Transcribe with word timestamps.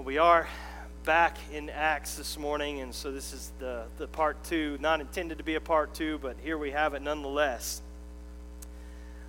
Well, 0.00 0.06
we 0.06 0.16
are 0.16 0.48
back 1.04 1.36
in 1.52 1.68
Acts 1.68 2.14
this 2.14 2.38
morning, 2.38 2.80
and 2.80 2.94
so 2.94 3.12
this 3.12 3.34
is 3.34 3.52
the, 3.58 3.84
the 3.98 4.06
part 4.06 4.42
two, 4.44 4.78
not 4.80 5.02
intended 5.02 5.36
to 5.36 5.44
be 5.44 5.56
a 5.56 5.60
part 5.60 5.92
two, 5.92 6.16
but 6.22 6.38
here 6.42 6.56
we 6.56 6.70
have 6.70 6.94
it 6.94 7.02
nonetheless. 7.02 7.82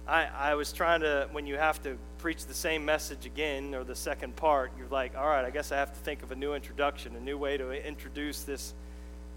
I, 0.08 0.28
I 0.28 0.56
was 0.56 0.72
trying 0.72 1.02
to, 1.02 1.28
when 1.34 1.46
you 1.46 1.58
have 1.58 1.84
to 1.84 1.98
preach 2.20 2.46
the 2.46 2.54
same 2.54 2.86
message 2.86 3.26
again, 3.26 3.76
or 3.76 3.84
the 3.84 3.98
second 3.98 4.38
part, 4.38 4.72
you're 4.78 4.88
like, 4.88 5.18
all 5.18 5.28
right, 5.28 5.44
I 5.44 5.50
guess 5.50 5.74
I 5.74 5.76
have 5.76 5.92
to 5.92 6.00
think 6.00 6.24
of 6.24 6.32
a 6.32 6.38
new 6.38 6.54
introduction, 6.54 7.18
a 7.18 7.20
new 7.20 7.38
way 7.38 7.58
to 7.58 7.86
introduce 7.86 8.44
this, 8.44 8.74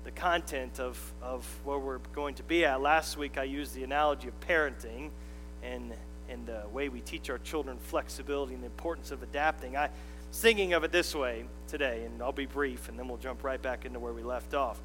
the 0.05 0.13
content 0.13 0.79
of, 0.79 1.01
of 1.21 1.45
where 1.65 1.81
we're 1.81 1.99
going 2.15 2.37
to 2.37 2.45
be 2.45 2.65
at. 2.65 2.81
Last 2.81 3.17
week 3.17 3.39
I 3.39 3.43
used 3.43 3.75
the 3.75 3.83
analogy 3.83 4.29
of 4.29 4.39
parenting 4.39 5.11
and, 5.65 5.95
and 6.29 6.47
the 6.47 6.63
way 6.73 6.89
we 6.89 7.01
teach 7.01 7.29
our 7.29 7.39
children 7.39 7.77
flexibility 7.79 8.55
and 8.55 8.63
the 8.63 8.69
importance 8.69 9.11
of 9.11 9.25
adapting. 9.25 9.77
I, 9.77 9.91
thinking 10.35 10.73
of 10.73 10.85
it 10.85 10.93
this 10.93 11.15
way 11.15 11.45
today, 11.69 12.05
and 12.05 12.21
I'll 12.21 12.33
be 12.33 12.47
brief, 12.47 12.89
and 12.89 12.99
then 12.99 13.09
we'll 13.09 13.19
jump 13.19 13.45
right 13.45 13.61
back 13.61 13.85
into 13.85 14.01
where 14.01 14.13
we 14.13 14.23
left 14.23 14.53
off. 14.53 14.81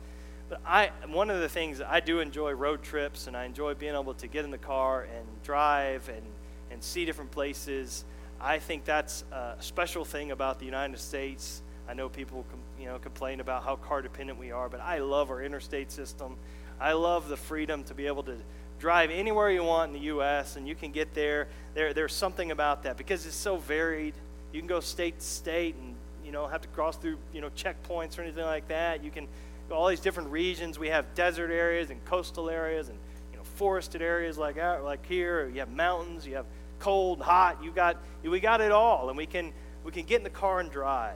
But 0.48 0.62
I, 0.66 0.92
one 1.08 1.30
of 1.30 1.40
the 1.42 1.50
things 1.50 1.82
I 1.82 2.00
do 2.00 2.20
enjoy 2.20 2.52
road 2.52 2.82
trips, 2.82 3.28
and 3.28 3.36
I 3.36 3.46
enjoy 3.46 3.74
being 3.74 3.96
able 3.96 4.14
to 4.16 4.28
get 4.28 4.46
in 4.46 4.52
the 4.52 4.58
car 4.58 5.04
and 5.04 5.26
drive 5.44 6.08
and, 6.10 6.26
and 6.72 6.84
see 6.84 7.06
different 7.06 7.32
places. 7.32 8.06
I 8.40 8.60
think 8.60 8.86
that's 8.86 9.24
a 9.32 9.56
special 9.60 10.06
thing 10.06 10.32
about 10.32 10.60
the 10.60 10.66
United 10.66 11.00
States. 11.00 11.62
I 11.88 11.94
know 11.94 12.10
people, 12.10 12.46
you 12.80 12.86
know, 12.86 13.00
complain 13.00 13.40
about 13.40 13.64
how 13.64 13.76
car 13.76 14.02
dependent 14.02 14.40
we 14.40 14.52
are, 14.52 14.70
but 14.70 14.82
I 14.82 15.00
love 15.00 15.32
our 15.32 15.42
interstate 15.42 15.92
system. 15.92 16.38
I 16.80 16.94
love 16.94 17.28
the 17.28 17.38
freedom 17.38 17.84
to 17.86 17.94
be 17.94 18.08
able 18.08 18.24
to 18.24 18.38
drive 18.80 19.10
anywhere 19.10 19.50
you 19.50 19.64
want 19.64 19.94
in 19.94 20.00
the 20.00 20.06
U.S. 20.08 20.56
and 20.56 20.68
you 20.68 20.76
can 20.76 20.92
get 20.92 21.14
there. 21.14 21.48
There, 21.74 21.94
there's 21.94 22.14
something 22.14 22.52
about 22.52 22.84
that 22.84 22.98
because 22.98 23.26
it's 23.26 23.36
so 23.36 23.58
varied. 23.58 24.14
You 24.52 24.60
can 24.60 24.68
go 24.68 24.80
state 24.80 25.20
to 25.20 25.26
state 25.26 25.76
and 25.76 25.96
you 26.26 26.32
know 26.32 26.48
have 26.48 26.62
to 26.62 26.68
cross 26.70 26.98
through 26.98 27.18
you 27.34 27.42
know 27.42 27.50
checkpoints 27.50 28.18
or 28.18 28.24
anything 28.24 28.46
like 28.46 28.68
that. 28.68 29.04
You 29.04 29.12
can 29.12 29.28
go 29.68 29.76
all 29.76 29.88
these 29.88 30.00
different 30.00 30.30
regions. 30.30 30.80
We 30.80 30.90
have 30.90 31.14
desert 31.14 31.52
areas 31.52 31.90
and 31.90 32.04
coastal 32.06 32.50
areas 32.50 32.90
and 32.90 32.98
you 33.32 33.38
know 33.38 33.44
forested 33.44 34.02
areas 34.02 34.38
like 34.38 34.58
out, 34.58 34.84
like 34.84 35.06
here. 35.06 35.50
You 35.54 35.60
have 35.60 35.72
mountains. 35.72 36.26
You 36.26 36.36
have 36.36 36.46
cold, 36.80 37.22
hot. 37.22 37.64
You 37.64 37.72
got 37.72 37.98
we 38.24 38.40
got 38.40 38.62
it 38.62 38.72
all, 38.72 39.10
and 39.10 39.18
we 39.18 39.26
can 39.26 39.54
we 39.84 39.92
can 39.92 40.06
get 40.06 40.18
in 40.18 40.24
the 40.24 40.30
car 40.30 40.60
and 40.60 40.72
drive. 40.72 41.16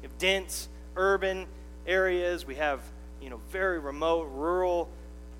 We 0.00 0.08
have 0.08 0.18
dense 0.18 0.68
urban 0.96 1.46
areas. 1.86 2.46
We 2.46 2.56
have 2.56 2.80
you 3.22 3.30
know 3.30 3.40
very 3.50 3.78
remote 3.78 4.28
rural 4.32 4.88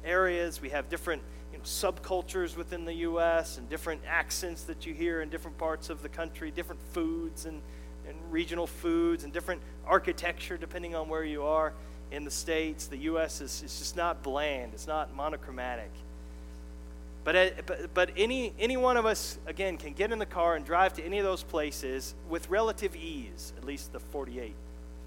areas. 0.05 0.61
We 0.61 0.71
have 0.71 0.89
different 0.89 1.23
know, 1.61 1.65
subcultures 1.65 2.57
within 2.57 2.85
the 2.85 2.95
U.S. 2.95 3.59
and 3.59 3.69
different 3.69 4.03
accents 4.07 4.63
that 4.65 4.87
you 4.87 4.95
hear 4.95 5.23
in 5.23 5.29
different 5.29 5.59
parts 5.59 5.91
of 5.91 6.03
the 6.03 6.09
country, 6.09 6.51
different 6.51 6.81
foods 6.93 7.47
and, 7.47 7.61
and 8.09 8.17
regional 8.31 8.67
foods 8.67 9.25
and 9.25 9.33
different 9.33 9.61
architecture 9.87 10.57
depending 10.57 10.95
on 10.95 11.09
where 11.09 11.25
you 11.25 11.43
are 11.43 11.73
in 12.11 12.25
the 12.25 12.31
States. 12.31 12.87
The 12.87 12.99
U.S. 12.99 13.41
is, 13.41 13.63
is 13.63 13.79
just 13.79 13.97
not 13.97 14.23
bland, 14.23 14.73
it's 14.75 14.87
not 14.87 15.15
monochromatic. 15.15 15.91
But, 17.23 17.37
uh, 17.37 17.49
but, 17.67 17.93
but 17.93 18.11
any, 18.17 18.55
any 18.59 18.79
one 18.79 18.97
of 18.97 19.05
us, 19.05 19.39
again, 19.47 19.77
can 19.77 19.93
get 19.93 20.11
in 20.11 20.19
the 20.19 20.27
car 20.27 20.57
and 20.57 20.65
drive 20.65 20.95
to 20.95 21.05
any 21.05 21.19
of 21.19 21.25
those 21.25 21.43
places 21.43 22.15
with 22.31 22.49
relative 22.49 22.97
ease, 22.97 23.53
at 23.59 23.65
least 23.65 23.93
the 23.93 24.01
48, 24.01 24.55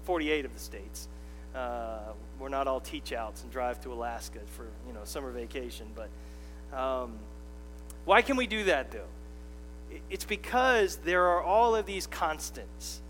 48 0.04 0.44
of 0.44 0.54
the 0.54 0.60
states. 0.60 1.08
Uh, 1.56 2.12
we're 2.38 2.48
not 2.48 2.68
all 2.68 2.80
teach 2.80 3.12
outs 3.12 3.42
and 3.42 3.50
drive 3.50 3.80
to 3.80 3.92
Alaska 3.92 4.40
for 4.56 4.66
you 4.86 4.92
know 4.92 5.00
summer 5.04 5.30
vacation, 5.30 5.86
but 5.94 6.08
um, 6.74 7.12
why 8.04 8.22
can 8.22 8.36
we 8.36 8.46
do 8.46 8.64
that, 8.64 8.90
though? 8.90 9.06
It's 10.10 10.24
because 10.24 10.96
there 10.96 11.26
are 11.26 11.42
all 11.42 11.74
of 11.74 11.86
these 11.86 12.06
constants. 12.06 13.00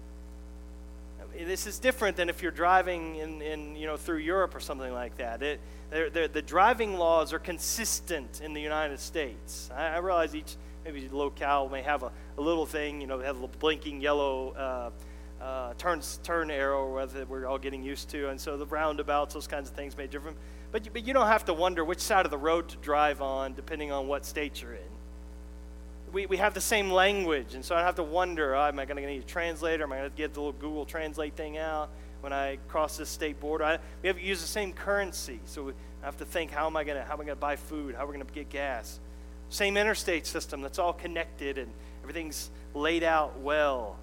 This 1.36 1.66
is 1.66 1.78
different 1.78 2.16
than 2.16 2.28
if 2.28 2.42
you're 2.42 2.52
driving 2.52 3.16
in, 3.16 3.42
in 3.42 3.74
you 3.74 3.86
know, 3.86 3.96
through 3.96 4.18
Europe 4.18 4.54
or 4.54 4.60
something 4.60 4.92
like 4.92 5.16
that. 5.16 5.42
It, 5.42 5.60
they're, 5.90 6.10
they're, 6.10 6.28
the 6.28 6.42
driving 6.42 6.96
laws 6.96 7.32
are 7.32 7.38
consistent 7.38 8.40
in 8.40 8.54
the 8.54 8.60
United 8.60 9.00
States. 9.00 9.68
I, 9.74 9.88
I 9.88 9.98
realize 9.98 10.34
each 10.34 10.54
maybe 10.84 11.08
locale 11.10 11.68
may 11.68 11.82
have 11.82 12.02
a, 12.02 12.12
a, 12.38 12.40
little 12.40 12.66
thing, 12.66 13.00
you 13.00 13.06
know, 13.06 13.18
have 13.20 13.42
a 13.42 13.48
blinking 13.48 14.00
yellow 14.00 14.52
uh, 14.52 15.42
uh, 15.42 15.74
turn, 15.78 16.02
turn 16.22 16.50
arrow 16.50 16.94
whether 16.94 17.24
we're 17.24 17.46
all 17.46 17.58
getting 17.58 17.82
used 17.82 18.08
to. 18.10 18.28
And 18.28 18.40
so 18.40 18.56
the 18.56 18.66
roundabouts, 18.66 19.34
those 19.34 19.46
kinds 19.46 19.70
of 19.70 19.76
things 19.76 19.96
may 19.96 20.06
be 20.06 20.18
But, 20.74 20.92
but 20.92 21.06
you 21.06 21.14
don't 21.14 21.28
have 21.28 21.44
to 21.44 21.54
wonder 21.54 21.84
which 21.84 22.00
side 22.00 22.24
of 22.24 22.32
the 22.32 22.36
road 22.36 22.68
to 22.70 22.76
drive 22.78 23.22
on 23.22 23.54
depending 23.54 23.92
on 23.92 24.08
what 24.08 24.26
state 24.26 24.60
you're 24.60 24.74
in. 24.74 24.80
We, 26.12 26.26
we 26.26 26.36
have 26.38 26.52
the 26.52 26.60
same 26.60 26.90
language, 26.90 27.54
and 27.54 27.64
so 27.64 27.76
I 27.76 27.78
don't 27.78 27.86
have 27.86 27.94
to 27.94 28.02
wonder, 28.02 28.56
oh, 28.56 28.66
am 28.66 28.80
I 28.80 28.84
going 28.84 28.96
to 28.96 29.06
need 29.08 29.22
a 29.22 29.24
translator? 29.24 29.84
Am 29.84 29.92
I 29.92 29.98
going 29.98 30.10
to 30.10 30.16
get 30.16 30.34
the 30.34 30.40
little 30.40 30.52
Google 30.54 30.84
Translate 30.84 31.36
thing 31.36 31.58
out 31.58 31.90
when 32.22 32.32
I 32.32 32.58
cross 32.66 32.96
this 32.96 33.08
state 33.08 33.38
border? 33.38 33.62
I, 33.62 33.78
we 34.02 34.08
have 34.08 34.16
to 34.16 34.22
use 34.24 34.40
the 34.40 34.48
same 34.48 34.72
currency, 34.72 35.38
so 35.44 35.62
we 35.62 35.72
have 36.02 36.16
to 36.16 36.24
think, 36.24 36.50
how 36.50 36.66
am 36.66 36.76
I 36.76 36.82
going 36.82 36.98
to, 36.98 37.04
how 37.04 37.12
am 37.12 37.20
I 37.20 37.24
going 37.24 37.36
to 37.36 37.40
buy 37.40 37.54
food? 37.54 37.94
How 37.94 38.02
are 38.02 38.06
we 38.08 38.14
going 38.14 38.26
to 38.26 38.32
get 38.32 38.50
gas? 38.50 38.98
Same 39.50 39.76
interstate 39.76 40.26
system 40.26 40.60
that's 40.60 40.80
all 40.80 40.92
connected 40.92 41.56
and 41.56 41.70
everything's 42.02 42.50
laid 42.74 43.04
out 43.04 43.38
well. 43.38 43.96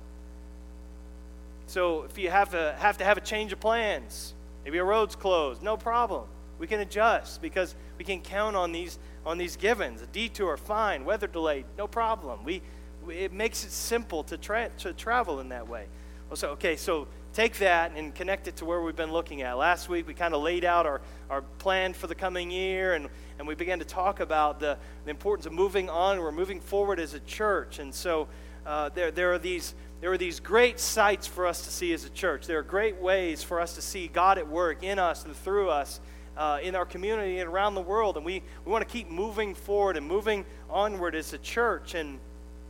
So 1.68 2.04
if 2.04 2.18
you 2.18 2.30
have 2.30 2.52
to 2.52 2.78
have 2.80 2.98
to 3.00 3.04
have 3.04 3.18
a 3.18 3.22
change 3.22 3.52
of 3.52 3.60
plans, 3.60 4.34
maybe 4.64 4.78
a 4.78 4.86
road's 4.86 5.18
closed, 5.18 5.62
no 5.62 5.76
problem. 5.76 6.24
We 6.62 6.68
can 6.68 6.82
adjust 6.82 7.42
because 7.42 7.74
we 7.98 8.06
can 8.06 8.22
count 8.22 8.56
on 8.56 8.72
these 8.72 9.00
on 9.26 9.40
these 9.40 9.56
givens. 9.56 10.04
A 10.04 10.06
detour, 10.06 10.58
fine. 10.58 11.06
Weather 11.06 11.26
delayed, 11.26 11.66
no 11.76 11.88
problem. 11.88 12.44
We, 12.44 12.62
it 13.10 13.34
makes 13.34 13.66
it 13.66 13.72
simple 13.72 14.24
to 14.26 14.38
tra- 14.38 14.70
to 14.78 14.94
travel 14.94 15.40
in 15.40 15.50
that 15.50 15.68
way. 15.68 15.88
Well, 16.30 16.36
so 16.36 16.50
okay, 16.50 16.76
so 16.76 17.08
take 17.34 17.58
that 17.58 17.94
and 17.96 18.14
connect 18.14 18.48
it 18.48 18.58
to 18.58 18.66
where 18.66 18.80
we've 18.80 18.96
been 18.96 19.12
looking 19.12 19.42
at. 19.42 19.58
Last 19.58 19.90
week 19.90 20.06
we 20.06 20.14
kind 20.14 20.36
of 20.36 20.44
laid 20.44 20.64
out 20.64 20.86
our, 20.86 21.02
our 21.32 21.42
plan 21.42 21.94
for 21.94 22.06
the 22.06 22.14
coming 22.14 22.52
year 22.52 22.94
and, 22.94 23.10
and 23.40 23.48
we 23.48 23.56
began 23.56 23.80
to 23.80 23.86
talk 23.86 24.20
about 24.20 24.60
the, 24.60 24.78
the 25.06 25.10
importance 25.10 25.48
of 25.48 25.54
moving 25.54 25.90
on. 25.90 26.20
We're 26.20 26.32
moving 26.32 26.62
forward 26.62 27.00
as 27.00 27.16
a 27.16 27.20
church. 27.22 27.80
And 27.80 27.92
so 27.92 28.28
uh, 28.68 28.90
there, 28.90 29.10
there 29.10 29.34
are 29.34 29.40
these 29.40 29.74
there 30.00 30.12
are 30.12 30.18
these 30.18 30.40
great 30.40 30.80
sights 30.80 31.26
for 31.26 31.48
us 31.48 31.64
to 31.66 31.72
see 31.72 31.92
as 31.92 32.06
a 32.06 32.10
church. 32.10 32.46
There 32.46 32.60
are 32.60 32.64
great 32.64 33.02
ways 33.02 33.42
for 33.42 33.60
us 33.60 33.74
to 33.76 33.82
see 33.82 34.08
God 34.08 34.38
at 34.38 34.48
work 34.48 34.84
in 34.84 35.00
us 35.00 35.26
and 35.26 35.36
through 35.36 35.70
us 35.70 36.00
uh, 36.38 36.60
in 36.62 36.76
our 36.76 36.86
community 36.86 37.40
and 37.40 37.50
around 37.50 37.76
the 37.76 37.82
world. 37.82 38.18
And 38.18 38.26
we, 38.26 38.42
we 38.66 38.72
want 38.72 38.88
to 38.88 38.92
keep 38.92 39.10
moving 39.10 39.56
forward 39.56 39.98
and 39.98 40.08
moving 40.08 40.46
onward 40.70 41.16
as 41.16 41.34
a 41.34 41.38
church. 41.38 41.96
And, 41.96 42.20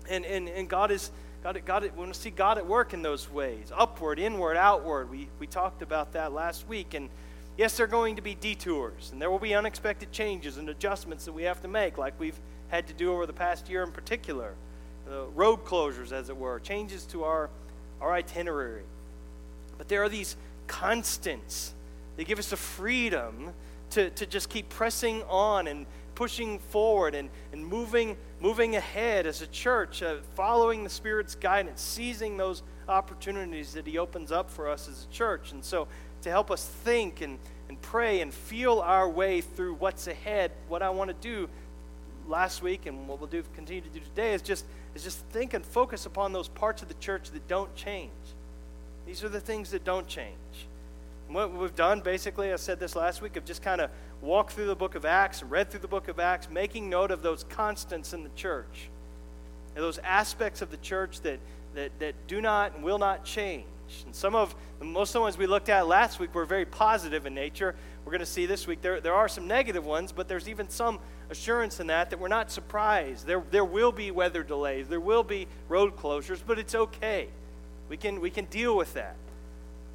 and, 0.09 0.25
and, 0.25 0.49
and 0.49 0.67
God 0.69 0.91
is. 0.91 1.11
God, 1.43 1.59
God, 1.65 1.81
we 1.81 1.89
want 1.89 2.13
to 2.13 2.19
see 2.19 2.29
God 2.29 2.59
at 2.59 2.67
work 2.67 2.93
in 2.93 3.01
those 3.01 3.27
ways 3.31 3.71
upward, 3.75 4.19
inward, 4.19 4.57
outward. 4.57 5.09
We, 5.09 5.27
we 5.39 5.47
talked 5.47 5.81
about 5.81 6.13
that 6.13 6.33
last 6.33 6.67
week. 6.67 6.93
And 6.93 7.09
yes, 7.57 7.77
there 7.77 7.85
are 7.85 7.89
going 7.89 8.17
to 8.17 8.21
be 8.21 8.35
detours, 8.35 9.09
and 9.11 9.19
there 9.19 9.31
will 9.31 9.39
be 9.39 9.55
unexpected 9.55 10.11
changes 10.11 10.57
and 10.57 10.69
adjustments 10.69 11.25
that 11.25 11.33
we 11.33 11.43
have 11.43 11.59
to 11.63 11.67
make, 11.67 11.97
like 11.97 12.19
we've 12.19 12.39
had 12.69 12.87
to 12.87 12.93
do 12.93 13.11
over 13.11 13.25
the 13.25 13.33
past 13.33 13.69
year 13.69 13.83
in 13.83 13.91
particular. 13.91 14.53
Uh, 15.09 15.25
road 15.35 15.65
closures, 15.65 16.11
as 16.11 16.29
it 16.29 16.37
were, 16.37 16.59
changes 16.59 17.05
to 17.05 17.23
our, 17.23 17.49
our 17.99 18.13
itinerary. 18.13 18.83
But 19.77 19.87
there 19.87 20.03
are 20.03 20.09
these 20.09 20.35
constants 20.67 21.73
they 22.21 22.25
give 22.25 22.37
us 22.37 22.51
the 22.51 22.55
freedom 22.55 23.51
to, 23.89 24.11
to 24.11 24.27
just 24.27 24.47
keep 24.47 24.69
pressing 24.69 25.23
on 25.23 25.65
and 25.65 25.87
pushing 26.13 26.59
forward 26.59 27.15
and, 27.15 27.31
and 27.51 27.65
moving, 27.65 28.15
moving 28.39 28.75
ahead 28.75 29.25
as 29.25 29.41
a 29.41 29.47
church, 29.47 30.03
uh, 30.03 30.17
following 30.35 30.83
the 30.83 30.89
Spirit's 30.91 31.33
guidance, 31.33 31.81
seizing 31.81 32.37
those 32.37 32.61
opportunities 32.87 33.73
that 33.73 33.87
He 33.87 33.97
opens 33.97 34.31
up 34.31 34.51
for 34.51 34.69
us 34.69 34.87
as 34.87 35.07
a 35.09 35.11
church. 35.11 35.51
And 35.51 35.65
so, 35.65 35.87
to 36.21 36.29
help 36.29 36.51
us 36.51 36.63
think 36.63 37.21
and, 37.21 37.39
and 37.69 37.81
pray 37.81 38.21
and 38.21 38.31
feel 38.31 38.81
our 38.81 39.09
way 39.09 39.41
through 39.41 39.73
what's 39.73 40.05
ahead, 40.05 40.51
what 40.67 40.83
I 40.83 40.91
want 40.91 41.07
to 41.07 41.15
do 41.27 41.49
last 42.27 42.61
week 42.61 42.85
and 42.85 43.07
what 43.07 43.19
we'll 43.19 43.29
do 43.29 43.43
continue 43.55 43.81
to 43.81 43.89
do 43.89 43.99
today 43.99 44.35
is 44.35 44.43
just 44.43 44.65
is 44.93 45.03
just 45.03 45.25
think 45.31 45.55
and 45.55 45.65
focus 45.65 46.05
upon 46.05 46.33
those 46.33 46.49
parts 46.49 46.83
of 46.83 46.87
the 46.87 46.93
church 46.99 47.31
that 47.31 47.47
don't 47.47 47.75
change. 47.75 48.11
These 49.07 49.23
are 49.23 49.29
the 49.29 49.41
things 49.41 49.71
that 49.71 49.83
don't 49.83 50.07
change. 50.07 50.67
What 51.31 51.53
we've 51.53 51.75
done, 51.75 52.01
basically, 52.01 52.51
I 52.51 52.57
said 52.57 52.79
this 52.79 52.93
last 52.93 53.21
week, 53.21 53.37
of 53.37 53.45
just 53.45 53.61
kind 53.61 53.79
of 53.79 53.89
walked 54.21 54.51
through 54.51 54.65
the 54.65 54.75
book 54.75 54.95
of 54.95 55.05
Acts 55.05 55.41
and 55.41 55.49
read 55.49 55.69
through 55.69 55.79
the 55.79 55.87
book 55.87 56.09
of 56.09 56.19
Acts, 56.19 56.49
making 56.49 56.89
note 56.89 57.09
of 57.09 57.21
those 57.21 57.45
constants 57.45 58.11
in 58.11 58.23
the 58.23 58.29
church, 58.35 58.89
and 59.73 59.83
those 59.83 59.97
aspects 59.99 60.61
of 60.61 60.71
the 60.71 60.77
church 60.77 61.21
that, 61.21 61.39
that, 61.73 61.97
that 61.99 62.15
do 62.27 62.41
not 62.41 62.75
and 62.75 62.83
will 62.83 62.97
not 62.97 63.23
change. 63.23 63.65
And 64.05 64.13
some 64.13 64.35
of, 64.35 64.53
the 64.79 64.85
most 64.85 65.11
of 65.11 65.13
the 65.13 65.21
ones 65.21 65.37
we 65.37 65.47
looked 65.47 65.69
at 65.69 65.87
last 65.87 66.19
week 66.19 66.35
were 66.35 66.43
very 66.43 66.65
positive 66.65 67.25
in 67.25 67.33
nature. 67.33 67.75
We're 68.03 68.11
going 68.11 68.19
to 68.19 68.25
see 68.25 68.45
this 68.45 68.67
week 68.67 68.81
there, 68.81 68.99
there 68.99 69.13
are 69.13 69.29
some 69.29 69.47
negative 69.47 69.85
ones, 69.85 70.11
but 70.11 70.27
there's 70.27 70.49
even 70.49 70.67
some 70.67 70.99
assurance 71.29 71.79
in 71.79 71.87
that 71.87 72.09
that 72.09 72.19
we're 72.19 72.27
not 72.27 72.51
surprised. 72.51 73.25
There, 73.25 73.41
there 73.51 73.65
will 73.65 73.93
be 73.93 74.11
weather 74.11 74.43
delays, 74.43 74.89
there 74.89 74.99
will 74.99 75.23
be 75.23 75.47
road 75.69 75.95
closures, 75.95 76.41
but 76.45 76.59
it's 76.59 76.75
okay. 76.75 77.29
We 77.87 77.95
can, 77.95 78.19
we 78.19 78.29
can 78.29 78.45
deal 78.45 78.75
with 78.75 78.93
that. 78.95 79.15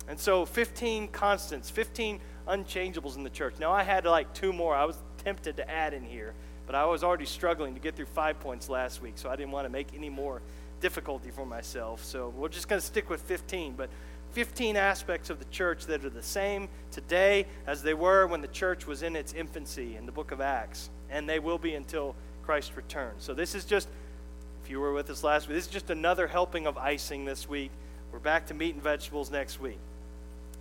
And 0.08 0.18
so 0.18 0.44
15 0.44 1.08
constants, 1.08 1.68
15 1.70 2.20
unchangeables 2.46 3.16
in 3.16 3.24
the 3.24 3.30
church. 3.30 3.54
Now 3.58 3.72
I 3.72 3.82
had 3.82 4.04
like 4.04 4.32
two 4.34 4.52
more. 4.52 4.74
I 4.74 4.84
was 4.84 4.96
tempted 5.24 5.56
to 5.56 5.68
add 5.68 5.94
in 5.94 6.04
here, 6.04 6.34
but 6.66 6.74
I 6.74 6.84
was 6.86 7.02
already 7.02 7.26
struggling 7.26 7.74
to 7.74 7.80
get 7.80 7.96
through 7.96 8.06
five 8.06 8.38
points 8.38 8.68
last 8.68 9.02
week, 9.02 9.14
so 9.16 9.28
I 9.28 9.36
didn't 9.36 9.50
want 9.50 9.64
to 9.64 9.70
make 9.70 9.88
any 9.94 10.08
more 10.08 10.42
difficulty 10.80 11.30
for 11.30 11.44
myself. 11.44 12.04
So 12.04 12.32
we're 12.36 12.48
just 12.48 12.68
going 12.68 12.80
to 12.80 12.86
stick 12.86 13.10
with 13.10 13.20
15. 13.22 13.74
But 13.76 13.90
15 14.32 14.76
aspects 14.76 15.30
of 15.30 15.38
the 15.38 15.44
church 15.46 15.86
that 15.86 16.04
are 16.04 16.10
the 16.10 16.22
same 16.22 16.68
today 16.90 17.46
as 17.66 17.82
they 17.82 17.94
were 17.94 18.26
when 18.26 18.42
the 18.42 18.48
church 18.48 18.86
was 18.86 19.02
in 19.02 19.16
its 19.16 19.32
infancy 19.32 19.96
in 19.96 20.06
the 20.06 20.12
book 20.12 20.30
of 20.30 20.40
Acts, 20.40 20.90
and 21.10 21.28
they 21.28 21.38
will 21.38 21.58
be 21.58 21.74
until 21.74 22.14
Christ 22.42 22.72
returns. 22.76 23.24
So 23.24 23.34
this 23.34 23.54
is 23.54 23.64
just, 23.64 23.88
if 24.62 24.70
you 24.70 24.78
were 24.78 24.92
with 24.92 25.10
us 25.10 25.24
last 25.24 25.48
week, 25.48 25.56
this 25.56 25.64
is 25.64 25.70
just 25.72 25.90
another 25.90 26.26
helping 26.26 26.66
of 26.66 26.76
icing 26.76 27.24
this 27.24 27.48
week. 27.48 27.70
We're 28.12 28.18
back 28.18 28.46
to 28.46 28.54
meat 28.54 28.74
and 28.74 28.82
vegetables 28.82 29.30
next 29.30 29.60
week. 29.60 29.78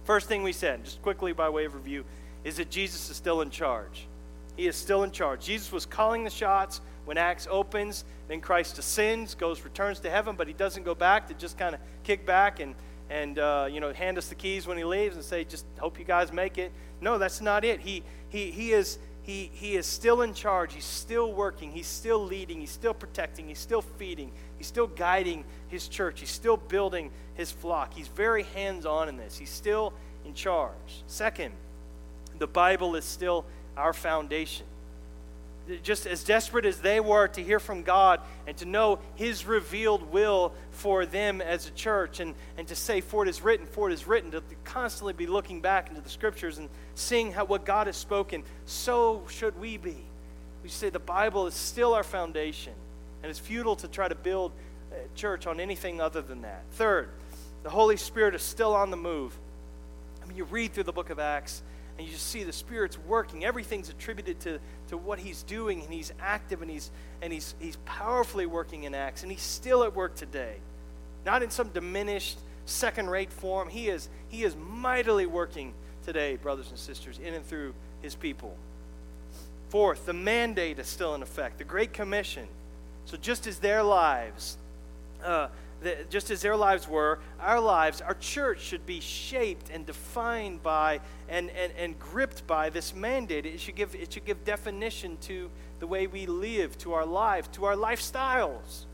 First 0.05 0.27
thing 0.27 0.43
we 0.43 0.53
said, 0.53 0.85
just 0.85 1.01
quickly 1.01 1.33
by 1.33 1.49
way 1.49 1.65
of 1.65 1.73
review, 1.73 2.05
is 2.43 2.57
that 2.57 2.69
Jesus 2.69 3.09
is 3.09 3.17
still 3.17 3.41
in 3.41 3.49
charge. 3.49 4.07
He 4.55 4.67
is 4.67 4.75
still 4.75 5.03
in 5.03 5.11
charge. 5.11 5.43
Jesus 5.43 5.71
was 5.71 5.85
calling 5.85 6.23
the 6.23 6.29
shots 6.29 6.79
when 7.05 7.17
Acts 7.17 7.47
opens. 7.49 8.05
Then 8.27 8.39
Christ 8.39 8.77
ascends, 8.77 9.35
goes, 9.35 9.63
returns 9.63 9.99
to 10.01 10.09
heaven, 10.09 10.35
but 10.35 10.47
he 10.47 10.53
doesn't 10.53 10.83
go 10.83 10.95
back 10.95 11.27
to 11.27 11.33
just 11.33 11.57
kind 11.57 11.75
of 11.75 11.81
kick 12.03 12.25
back 12.25 12.59
and, 12.59 12.75
and 13.09 13.39
uh, 13.39 13.67
you 13.69 13.79
know, 13.79 13.91
hand 13.91 14.17
us 14.17 14.27
the 14.27 14.35
keys 14.35 14.67
when 14.67 14.77
he 14.77 14.83
leaves 14.83 15.15
and 15.15 15.25
say, 15.25 15.43
just 15.43 15.65
hope 15.79 15.99
you 15.99 16.05
guys 16.05 16.31
make 16.31 16.57
it. 16.57 16.71
No, 17.01 17.17
that's 17.17 17.41
not 17.41 17.65
it. 17.65 17.79
He, 17.81 18.03
he, 18.29 18.51
he, 18.51 18.73
is, 18.73 18.99
he, 19.23 19.49
he 19.53 19.75
is 19.75 19.87
still 19.87 20.21
in 20.21 20.33
charge. 20.33 20.73
He's 20.73 20.85
still 20.85 21.33
working. 21.33 21.71
He's 21.71 21.87
still 21.87 22.23
leading. 22.23 22.59
He's 22.59 22.71
still 22.71 22.93
protecting. 22.93 23.47
He's 23.47 23.59
still 23.59 23.81
feeding. 23.81 24.31
He's 24.65 24.69
still 24.71 24.87
guiding 24.87 25.43
his 25.67 25.87
church. 25.87 26.21
He's 26.21 26.31
still 26.31 26.57
building 26.57 27.11
his 27.35 27.51
flock. 27.51 27.93
He's 27.93 28.07
very 28.07 28.41
hands 28.41 28.87
on 28.87 29.09
in 29.09 29.15
this. 29.15 29.37
He's 29.37 29.51
still 29.51 29.93
in 30.25 30.33
charge. 30.33 31.03
Second, 31.05 31.53
the 32.39 32.47
Bible 32.47 32.95
is 32.95 33.05
still 33.05 33.45
our 33.77 33.93
foundation. 33.93 34.65
Just 35.83 36.07
as 36.07 36.23
desperate 36.23 36.65
as 36.65 36.79
they 36.79 36.99
were 36.99 37.27
to 37.27 37.43
hear 37.43 37.59
from 37.59 37.83
God 37.83 38.21
and 38.47 38.57
to 38.57 38.65
know 38.65 38.97
His 39.13 39.45
revealed 39.45 40.11
will 40.11 40.51
for 40.71 41.05
them 41.05 41.41
as 41.41 41.67
a 41.67 41.71
church, 41.71 42.19
and, 42.19 42.33
and 42.57 42.67
to 42.67 42.75
say, 42.75 43.01
For 43.01 43.21
it 43.21 43.29
is 43.29 43.43
written, 43.43 43.67
for 43.67 43.91
it 43.91 43.93
is 43.93 44.07
written, 44.07 44.31
to 44.31 44.41
constantly 44.63 45.13
be 45.13 45.27
looking 45.27 45.61
back 45.61 45.89
into 45.89 46.01
the 46.01 46.09
scriptures 46.09 46.57
and 46.57 46.69
seeing 46.95 47.31
how, 47.31 47.45
what 47.45 47.65
God 47.65 47.85
has 47.85 47.97
spoken, 47.97 48.41
so 48.65 49.21
should 49.29 49.59
we 49.59 49.77
be. 49.77 49.97
We 50.63 50.69
say 50.69 50.89
the 50.89 50.97
Bible 50.97 51.45
is 51.45 51.53
still 51.53 51.93
our 51.93 52.03
foundation, 52.03 52.73
and 53.25 53.31
it's 53.31 53.39
futile 53.39 53.75
to 53.75 53.87
try 53.87 54.07
to 54.07 54.13
build 54.13 54.51
church 55.15 55.47
on 55.47 55.59
anything 55.59 55.99
other 55.99 56.21
than 56.21 56.43
that. 56.43 56.61
Third, 56.73 57.09
the 57.63 57.71
Holy 57.71 57.97
Spirit 57.97 58.35
is 58.35 58.43
still 58.43 58.75
on 58.75 58.91
the 58.91 58.97
move. 58.97 59.35
I 60.23 60.27
mean, 60.27 60.37
you 60.37 60.43
read 60.43 60.73
through 60.73 60.83
the 60.83 60.93
book 60.93 61.09
of 61.09 61.17
Acts, 61.17 61.63
and 61.97 62.05
you 62.05 62.13
just 62.13 62.27
see 62.27 62.43
the 62.43 62.53
Spirit's 62.53 62.99
working. 62.99 63.43
Everything's 63.43 63.89
attributed 63.89 64.39
to, 64.41 64.59
to 64.89 64.97
what 64.97 65.17
He's 65.17 65.41
doing, 65.41 65.81
and 65.81 65.91
He's 65.91 66.13
active, 66.21 66.61
and 66.61 66.69
He's 66.69 66.91
and 67.23 67.33
He's 67.33 67.55
He's 67.57 67.77
powerfully 67.85 68.45
working 68.45 68.83
in 68.83 68.93
Acts, 68.93 69.23
and 69.23 69.31
He's 69.31 69.41
still 69.41 69.83
at 69.83 69.95
work 69.95 70.13
today. 70.13 70.57
Not 71.25 71.41
in 71.41 71.49
some 71.49 71.69
diminished, 71.69 72.37
second-rate 72.67 73.33
form. 73.33 73.69
He 73.69 73.89
is 73.89 74.07
He 74.29 74.43
is 74.43 74.55
mightily 74.55 75.25
working 75.25 75.73
today, 76.05 76.35
brothers 76.35 76.69
and 76.69 76.77
sisters, 76.77 77.17
in 77.17 77.33
and 77.33 77.43
through 77.43 77.73
His 78.03 78.13
people. 78.13 78.55
Fourth, 79.69 80.05
the 80.05 80.13
mandate 80.13 80.77
is 80.77 80.85
still 80.85 81.15
in 81.15 81.23
effect. 81.23 81.57
The 81.57 81.63
Great 81.63 81.91
Commission. 81.91 82.47
So 83.05 83.17
just 83.17 83.47
as 83.47 83.59
their 83.59 83.83
lives. 83.83 84.57
Uh, 85.23 85.47
just 86.09 86.31
as 86.31 86.41
their 86.41 86.55
lives 86.55 86.87
were, 86.87 87.19
our 87.39 87.59
lives, 87.59 88.01
our 88.01 88.15
church 88.15 88.59
should 88.61 88.85
be 88.85 88.99
shaped 88.99 89.69
and 89.69 89.85
defined 89.85 90.63
by 90.63 90.99
and, 91.29 91.49
and, 91.51 91.71
and 91.77 91.99
gripped 91.99 92.47
by 92.47 92.69
this 92.69 92.95
mandate. 92.95 93.45
It 93.45 93.59
should, 93.59 93.75
give, 93.75 93.93
it 93.93 94.13
should 94.13 94.25
give 94.25 94.43
definition 94.45 95.17
to 95.23 95.49
the 95.79 95.87
way 95.87 96.07
we 96.07 96.25
live, 96.25 96.77
to 96.79 96.93
our 96.93 97.05
lives, 97.05 97.49
to 97.53 97.65
our 97.65 97.75
lifestyles, 97.75 98.85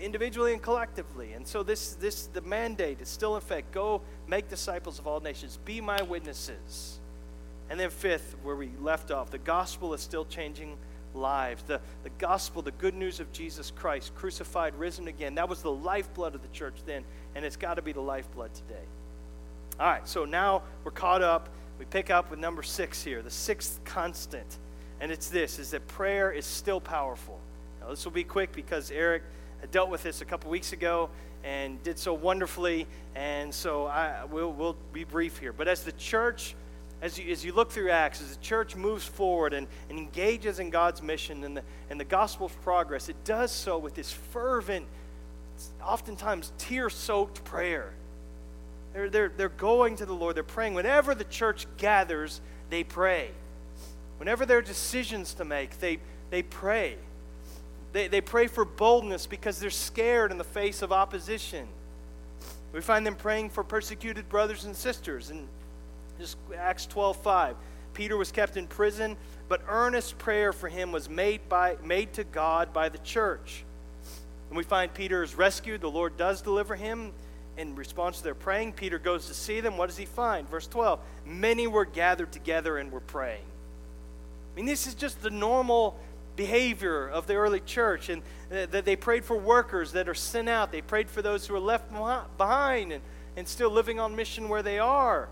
individually 0.00 0.52
and 0.52 0.62
collectively. 0.62 1.32
And 1.32 1.46
so 1.46 1.62
this, 1.62 1.94
this 1.94 2.26
the 2.26 2.42
mandate 2.42 3.00
is 3.00 3.08
still 3.08 3.34
in 3.34 3.38
effect. 3.38 3.72
Go 3.72 4.02
make 4.28 4.48
disciples 4.48 4.98
of 4.98 5.06
all 5.06 5.20
nations. 5.20 5.58
Be 5.64 5.80
my 5.80 6.02
witnesses. 6.02 6.98
And 7.70 7.80
then 7.80 7.90
fifth, 7.90 8.36
where 8.42 8.56
we 8.56 8.70
left 8.80 9.10
off, 9.10 9.30
the 9.30 9.38
gospel 9.38 9.94
is 9.94 10.00
still 10.00 10.26
changing 10.26 10.76
lives. 11.14 11.62
The, 11.64 11.80
the 12.02 12.10
gospel, 12.18 12.62
the 12.62 12.72
good 12.72 12.94
news 12.94 13.20
of 13.20 13.32
Jesus 13.32 13.70
Christ, 13.70 14.14
crucified, 14.14 14.74
risen 14.76 15.08
again, 15.08 15.34
that 15.36 15.48
was 15.48 15.62
the 15.62 15.72
lifeblood 15.72 16.34
of 16.34 16.42
the 16.42 16.48
church 16.48 16.76
then, 16.86 17.04
and 17.34 17.44
it's 17.44 17.56
got 17.56 17.74
to 17.74 17.82
be 17.82 17.92
the 17.92 18.00
lifeblood 18.00 18.52
today. 18.54 18.84
All 19.80 19.86
right, 19.86 20.06
so 20.06 20.24
now 20.24 20.62
we're 20.84 20.90
caught 20.90 21.22
up. 21.22 21.48
We 21.78 21.84
pick 21.86 22.10
up 22.10 22.30
with 22.30 22.38
number 22.38 22.62
six 22.62 23.02
here, 23.02 23.22
the 23.22 23.30
sixth 23.30 23.82
constant. 23.84 24.58
And 25.00 25.10
it's 25.10 25.28
this, 25.28 25.58
is 25.58 25.72
that 25.72 25.86
prayer 25.88 26.30
is 26.30 26.46
still 26.46 26.80
powerful. 26.80 27.40
Now, 27.80 27.90
this 27.90 28.04
will 28.04 28.12
be 28.12 28.22
quick 28.22 28.52
because 28.52 28.90
Eric 28.92 29.22
dealt 29.72 29.90
with 29.90 30.02
this 30.02 30.20
a 30.20 30.24
couple 30.24 30.50
weeks 30.50 30.72
ago 30.72 31.10
and 31.42 31.82
did 31.82 31.98
so 31.98 32.14
wonderfully. 32.14 32.86
And 33.16 33.52
so 33.52 33.86
I, 33.86 34.24
we'll, 34.30 34.52
we'll 34.52 34.76
be 34.92 35.02
brief 35.02 35.38
here. 35.38 35.52
But 35.52 35.66
as 35.66 35.82
the 35.82 35.92
church 35.92 36.54
as 37.02 37.18
you, 37.18 37.30
as 37.32 37.44
you 37.44 37.52
look 37.52 37.72
through 37.72 37.90
Acts, 37.90 38.22
as 38.22 38.36
the 38.36 38.42
church 38.42 38.76
moves 38.76 39.04
forward 39.04 39.52
and, 39.52 39.66
and 39.90 39.98
engages 39.98 40.60
in 40.60 40.70
God's 40.70 41.02
mission 41.02 41.42
and 41.42 41.56
the, 41.56 41.62
and 41.90 41.98
the 41.98 42.04
gospel's 42.04 42.52
progress, 42.62 43.08
it 43.08 43.16
does 43.24 43.50
so 43.50 43.76
with 43.76 43.94
this 43.96 44.12
fervent, 44.12 44.86
oftentimes 45.84 46.52
tear 46.58 46.88
soaked 46.88 47.42
prayer. 47.44 47.92
They're, 48.92 49.10
they're, 49.10 49.32
they're 49.36 49.48
going 49.48 49.96
to 49.96 50.06
the 50.06 50.12
Lord, 50.12 50.36
they're 50.36 50.44
praying. 50.44 50.74
Whenever 50.74 51.14
the 51.14 51.24
church 51.24 51.66
gathers, 51.76 52.40
they 52.70 52.84
pray. 52.84 53.30
Whenever 54.18 54.46
there 54.46 54.58
are 54.58 54.62
decisions 54.62 55.34
to 55.34 55.44
make, 55.44 55.80
they, 55.80 55.98
they 56.30 56.42
pray. 56.42 56.96
They, 57.92 58.06
they 58.06 58.20
pray 58.20 58.46
for 58.46 58.64
boldness 58.64 59.26
because 59.26 59.58
they're 59.58 59.70
scared 59.70 60.30
in 60.30 60.38
the 60.38 60.44
face 60.44 60.82
of 60.82 60.92
opposition. 60.92 61.66
We 62.72 62.80
find 62.80 63.04
them 63.04 63.16
praying 63.16 63.50
for 63.50 63.64
persecuted 63.64 64.28
brothers 64.28 64.64
and 64.64 64.76
sisters. 64.76 65.30
And 65.30 65.48
just 66.22 66.38
Acts 66.56 66.86
12 66.86 67.16
5. 67.16 67.56
Peter 67.94 68.16
was 68.16 68.30
kept 68.30 68.56
in 68.56 68.66
prison, 68.68 69.16
but 69.48 69.60
earnest 69.68 70.16
prayer 70.18 70.52
for 70.52 70.68
him 70.68 70.92
was 70.92 71.10
made, 71.10 71.46
by, 71.48 71.76
made 71.84 72.12
to 72.14 72.24
God 72.24 72.72
by 72.72 72.88
the 72.88 72.98
church. 72.98 73.64
And 74.48 74.56
we 74.56 74.62
find 74.62 74.94
Peter 74.94 75.22
is 75.22 75.34
rescued. 75.34 75.80
The 75.80 75.90
Lord 75.90 76.16
does 76.16 76.40
deliver 76.40 76.76
him. 76.76 77.12
In 77.58 77.74
response 77.74 78.18
to 78.18 78.24
their 78.24 78.34
praying, 78.34 78.74
Peter 78.74 78.98
goes 78.98 79.26
to 79.26 79.34
see 79.34 79.60
them. 79.60 79.76
What 79.76 79.88
does 79.88 79.98
he 79.98 80.06
find? 80.06 80.48
Verse 80.48 80.66
12 80.68 81.00
Many 81.26 81.66
were 81.66 81.84
gathered 81.84 82.32
together 82.32 82.78
and 82.78 82.90
were 82.92 83.00
praying. 83.00 83.44
I 84.52 84.56
mean, 84.56 84.66
this 84.66 84.86
is 84.86 84.94
just 84.94 85.20
the 85.22 85.30
normal 85.30 85.98
behavior 86.36 87.08
of 87.08 87.26
the 87.26 87.34
early 87.34 87.60
church. 87.60 88.08
And 88.08 88.22
that 88.48 88.84
they 88.84 88.96
prayed 88.96 89.24
for 89.24 89.36
workers 89.36 89.92
that 89.92 90.08
are 90.08 90.14
sent 90.14 90.48
out, 90.48 90.70
they 90.70 90.82
prayed 90.82 91.10
for 91.10 91.20
those 91.20 91.46
who 91.46 91.54
are 91.54 91.60
left 91.60 91.90
behind 92.38 92.92
and, 92.92 93.02
and 93.36 93.48
still 93.48 93.70
living 93.70 93.98
on 93.98 94.14
mission 94.14 94.48
where 94.48 94.62
they 94.62 94.78
are. 94.78 95.28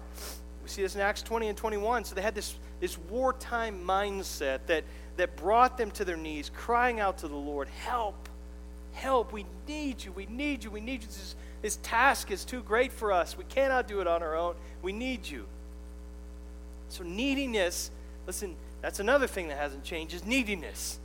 We 0.71 0.75
see 0.75 0.83
this 0.83 0.95
in 0.95 1.01
Acts 1.01 1.23
20 1.23 1.49
and 1.49 1.59
21. 1.59 2.05
So 2.05 2.15
they 2.15 2.23
had 2.23 2.37
this, 2.37 2.55
this 2.79 2.97
wartime 2.97 3.85
mindset 3.85 4.61
that, 4.67 4.85
that 5.17 5.35
brought 5.35 5.77
them 5.77 5.91
to 5.93 6.05
their 6.05 6.17
knees, 6.17 6.49
crying 6.55 7.01
out 7.01 7.19
to 7.19 7.29
the 7.29 7.35
Lord, 7.35 7.67
Help, 7.67 8.29
help, 8.93 9.33
we 9.33 9.47
need 9.67 10.05
you, 10.05 10.13
we 10.13 10.27
need 10.27 10.63
you, 10.63 10.71
we 10.71 10.81
need 10.81 11.03
you. 11.03 11.09
This, 11.09 11.35
this 11.61 11.79
task 11.83 12.31
is 12.31 12.45
too 12.45 12.63
great 12.63 12.93
for 12.93 13.11
us. 13.11 13.37
We 13.37 13.43
cannot 13.43 13.89
do 13.89 14.01
it 14.01 14.07
on 14.07 14.23
our 14.23 14.37
own. 14.37 14.55
We 14.81 14.93
need 14.93 15.27
you. 15.27 15.47
So, 16.89 17.03
neediness, 17.03 17.91
listen, 18.29 18.55
that's 18.81 19.01
another 19.01 19.27
thing 19.27 19.49
that 19.49 19.59
hasn't 19.59 19.83
changed, 19.83 20.15
is 20.15 20.25
neediness. 20.25 21.01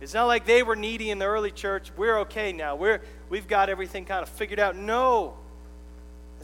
It's 0.00 0.12
not 0.12 0.24
like 0.24 0.44
they 0.44 0.64
were 0.64 0.74
needy 0.74 1.10
in 1.10 1.20
the 1.20 1.26
early 1.26 1.52
church. 1.52 1.92
We're 1.96 2.18
okay 2.22 2.52
now. 2.52 2.74
We're, 2.74 3.00
we've 3.28 3.46
got 3.46 3.70
everything 3.70 4.06
kind 4.06 4.24
of 4.24 4.28
figured 4.28 4.58
out. 4.58 4.74
No. 4.74 5.36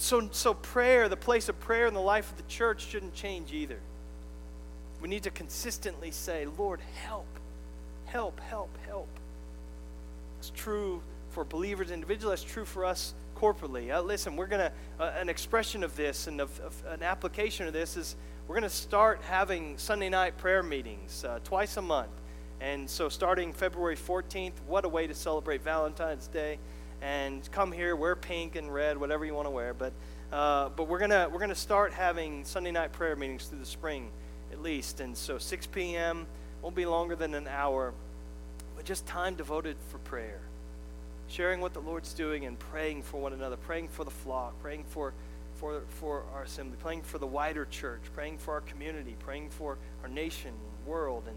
So, 0.03 0.29
so 0.33 0.55
prayer, 0.55 1.09
the 1.09 1.17
place 1.17 1.49
of 1.49 1.61
prayer 1.61 1.87
in 1.87 1.95
the 1.95 2.01
life 2.01 2.29
of 2.33 2.37
the 2.37 2.43
church 2.49 2.89
shouldn't 2.89 3.15
change 3.15 3.53
either. 3.53 3.79
We 5.01 5.09
need 5.09 5.23
to 5.23 5.31
consistently 5.31 6.11
say, 6.11 6.45
Lord, 6.59 6.81
help, 7.05 7.29
help, 8.07 8.41
help, 8.41 8.77
help. 8.85 9.07
It's 10.41 10.51
true 10.51 11.03
for 11.31 11.45
believers 11.45 11.93
individually, 11.93 12.33
that's 12.33 12.43
true 12.43 12.65
for 12.65 12.85
us 12.85 13.15
corporately. 13.37 13.95
Uh, 13.95 14.03
listen, 14.03 14.35
we're 14.35 14.49
going 14.49 14.73
to, 14.73 14.73
uh, 14.99 15.13
an 15.21 15.29
expression 15.29 15.85
of 15.85 15.95
this 15.95 16.27
and 16.27 16.41
of, 16.41 16.59
of, 16.59 16.83
an 16.89 17.05
application 17.05 17.69
of 17.69 17.73
this 17.73 17.97
is 17.97 18.17
we're 18.49 18.57
going 18.57 18.69
to 18.69 18.77
start 18.77 19.21
having 19.29 19.79
Sunday 19.79 20.09
night 20.09 20.37
prayer 20.37 20.65
meetings 20.65 21.25
uh, 21.25 21.39
twice 21.45 21.77
a 21.77 21.83
month. 21.83 22.11
And 22.61 22.91
so 22.91 23.09
starting 23.09 23.53
February 23.53 23.97
14th, 23.97 24.55
what 24.67 24.85
a 24.85 24.89
way 24.89 25.07
to 25.07 25.15
celebrate 25.15 25.63
Valentine's 25.63 26.27
Day 26.27 26.59
and 27.03 27.51
come 27.51 27.73
here, 27.73 27.97
wear 27.97 28.15
pink 28.15 28.55
and 28.55 28.73
red, 28.73 28.97
whatever 28.97 29.25
you 29.25 29.35
want 29.35 29.47
to 29.47 29.51
wear. 29.51 29.75
But, 29.75 29.93
uh, 30.33 30.69
but 30.71 30.89
we're 30.89 31.01
gonna 31.01 31.29
we're 31.31 31.41
gonna 31.41 31.55
start 31.55 31.93
having 31.93 32.45
Sunday 32.45 32.71
night 32.71 32.93
prayer 32.93 33.17
meetings 33.17 33.47
through 33.47 33.59
the 33.59 33.67
spring, 33.67 34.11
at 34.53 34.63
least. 34.63 35.01
And 35.01 35.17
so 35.17 35.39
6 35.39 35.67
p.m. 35.67 36.27
won't 36.63 36.77
be 36.77 36.87
longer 36.87 37.17
than 37.17 37.35
an 37.35 37.49
hour, 37.49 37.93
but 38.77 38.85
just 38.85 39.05
time 39.07 39.35
devoted 39.35 39.77
for 39.91 39.99
prayer, 39.99 40.41
sharing 41.29 41.61
what 41.61 41.75
the 41.75 41.81
Lord's 41.81 42.15
doing 42.15 42.47
and 42.47 42.59
praying 42.59 43.03
for 43.03 43.21
one 43.21 43.33
another, 43.33 43.57
praying 43.57 43.89
for 43.89 44.05
the 44.05 44.11
flock, 44.11 44.61
praying 44.63 44.85
for 44.85 45.13
for 45.57 45.83
for 45.89 46.23
our 46.35 46.45
assembly, 46.45 46.77
praying 46.81 47.03
for 47.03 47.19
the 47.19 47.27
wider 47.27 47.67
church, 47.67 48.03
praying 48.15 48.39
for 48.39 48.55
our 48.55 48.61
community, 48.61 49.17
praying 49.19 49.51
for 49.51 49.77
our 50.03 50.09
nation, 50.09 50.53
world, 50.87 51.25
and 51.27 51.37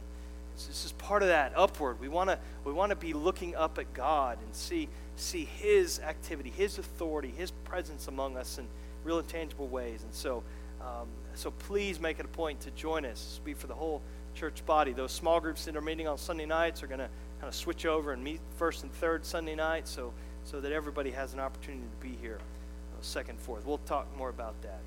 this 0.56 0.86
is 0.86 0.94
part 0.94 1.22
of 1.22 1.28
that 1.28 1.52
upward. 1.56 2.00
We 2.00 2.08
want 2.08 2.30
to 2.30 2.40
we 2.64 2.72
want 2.72 2.92
to 2.92 2.96
be 2.96 3.14
looking 3.14 3.56
up 3.56 3.78
at 3.78 3.94
God 3.94 4.38
and 4.44 4.56
see 4.56 4.88
see 5.20 5.46
His 5.46 6.00
activity, 6.00 6.50
His 6.50 6.78
authority, 6.78 7.34
His 7.36 7.52
presence 7.52 8.08
among 8.08 8.38
us 8.38 8.58
in 8.58 8.68
real 9.04 9.20
and 9.20 9.28
tangible 9.28 9.68
ways. 9.68 10.04
And 10.04 10.14
so, 10.14 10.44
um, 10.82 11.08
so 11.36 11.52
please 11.52 12.00
make 12.00 12.20
it 12.20 12.26
a 12.26 12.30
point 12.30 12.62
to 12.62 12.72
join 12.72 13.06
us. 13.06 13.40
Be 13.44 13.54
for 13.54 13.68
the 13.68 13.74
whole 13.74 14.02
church 14.34 14.66
body. 14.66 14.94
Those 14.94 15.12
small 15.12 15.40
groups 15.40 15.66
that 15.66 15.76
are 15.76 15.82
meeting 15.82 16.08
on 16.08 16.18
Sunday 16.18 16.46
nights 16.46 16.84
are 16.84 16.88
going 16.88 17.00
to 17.00 17.10
kind 17.40 17.48
of 17.48 17.56
switch 17.56 17.86
over 17.86 18.12
and 18.12 18.24
meet 18.24 18.40
first 18.58 18.84
and 18.84 18.92
third 18.94 19.26
Sunday 19.26 19.56
night, 19.56 19.88
so 19.88 20.14
so 20.46 20.62
that 20.62 20.72
everybody 20.72 21.12
has 21.12 21.34
an 21.34 21.40
opportunity 21.40 21.84
to 21.84 22.08
be 22.08 22.16
here. 22.22 22.38
Uh, 22.38 23.02
second, 23.02 23.40
fourth. 23.40 23.66
We'll 23.66 23.80
talk 23.80 24.08
more 24.18 24.30
about 24.30 24.62
that. 24.62 24.80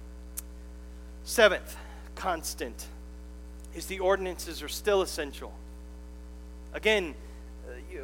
Seventh, 1.25 1.77
constant, 2.15 2.87
is 3.75 3.87
the 3.87 3.99
ordinances 3.99 4.63
are 4.63 4.69
still 4.69 5.03
essential. 5.03 5.53
Again, 6.73 7.15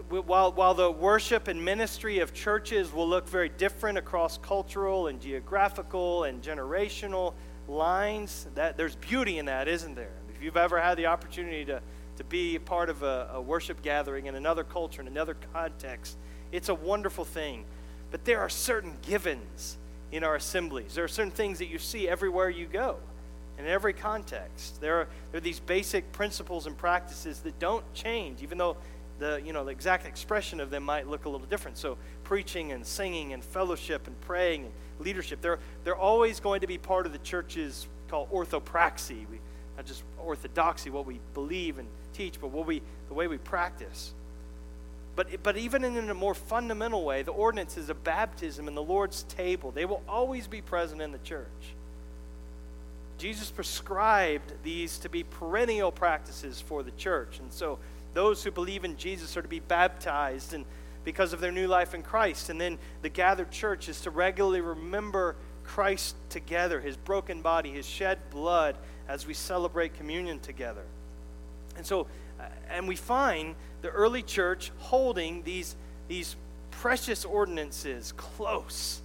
while, 0.08 0.52
while 0.52 0.74
the 0.74 0.90
worship 0.90 1.48
and 1.48 1.64
ministry 1.64 2.18
of 2.18 2.32
churches 2.32 2.92
will 2.92 3.08
look 3.08 3.28
very 3.28 3.48
different 3.48 3.98
across 3.98 4.38
cultural 4.38 5.06
and 5.06 5.20
geographical 5.20 6.24
and 6.24 6.42
generational 6.42 7.34
lines, 7.68 8.46
that 8.54 8.76
there's 8.76 8.96
beauty 8.96 9.38
in 9.38 9.46
that, 9.46 9.68
isn't 9.68 9.94
there? 9.94 10.12
If 10.34 10.42
you've 10.42 10.56
ever 10.56 10.80
had 10.80 10.96
the 10.96 11.06
opportunity 11.06 11.64
to, 11.66 11.80
to 12.16 12.24
be 12.24 12.58
part 12.58 12.90
of 12.90 13.02
a, 13.02 13.30
a 13.34 13.40
worship 13.40 13.82
gathering 13.82 14.26
in 14.26 14.34
another 14.34 14.64
culture, 14.64 15.00
in 15.00 15.08
another 15.08 15.36
context, 15.52 16.16
it's 16.52 16.68
a 16.68 16.74
wonderful 16.74 17.24
thing. 17.24 17.64
But 18.10 18.24
there 18.24 18.40
are 18.40 18.48
certain 18.48 18.96
givens 19.02 19.76
in 20.12 20.22
our 20.22 20.36
assemblies. 20.36 20.94
There 20.94 21.04
are 21.04 21.08
certain 21.08 21.32
things 21.32 21.58
that 21.58 21.66
you 21.66 21.78
see 21.78 22.08
everywhere 22.08 22.48
you 22.48 22.66
go, 22.66 22.98
in 23.58 23.66
every 23.66 23.92
context. 23.92 24.80
There 24.80 25.00
are, 25.00 25.08
there 25.32 25.38
are 25.38 25.40
these 25.40 25.60
basic 25.60 26.12
principles 26.12 26.66
and 26.66 26.76
practices 26.76 27.40
that 27.40 27.58
don't 27.58 27.84
change, 27.94 28.42
even 28.42 28.58
though 28.58 28.76
the, 29.18 29.40
you 29.44 29.52
know, 29.52 29.64
the 29.64 29.70
exact 29.70 30.06
expression 30.06 30.60
of 30.60 30.70
them 30.70 30.82
might 30.82 31.08
look 31.08 31.24
a 31.24 31.28
little 31.28 31.46
different. 31.46 31.78
So 31.78 31.96
preaching 32.24 32.72
and 32.72 32.86
singing 32.86 33.32
and 33.32 33.44
fellowship 33.44 34.06
and 34.06 34.20
praying 34.22 34.64
and 34.64 34.72
leadership, 34.98 35.40
they're, 35.40 35.58
they're 35.84 35.96
always 35.96 36.40
going 36.40 36.60
to 36.60 36.66
be 36.66 36.78
part 36.78 37.06
of 37.06 37.12
the 37.12 37.18
church's 37.18 37.86
called 38.08 38.30
orthopraxy. 38.30 39.28
We, 39.30 39.40
not 39.76 39.86
just 39.86 40.02
orthodoxy, 40.18 40.90
what 40.90 41.06
we 41.06 41.20
believe 41.32 41.78
and 41.78 41.88
teach, 42.12 42.40
but 42.40 42.48
what 42.48 42.66
we, 42.66 42.82
the 43.08 43.14
way 43.14 43.26
we 43.26 43.38
practice. 43.38 44.12
But, 45.16 45.42
but 45.42 45.56
even 45.56 45.84
in 45.84 46.10
a 46.10 46.14
more 46.14 46.34
fundamental 46.34 47.04
way, 47.04 47.22
the 47.22 47.32
ordinances 47.32 47.88
of 47.88 48.02
baptism 48.02 48.66
and 48.66 48.76
the 48.76 48.82
Lord's 48.82 49.22
table, 49.24 49.70
they 49.70 49.84
will 49.84 50.02
always 50.08 50.48
be 50.48 50.60
present 50.60 51.00
in 51.00 51.12
the 51.12 51.18
church. 51.18 51.46
Jesus 53.16 53.50
prescribed 53.50 54.52
these 54.64 54.98
to 54.98 55.08
be 55.08 55.22
perennial 55.22 55.92
practices 55.92 56.60
for 56.60 56.82
the 56.82 56.90
church. 56.92 57.38
And 57.38 57.52
so 57.52 57.78
those 58.14 58.42
who 58.42 58.50
believe 58.50 58.84
in 58.84 58.96
Jesus 58.96 59.36
are 59.36 59.42
to 59.42 59.48
be 59.48 59.60
baptized 59.60 60.54
and 60.54 60.64
because 61.04 61.32
of 61.32 61.40
their 61.40 61.52
new 61.52 61.66
life 61.66 61.94
in 61.94 62.02
Christ. 62.02 62.48
And 62.48 62.60
then 62.60 62.78
the 63.02 63.08
gathered 63.08 63.50
church 63.50 63.88
is 63.88 64.00
to 64.02 64.10
regularly 64.10 64.60
remember 64.60 65.36
Christ 65.64 66.16
together, 66.30 66.80
his 66.80 66.96
broken 66.96 67.42
body, 67.42 67.70
his 67.70 67.86
shed 67.86 68.18
blood, 68.30 68.76
as 69.08 69.26
we 69.26 69.34
celebrate 69.34 69.94
communion 69.94 70.40
together. 70.40 70.84
And 71.76 71.84
so, 71.84 72.06
uh, 72.40 72.44
and 72.70 72.88
we 72.88 72.96
find 72.96 73.54
the 73.82 73.90
early 73.90 74.22
church 74.22 74.70
holding 74.78 75.42
these, 75.42 75.76
these 76.08 76.36
precious 76.70 77.24
ordinances 77.24 78.12
close 78.16 79.00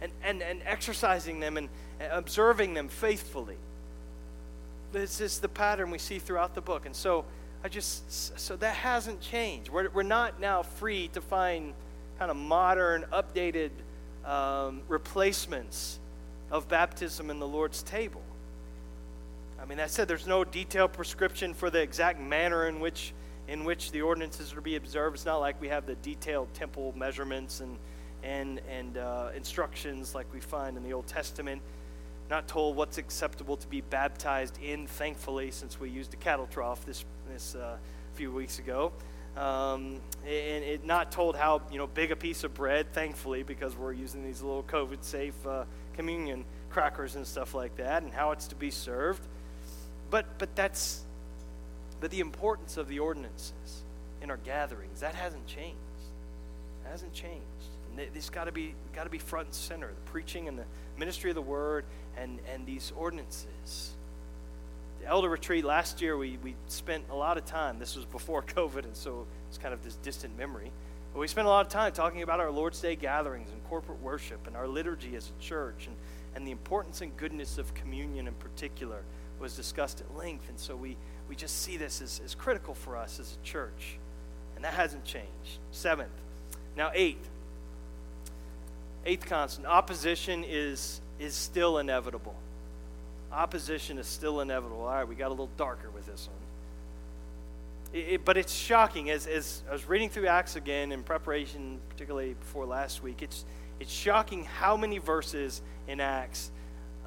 and, 0.00 0.10
and, 0.24 0.42
and 0.42 0.60
exercising 0.64 1.40
them 1.40 1.56
and 1.56 1.68
observing 2.10 2.74
them 2.74 2.88
faithfully. 2.88 3.56
This 4.92 5.20
is 5.20 5.38
the 5.38 5.48
pattern 5.48 5.90
we 5.90 5.98
see 5.98 6.18
throughout 6.18 6.54
the 6.54 6.60
book. 6.60 6.86
And 6.86 6.96
so 6.96 7.24
I 7.62 7.68
just, 7.68 8.38
so 8.38 8.56
that 8.56 8.74
hasn't 8.74 9.20
changed. 9.20 9.70
We're, 9.70 9.90
we're 9.90 10.02
not 10.02 10.40
now 10.40 10.62
free 10.62 11.08
to 11.08 11.20
find 11.20 11.74
kind 12.18 12.30
of 12.30 12.36
modern, 12.36 13.04
updated 13.12 13.70
um, 14.24 14.82
replacements 14.88 15.98
of 16.50 16.68
baptism 16.68 17.30
in 17.30 17.38
the 17.38 17.48
Lord's 17.48 17.82
table. 17.82 18.22
I 19.60 19.66
mean, 19.66 19.78
that 19.78 19.90
said, 19.90 20.08
there's 20.08 20.26
no 20.26 20.42
detailed 20.42 20.92
prescription 20.92 21.52
for 21.52 21.68
the 21.68 21.82
exact 21.82 22.18
manner 22.18 22.66
in 22.66 22.80
which 22.80 23.12
in 23.50 23.64
which 23.64 23.90
the 23.90 24.00
ordinances 24.00 24.52
are 24.52 24.56
to 24.56 24.62
be 24.62 24.76
observed. 24.76 25.16
It's 25.16 25.26
not 25.26 25.38
like 25.38 25.60
we 25.60 25.68
have 25.68 25.84
the 25.84 25.96
detailed 25.96 26.54
temple 26.54 26.94
measurements 26.96 27.58
and, 27.58 27.76
and, 28.22 28.60
and 28.70 28.96
uh, 28.96 29.30
instructions 29.34 30.14
like 30.14 30.32
we 30.32 30.38
find 30.38 30.76
in 30.76 30.84
the 30.84 30.92
Old 30.92 31.08
Testament. 31.08 31.60
Not 32.30 32.46
told 32.46 32.76
what's 32.76 32.96
acceptable 32.96 33.56
to 33.56 33.66
be 33.66 33.80
baptized 33.80 34.56
in, 34.62 34.86
thankfully, 34.86 35.50
since 35.50 35.80
we 35.80 35.90
used 35.90 36.14
a 36.14 36.16
cattle 36.18 36.46
trough 36.46 36.86
this, 36.86 37.04
this 37.30 37.54
uh, 37.54 37.76
a 37.76 38.16
few 38.16 38.32
weeks 38.32 38.58
ago. 38.58 38.92
Um, 39.36 40.00
and 40.26 40.64
it 40.64 40.84
not 40.84 41.12
told 41.12 41.36
how 41.36 41.62
you 41.70 41.78
know 41.78 41.86
big 41.86 42.10
a 42.10 42.16
piece 42.16 42.44
of 42.44 42.52
bread, 42.52 42.92
thankfully, 42.92 43.42
because 43.42 43.76
we're 43.76 43.92
using 43.92 44.24
these 44.24 44.42
little 44.42 44.64
COVID-safe 44.64 45.46
uh, 45.46 45.64
communion 45.94 46.44
crackers 46.68 47.16
and 47.16 47.26
stuff 47.26 47.54
like 47.54 47.76
that, 47.76 48.02
and 48.02 48.12
how 48.12 48.32
it's 48.32 48.48
to 48.48 48.56
be 48.56 48.70
served. 48.70 49.22
But 50.10 50.38
but 50.38 50.54
that's 50.56 51.04
but 52.00 52.10
the 52.10 52.20
importance 52.20 52.76
of 52.76 52.88
the 52.88 52.98
ordinances 52.98 53.82
in 54.22 54.30
our 54.30 54.38
gatherings, 54.38 55.00
that 55.00 55.14
hasn't 55.14 55.46
changed. 55.46 55.76
Hasn't 56.84 57.12
changed. 57.12 57.44
And 57.90 58.12
this 58.14 58.30
got 58.30 58.44
to 58.44 58.52
be 58.52 58.74
got 58.94 59.04
to 59.04 59.10
be 59.10 59.18
front 59.18 59.46
and 59.46 59.54
center. 59.54 59.88
The 59.88 60.10
preaching 60.10 60.48
and 60.48 60.58
the 60.58 60.64
ministry 60.98 61.30
of 61.30 61.36
the 61.36 61.42
word 61.42 61.84
and, 62.16 62.40
and 62.52 62.66
these 62.66 62.92
ordinances. 62.96 63.94
Elder 65.06 65.28
retreat 65.28 65.64
last 65.64 66.02
year, 66.02 66.16
we, 66.16 66.38
we 66.42 66.54
spent 66.66 67.04
a 67.10 67.14
lot 67.14 67.38
of 67.38 67.44
time. 67.44 67.78
This 67.78 67.96
was 67.96 68.04
before 68.04 68.42
COVID, 68.56 68.84
and 68.84 68.94
so 68.94 69.26
it's 69.48 69.58
kind 69.58 69.74
of 69.74 69.82
this 69.82 69.96
distant 69.96 70.36
memory. 70.36 70.70
But 71.12 71.20
we 71.20 71.26
spent 71.26 71.46
a 71.46 71.50
lot 71.50 71.66
of 71.66 71.72
time 71.72 71.92
talking 71.92 72.22
about 72.22 72.40
our 72.40 72.50
Lord's 72.50 72.80
Day 72.80 72.94
gatherings 72.94 73.50
and 73.50 73.62
corporate 73.64 74.00
worship 74.00 74.46
and 74.46 74.56
our 74.56 74.68
liturgy 74.68 75.16
as 75.16 75.30
a 75.30 75.42
church 75.42 75.86
and, 75.86 75.96
and 76.34 76.46
the 76.46 76.52
importance 76.52 77.00
and 77.00 77.16
goodness 77.16 77.58
of 77.58 77.74
communion 77.74 78.28
in 78.28 78.34
particular 78.34 79.02
was 79.40 79.56
discussed 79.56 80.00
at 80.00 80.16
length. 80.16 80.48
And 80.48 80.58
so 80.58 80.76
we, 80.76 80.96
we 81.28 81.34
just 81.34 81.62
see 81.62 81.76
this 81.76 82.00
as, 82.00 82.20
as 82.24 82.34
critical 82.34 82.74
for 82.74 82.96
us 82.96 83.18
as 83.18 83.36
a 83.40 83.44
church. 83.44 83.98
And 84.54 84.64
that 84.64 84.74
hasn't 84.74 85.04
changed. 85.04 85.58
Seventh. 85.72 86.10
Now, 86.76 86.90
eighth. 86.94 87.28
Eighth 89.04 89.26
constant. 89.26 89.66
Opposition 89.66 90.44
is, 90.46 91.00
is 91.18 91.34
still 91.34 91.78
inevitable. 91.78 92.36
Opposition 93.32 93.98
is 93.98 94.06
still 94.06 94.40
inevitable. 94.40 94.82
All 94.82 94.92
right, 94.92 95.08
we 95.08 95.14
got 95.14 95.28
a 95.28 95.30
little 95.30 95.50
darker 95.56 95.90
with 95.90 96.06
this 96.06 96.28
one. 96.28 98.00
It, 98.00 98.12
it, 98.14 98.24
but 98.24 98.36
it's 98.36 98.52
shocking. 98.52 99.10
As, 99.10 99.26
as 99.26 99.62
I 99.68 99.72
was 99.72 99.88
reading 99.88 100.10
through 100.10 100.26
Acts 100.26 100.56
again 100.56 100.92
in 100.92 101.02
preparation, 101.02 101.78
particularly 101.88 102.34
before 102.34 102.66
last 102.66 103.02
week, 103.02 103.22
it's, 103.22 103.44
it's 103.78 103.92
shocking 103.92 104.44
how 104.44 104.76
many 104.76 104.98
verses 104.98 105.62
in 105.88 106.00
Acts 106.00 106.50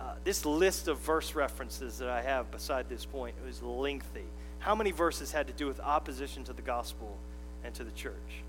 uh, 0.03 0.15
this 0.25 0.45
list 0.45 0.89
of 0.89 0.99
verse 0.99 1.33
references 1.33 1.97
that 1.99 2.09
I 2.09 2.21
have 2.21 2.51
beside 2.51 2.89
this 2.89 3.05
point 3.05 3.35
is 3.47 3.61
lengthy. 3.61 4.25
How 4.59 4.75
many 4.75 4.91
verses 4.91 5.31
had 5.31 5.47
to 5.47 5.53
do 5.53 5.65
with 5.67 5.79
opposition 5.79 6.43
to 6.45 6.53
the 6.53 6.61
gospel 6.61 7.17
and 7.63 7.73
to 7.75 7.85
the 7.85 7.91
church? 7.91 8.43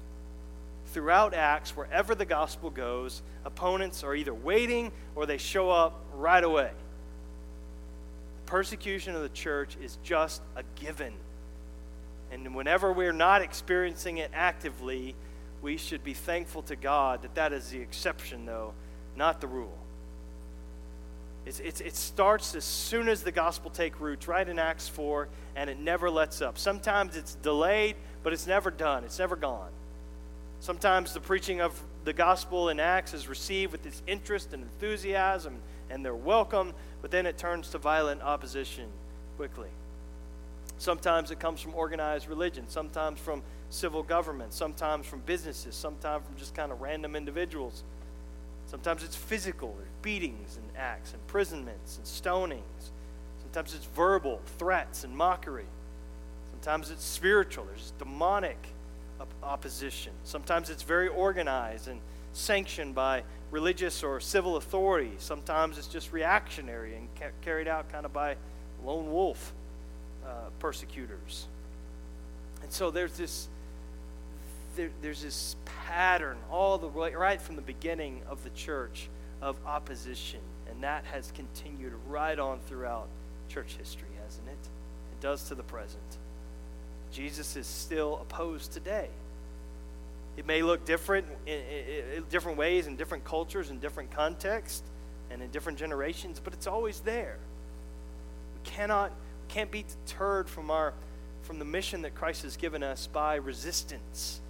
Throughout 0.87 1.33
Acts, 1.33 1.76
wherever 1.76 2.14
the 2.14 2.25
gospel 2.25 2.71
goes, 2.71 3.23
opponents 3.45 4.02
are 4.02 4.16
either 4.16 4.35
waiting 4.35 4.90
or 5.14 5.26
they 5.26 5.38
show 5.38 5.71
up 5.71 6.00
right 6.14 6.43
away. 6.43 6.71
Persecution 8.47 9.15
of 9.15 9.23
the 9.23 9.29
church 9.31 9.77
is 9.83 9.99
just 10.03 10.43
a 10.57 10.63
given. 10.77 11.15
And 12.31 12.55
whenever 12.55 12.93
we're 12.93 13.13
not 13.13 13.43
experiencing 13.43 14.19
it 14.19 14.31
actively, 14.35 15.15
we 15.63 15.77
should 15.77 16.05
be 16.05 16.15
thankful 16.15 16.63
to 16.63 16.77
God 16.77 17.23
that 17.23 17.35
that 17.37 17.53
is 17.53 17.71
the 17.71 17.81
exception, 17.81 18.45
though, 18.45 18.75
not 19.17 19.41
the 19.41 19.47
rule. 19.47 19.79
It's, 21.47 21.61
it's, 21.61 21.81
it 21.81 21.95
starts 21.95 22.55
as 22.55 22.65
soon 22.65 23.09
as 23.09 23.23
the 23.23 23.33
gospel 23.33 23.71
take 23.71 24.01
root, 24.01 24.27
right 24.27 24.49
in 24.49 24.59
Acts 24.59 24.89
4, 24.89 25.29
and 25.57 25.69
it 25.69 25.79
never 25.79 26.11
lets 26.11 26.41
up. 26.41 26.59
Sometimes 26.59 27.17
it's 27.17 27.35
delayed, 27.37 27.97
but 28.23 28.33
it's 28.33 28.47
never 28.47 28.71
done. 28.71 29.05
It's 29.05 29.19
never 29.19 29.37
gone. 29.37 29.71
Sometimes 30.61 31.13
the 31.13 31.21
preaching 31.21 31.61
of 31.61 31.79
the 32.05 32.15
gospel 32.15 32.71
in 32.71 32.81
Acts 32.81 33.13
is 33.13 33.29
received 33.29 33.73
with 33.73 33.83
this 33.83 34.03
interest 34.07 34.55
and 34.55 34.63
enthusiasm, 34.63 35.57
and 35.91 36.05
they're 36.05 36.14
welcome, 36.14 36.73
but 37.03 37.11
then 37.11 37.26
it 37.26 37.38
turns 37.38 37.69
to 37.71 37.79
violent 37.79 38.23
opposition 38.23 38.88
quickly. 39.37 39.69
Sometimes 40.79 41.31
it 41.31 41.38
comes 41.38 41.61
from 41.61 41.75
organized 41.75 42.29
religion, 42.29 42.64
sometimes 42.69 43.21
from 43.21 43.43
civil 43.71 44.03
government, 44.03 44.53
sometimes 44.53 45.07
from 45.07 45.21
businesses, 45.21 45.75
sometimes 45.75 46.25
from 46.26 46.37
just 46.37 46.55
kind 46.55 46.73
of 46.73 46.81
random 46.81 47.17
individuals. 47.17 47.83
Sometimes 48.67 49.03
it's 49.03 49.17
physical, 49.17 49.75
there's 49.79 49.88
beatings 50.03 50.57
and 50.57 50.64
acts, 50.76 51.14
imprisonments 51.14 51.97
and 51.97 52.07
stonings. 52.07 52.91
Sometimes 53.43 53.75
it's 53.75 53.87
verbal, 53.87 54.41
threats 54.59 55.05
and 55.05 55.17
mockery. 55.17 55.67
Sometimes 56.50 56.91
it's 56.91 57.05
spiritual, 57.05 57.64
there's 57.64 57.93
demonic 57.99 58.59
opposition. 59.43 60.12
Sometimes 60.25 60.71
it's 60.71 60.83
very 60.83 61.09
organized 61.09 61.88
and 61.88 62.00
sanctioned 62.33 62.95
by 62.95 63.23
religious 63.54 64.02
or 64.02 64.18
civil 64.18 64.56
authority. 64.56 65.12
Sometimes 65.18 65.78
it's 65.78 65.87
just 65.87 66.12
reactionary 66.12 66.96
and 66.96 67.08
ca- 67.14 67.30
carried 67.42 67.68
out 67.68 67.88
kind 67.90 68.04
of 68.04 68.12
by 68.12 68.34
lone 68.84 69.12
wolf 69.12 69.52
uh, 70.26 70.50
persecutors. 70.58 71.46
And 72.62 72.73
so 72.73 72.90
there's 72.90 73.16
this 73.16 73.49
there, 74.75 74.90
there's 75.02 75.23
this 75.23 75.54
pattern 75.87 76.37
all 76.50 76.78
the 76.78 76.88
way 76.88 77.14
right 77.14 77.40
from 77.40 77.54
the 77.54 77.62
beginning 77.62 78.23
of 78.28 78.42
the 78.42 78.50
church 78.50 79.08
of 79.40 79.54
opposition, 79.64 80.40
and 80.68 80.82
that 80.82 81.04
has 81.04 81.30
continued 81.30 81.92
right 82.08 82.40
on 82.40 82.58
throughout 82.66 83.06
church 83.49 83.76
history, 83.78 84.08
hasn't 84.25 84.49
it? 84.49 84.52
It 85.12 85.20
does 85.20 85.44
to 85.44 85.54
the 85.54 85.62
present. 85.62 86.02
Jesus 87.12 87.54
is 87.54 87.68
still 87.68 88.18
opposed 88.20 88.73
today. 88.73 89.11
It 90.37 90.47
may 90.47 90.62
look 90.62 90.85
different 90.85 91.26
in, 91.47 91.61
in, 91.61 92.17
in 92.17 92.25
different 92.31 92.59
ways 92.59 92.87
in 92.87 92.97
different 92.97 93.25
cultures 93.25 93.71
in 93.71 93.79
different 93.79 94.11
contexts 94.11 94.83
and 95.31 95.43
in 95.43 95.50
different 95.50 95.79
generations, 95.79 96.41
but 96.43 96.53
it's 96.53 96.67
always 96.67 97.00
there. 97.00 97.37
We 98.55 98.71
cannot 98.71 99.12
can't 99.49 99.71
be 99.71 99.85
deterred 100.07 100.49
from 100.49 100.71
our 100.71 100.95
from 101.43 101.59
the 101.59 101.64
mission 101.64 102.03
that 102.03 102.14
Christ 102.14 102.43
has 102.43 102.57
given 102.57 102.83
us 102.83 103.07
by 103.07 103.37
resistance. 103.37 104.41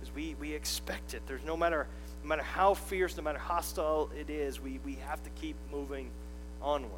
Because 0.00 0.14
we, 0.14 0.34
we 0.40 0.52
expect 0.52 1.14
it. 1.14 1.22
There's 1.26 1.44
no 1.44 1.56
matter 1.56 1.86
no 2.22 2.28
matter 2.28 2.42
how 2.42 2.74
fierce, 2.74 3.16
no 3.16 3.22
matter 3.22 3.38
hostile 3.38 4.08
it 4.18 4.30
is, 4.30 4.58
we, 4.58 4.80
we 4.84 4.94
have 5.06 5.22
to 5.24 5.30
keep 5.40 5.56
moving 5.70 6.08
onward. 6.62 6.90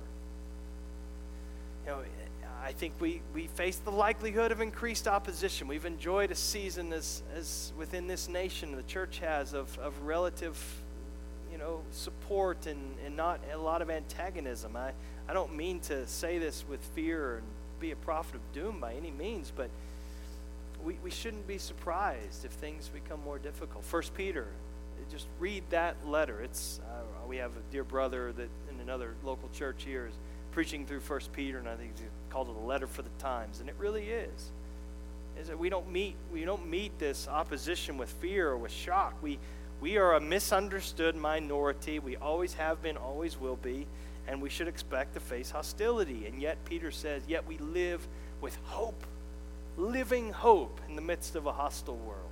You 1.84 1.92
know, 1.92 1.98
I 2.66 2.72
think 2.72 2.94
we, 2.98 3.22
we 3.32 3.46
face 3.46 3.76
the 3.76 3.92
likelihood 3.92 4.50
of 4.50 4.60
increased 4.60 5.06
opposition. 5.06 5.68
We've 5.68 5.84
enjoyed 5.84 6.32
a 6.32 6.34
season 6.34 6.92
as, 6.92 7.22
as 7.36 7.72
within 7.78 8.08
this 8.08 8.28
nation, 8.28 8.74
the 8.74 8.82
church 8.82 9.20
has, 9.20 9.52
of, 9.52 9.78
of 9.78 9.96
relative 10.02 10.60
you 11.52 11.58
know, 11.58 11.82
support 11.92 12.66
and, 12.66 12.80
and 13.04 13.16
not 13.16 13.38
a 13.54 13.56
lot 13.56 13.82
of 13.82 13.88
antagonism. 13.88 14.74
I, 14.74 14.90
I 15.28 15.32
don't 15.32 15.54
mean 15.54 15.78
to 15.80 16.08
say 16.08 16.38
this 16.38 16.64
with 16.68 16.80
fear 16.86 17.36
and 17.36 17.46
be 17.78 17.92
a 17.92 17.96
prophet 17.96 18.34
of 18.34 18.40
doom 18.52 18.80
by 18.80 18.94
any 18.94 19.12
means, 19.12 19.52
but 19.54 19.70
we, 20.84 20.98
we 21.04 21.10
shouldn't 21.12 21.46
be 21.46 21.58
surprised 21.58 22.44
if 22.44 22.50
things 22.50 22.88
become 22.88 23.22
more 23.22 23.38
difficult. 23.38 23.84
First 23.84 24.12
Peter, 24.12 24.48
just 25.08 25.28
read 25.38 25.62
that 25.70 25.94
letter. 26.04 26.40
It's 26.40 26.80
uh, 26.84 27.26
we 27.28 27.36
have 27.36 27.52
a 27.52 27.72
dear 27.72 27.84
brother 27.84 28.32
that 28.32 28.48
in 28.74 28.80
another 28.80 29.14
local 29.22 29.48
church 29.50 29.84
here 29.84 30.06
is 30.08 30.14
preaching 30.50 30.84
through 30.84 31.00
First 31.00 31.32
Peter, 31.32 31.58
and 31.58 31.68
I 31.68 31.76
think 31.76 31.96
he 31.96 32.02
called 32.30 32.48
it 32.48 32.56
a 32.56 32.66
letter 32.66 32.86
for 32.86 33.02
the 33.02 33.10
times, 33.18 33.60
and 33.60 33.68
it 33.68 33.74
really 33.78 34.08
is. 34.08 34.50
Is 35.40 35.48
that 35.48 35.58
we 35.58 35.68
don't 35.68 35.90
meet 35.90 36.16
we 36.32 36.44
don't 36.44 36.66
meet 36.68 36.98
this 36.98 37.28
opposition 37.28 37.98
with 37.98 38.10
fear 38.10 38.48
or 38.48 38.56
with 38.56 38.72
shock. 38.72 39.14
We 39.22 39.38
we 39.80 39.98
are 39.98 40.14
a 40.14 40.20
misunderstood 40.20 41.16
minority. 41.16 41.98
We 41.98 42.16
always 42.16 42.54
have 42.54 42.82
been, 42.82 42.96
always 42.96 43.38
will 43.38 43.56
be, 43.56 43.86
and 44.26 44.40
we 44.40 44.48
should 44.48 44.68
expect 44.68 45.14
to 45.14 45.20
face 45.20 45.50
hostility. 45.50 46.26
And 46.26 46.40
yet 46.40 46.64
Peter 46.64 46.90
says, 46.90 47.22
yet 47.28 47.46
we 47.46 47.58
live 47.58 48.06
with 48.40 48.56
hope, 48.64 49.02
living 49.76 50.32
hope 50.32 50.80
in 50.88 50.96
the 50.96 51.02
midst 51.02 51.36
of 51.36 51.46
a 51.46 51.52
hostile 51.52 51.96
world. 51.96 52.30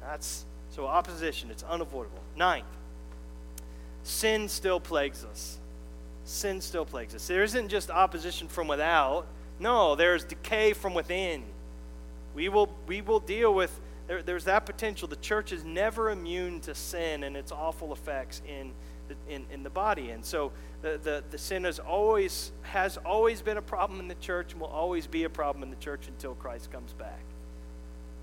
That's 0.00 0.44
so 0.70 0.86
opposition, 0.86 1.50
it's 1.50 1.64
unavoidable. 1.64 2.22
Ninth, 2.36 2.64
sin 4.04 4.48
still 4.48 4.78
plagues 4.78 5.24
us 5.24 5.58
sin 6.26 6.60
still 6.60 6.84
plagues 6.84 7.14
us. 7.14 7.26
There 7.26 7.42
isn't 7.42 7.68
just 7.68 7.90
opposition 7.90 8.48
from 8.48 8.68
without. 8.68 9.26
No, 9.58 9.94
there's 9.94 10.24
decay 10.24 10.72
from 10.72 10.92
within. 10.92 11.44
We 12.34 12.48
will, 12.48 12.68
we 12.86 13.00
will 13.00 13.20
deal 13.20 13.54
with, 13.54 13.80
there, 14.08 14.22
there's 14.22 14.44
that 14.44 14.66
potential. 14.66 15.08
The 15.08 15.16
church 15.16 15.52
is 15.52 15.64
never 15.64 16.10
immune 16.10 16.60
to 16.60 16.74
sin 16.74 17.22
and 17.22 17.36
its 17.36 17.52
awful 17.52 17.92
effects 17.92 18.42
in 18.46 18.72
the, 19.08 19.14
in, 19.32 19.46
in 19.52 19.62
the 19.62 19.70
body. 19.70 20.10
And 20.10 20.24
so 20.24 20.52
the, 20.82 21.00
the, 21.02 21.24
the 21.30 21.38
sin 21.38 21.64
has 21.64 21.78
always, 21.78 22.50
has 22.62 22.98
always 22.98 23.40
been 23.40 23.56
a 23.56 23.62
problem 23.62 24.00
in 24.00 24.08
the 24.08 24.16
church 24.16 24.52
and 24.52 24.60
will 24.60 24.68
always 24.68 25.06
be 25.06 25.24
a 25.24 25.30
problem 25.30 25.62
in 25.62 25.70
the 25.70 25.76
church 25.76 26.08
until 26.08 26.34
Christ 26.34 26.70
comes 26.72 26.92
back. 26.92 27.20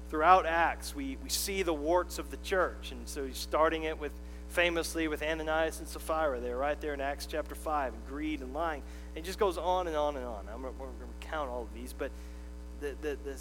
Throughout 0.10 0.46
Acts, 0.46 0.94
we, 0.94 1.18
we 1.24 1.30
see 1.30 1.64
the 1.64 1.74
warts 1.74 2.20
of 2.20 2.30
the 2.30 2.38
church. 2.38 2.92
And 2.92 3.08
so 3.08 3.26
he's 3.26 3.38
starting 3.38 3.84
it 3.84 4.00
with 4.00 4.12
famously 4.54 5.08
with 5.08 5.24
Ananias 5.24 5.80
and 5.80 5.88
Sapphira. 5.88 6.40
They're 6.40 6.58
right 6.58 6.80
there 6.80 6.94
in 6.94 7.02
Acts 7.02 7.26
chapter 7.26 7.56
5, 7.56 7.94
and 7.94 8.08
greed 8.08 8.42
and 8.42 8.54
lying. 8.54 8.84
It 9.16 9.24
just 9.24 9.40
goes 9.40 9.58
on 9.58 9.88
and 9.88 9.96
on 9.96 10.16
and 10.16 10.26
on. 10.26 10.46
I'm 10.54 10.62
not 10.62 10.78
going 10.78 10.92
to 10.92 11.28
count 11.28 11.50
all 11.50 11.64
of 11.64 11.74
these, 11.74 11.94
but 11.94 12.12
the, 12.80 12.96
the, 13.02 13.18
the, 13.24 13.40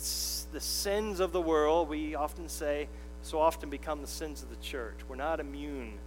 the 0.52 0.60
sins 0.60 1.20
of 1.20 1.32
the 1.32 1.40
world, 1.40 1.90
we 1.90 2.14
often 2.14 2.48
say, 2.48 2.88
so 3.22 3.38
often 3.38 3.68
become 3.68 4.00
the 4.00 4.06
sins 4.06 4.42
of 4.42 4.48
the 4.48 4.56
church. 4.56 4.96
We're 5.06 5.16
not 5.16 5.38
immune 5.38 5.98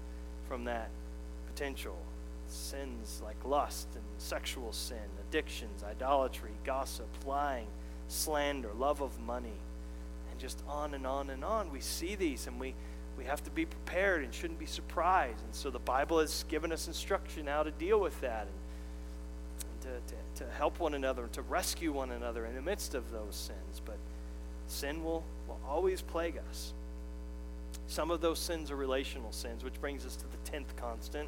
from 0.47 0.65
that 0.65 0.89
potential. 1.47 1.97
Sins 2.47 3.21
like 3.23 3.37
lust 3.45 3.87
and 3.93 4.03
sexual 4.17 4.71
sin, 4.73 4.97
addictions, 5.29 5.83
idolatry, 5.83 6.51
gossip, 6.63 7.07
lying, 7.25 7.67
slander, 8.07 8.71
love 8.77 9.01
of 9.01 9.19
money, 9.19 9.59
and 10.31 10.39
just 10.39 10.61
on 10.67 10.93
and 10.95 11.05
on 11.05 11.29
and 11.29 11.43
on. 11.43 11.71
We 11.71 11.79
see 11.79 12.15
these 12.15 12.47
and 12.47 12.59
we 12.59 12.73
we 13.25 13.29
have 13.29 13.43
to 13.43 13.49
be 13.49 13.65
prepared 13.65 14.23
and 14.23 14.31
shouldn't 14.31 14.59
be 14.59 14.67
surprised. 14.67 15.43
And 15.43 15.55
so 15.55 15.71
the 15.71 15.79
Bible 15.79 16.19
has 16.19 16.45
given 16.47 16.71
us 16.71 16.85
instruction 16.85 17.47
how 17.47 17.63
to 17.63 17.71
deal 17.71 17.99
with 17.99 18.21
that 18.21 18.45
and, 18.45 19.81
to, 19.81 20.13
to, 20.13 20.43
to 20.43 20.51
help 20.51 20.79
one 20.79 20.93
another 20.93 21.23
and 21.23 21.33
to 21.33 21.41
rescue 21.41 21.91
one 21.91 22.11
another 22.11 22.45
in 22.45 22.53
the 22.53 22.61
midst 22.61 22.93
of 22.93 23.11
those 23.11 23.33
sins. 23.33 23.81
But 23.83 23.97
sin 24.67 25.03
will, 25.03 25.23
will 25.47 25.59
always 25.67 26.03
plague 26.03 26.39
us. 26.49 26.73
Some 27.87 28.11
of 28.11 28.21
those 28.21 28.37
sins 28.37 28.69
are 28.69 28.75
relational 28.75 29.31
sins, 29.31 29.63
which 29.63 29.81
brings 29.81 30.05
us 30.05 30.15
to 30.17 30.25
the 30.25 30.51
10th 30.57 30.75
constant. 30.77 31.27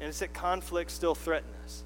And 0.00 0.08
it's 0.08 0.18
that 0.18 0.34
conflicts 0.34 0.94
still 0.94 1.14
threaten 1.14 1.50
us. 1.64 1.84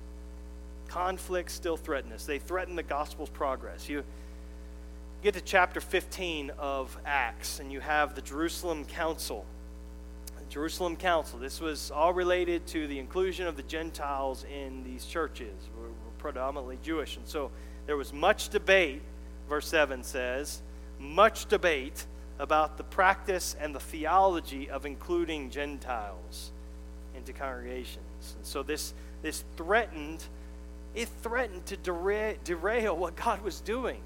Conflicts 0.88 1.53
still 1.53 1.77
threaten 1.77 2.12
us. 2.12 2.25
They 2.25 2.38
threaten 2.38 2.77
the 2.77 2.83
gospel's 2.83 3.31
progress. 3.31 3.90
You, 3.90 4.05
get 5.22 5.35
to 5.35 5.40
chapter 5.40 5.80
15 5.80 6.50
of 6.58 6.98
Acts, 7.06 7.61
and 7.61 7.70
you 7.70 7.78
have 7.78 8.16
the 8.16 8.22
Jerusalem 8.22 8.85
Council. 8.85 9.46
The 10.37 10.44
Jerusalem 10.52 10.96
Council. 10.96 11.38
This 11.38 11.61
was 11.61 11.92
all 11.92 12.12
related 12.12 12.66
to 12.68 12.88
the 12.88 12.98
inclusion 12.98 13.46
of 13.46 13.56
the 13.56 13.62
Gentiles 13.62 14.44
in 14.52 14.82
these 14.82 15.04
churches. 15.06 15.54
We're, 15.78 15.88
predominantly 16.18 16.78
Jewish. 16.85 17.16
And 17.16 17.26
so 17.26 17.50
there 17.87 17.96
was 17.96 18.12
much 18.12 18.48
debate, 18.48 19.02
verse 19.48 19.66
7 19.66 20.04
says, 20.04 20.62
much 21.00 21.46
debate 21.46 22.06
about 22.38 22.76
the 22.76 22.85
practice 22.85 23.56
and 23.61 23.74
the 23.74 23.80
theology 23.80 24.70
of 24.70 24.87
including 24.87 25.50
Gentiles 25.50 26.52
into 27.16 27.32
congregations. 27.32 28.37
And 28.37 28.46
so 28.46 28.62
this, 28.62 28.94
this 29.20 29.42
threatened, 29.56 30.22
it 30.94 31.08
threatened 31.22 31.66
to 31.66 31.76
derail, 31.76 32.37
derail 32.44 32.96
what 32.96 33.16
God 33.16 33.42
was 33.42 33.61
doing. 33.61 34.00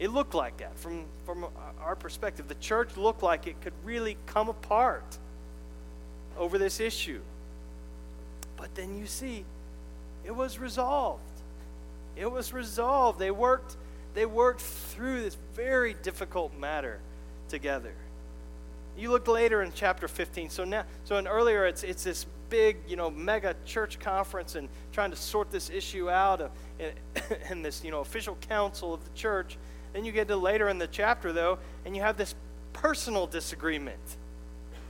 It 0.00 0.10
looked 0.10 0.34
like 0.34 0.56
that 0.56 0.76
from, 0.78 1.04
from 1.26 1.46
our 1.82 1.94
perspective. 1.94 2.48
The 2.48 2.54
church 2.56 2.96
looked 2.96 3.22
like 3.22 3.46
it 3.46 3.60
could 3.60 3.74
really 3.84 4.16
come 4.26 4.48
apart 4.48 5.18
over 6.38 6.56
this 6.56 6.80
issue. 6.80 7.20
But 8.56 8.74
then 8.74 8.96
you 8.96 9.06
see, 9.06 9.44
it 10.24 10.34
was 10.34 10.58
resolved. 10.58 11.22
It 12.16 12.32
was 12.32 12.54
resolved. 12.54 13.18
They 13.18 13.30
worked, 13.30 13.76
they 14.14 14.24
worked 14.24 14.62
through 14.62 15.20
this 15.20 15.36
very 15.54 15.92
difficult 15.92 16.58
matter 16.58 16.98
together. 17.50 17.92
You 18.96 19.10
look 19.10 19.28
later 19.28 19.62
in 19.62 19.70
chapter 19.74 20.08
15. 20.08 20.48
So 20.48 20.64
now, 20.64 20.84
so 21.04 21.18
in 21.18 21.26
earlier, 21.26 21.66
it's 21.66 21.82
it's 21.82 22.04
this 22.04 22.24
big, 22.48 22.78
you 22.88 22.96
know, 22.96 23.10
mega 23.10 23.54
church 23.66 23.98
conference 23.98 24.54
and 24.56 24.68
trying 24.92 25.10
to 25.10 25.16
sort 25.16 25.50
this 25.50 25.70
issue 25.70 26.10
out, 26.10 26.50
in, 26.78 26.90
in 27.50 27.62
this, 27.62 27.84
you 27.84 27.90
know, 27.90 28.00
official 28.00 28.36
council 28.48 28.94
of 28.94 29.04
the 29.04 29.10
church. 29.10 29.58
Then 29.92 30.04
you 30.04 30.12
get 30.12 30.28
to 30.28 30.36
later 30.36 30.68
in 30.68 30.78
the 30.78 30.86
chapter, 30.86 31.32
though, 31.32 31.58
and 31.84 31.96
you 31.96 32.02
have 32.02 32.16
this 32.16 32.34
personal 32.72 33.26
disagreement 33.26 33.98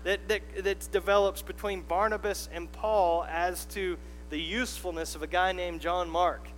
that, 0.05 0.29
that, 0.29 0.43
that 0.63 0.89
develops 0.93 1.43
between 1.43 1.83
Barnabas 1.83 2.49
and 2.53 2.71
Paul 2.73 3.25
as 3.29 3.65
to 3.67 3.97
the 4.31 4.39
usefulness 4.39 5.15
of 5.15 5.23
a 5.23 5.27
guy 5.27 5.53
named 5.53 5.81
John 5.81 6.09
Mark. 6.09 6.49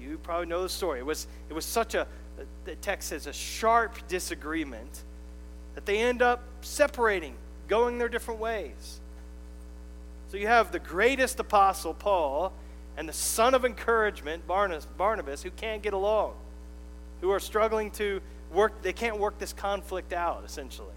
You 0.00 0.18
probably 0.18 0.46
know 0.46 0.62
the 0.62 0.68
story. 0.68 1.00
It 1.00 1.06
was, 1.06 1.26
it 1.48 1.54
was 1.54 1.64
such 1.64 1.94
a, 1.94 2.06
the 2.64 2.76
text 2.76 3.08
says, 3.08 3.26
a 3.26 3.32
sharp 3.32 4.06
disagreement 4.08 5.02
that 5.74 5.86
they 5.86 5.98
end 5.98 6.22
up 6.22 6.42
separating, 6.60 7.34
going 7.68 7.98
their 7.98 8.08
different 8.08 8.40
ways. 8.40 9.00
So 10.28 10.36
you 10.36 10.46
have 10.46 10.72
the 10.72 10.78
greatest 10.78 11.40
apostle, 11.40 11.94
Paul, 11.94 12.52
and 12.96 13.08
the 13.08 13.12
son 13.12 13.54
of 13.54 13.64
encouragement, 13.64 14.46
Barnabas, 14.46 15.42
who 15.42 15.50
can't 15.50 15.82
get 15.82 15.92
along 15.92 16.34
who 17.20 17.30
are 17.30 17.40
struggling 17.40 17.90
to 17.92 18.20
work, 18.52 18.82
they 18.82 18.92
can't 18.92 19.18
work 19.18 19.38
this 19.38 19.52
conflict 19.52 20.12
out, 20.12 20.44
essentially. 20.44 20.88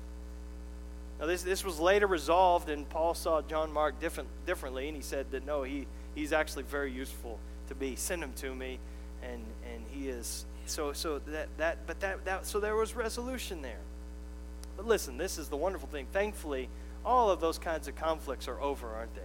Now, 1.19 1.25
this, 1.25 1.43
this 1.43 1.65
was 1.65 1.79
later 1.79 2.07
resolved, 2.07 2.69
and 2.69 2.87
Paul 2.89 3.13
saw 3.13 3.41
John 3.41 3.73
Mark 3.73 3.99
different, 3.99 4.29
differently, 4.45 4.87
and 4.87 4.95
he 4.95 5.03
said 5.03 5.31
that 5.31 5.45
no, 5.45 5.63
he, 5.63 5.85
he's 6.15 6.31
actually 6.31 6.63
very 6.63 6.91
useful 6.91 7.39
to 7.67 7.75
be. 7.75 7.95
Send 7.95 8.23
him 8.23 8.31
to 8.37 8.55
me, 8.55 8.79
and, 9.21 9.43
and 9.73 9.83
he 9.91 10.07
is. 10.07 10.45
So, 10.65 10.93
so 10.93 11.19
that, 11.19 11.49
that, 11.57 11.79
but 11.87 11.99
that, 11.99 12.23
that, 12.25 12.45
so 12.45 12.59
there 12.59 12.75
was 12.75 12.95
resolution 12.95 13.61
there. 13.61 13.79
But 14.77 14.87
listen, 14.87 15.17
this 15.17 15.37
is 15.37 15.49
the 15.49 15.57
wonderful 15.57 15.89
thing. 15.89 16.07
Thankfully, 16.13 16.69
all 17.03 17.29
of 17.29 17.41
those 17.41 17.57
kinds 17.57 17.87
of 17.89 17.95
conflicts 17.95 18.47
are 18.47 18.61
over, 18.61 18.87
aren't 18.87 19.15
they? 19.15 19.21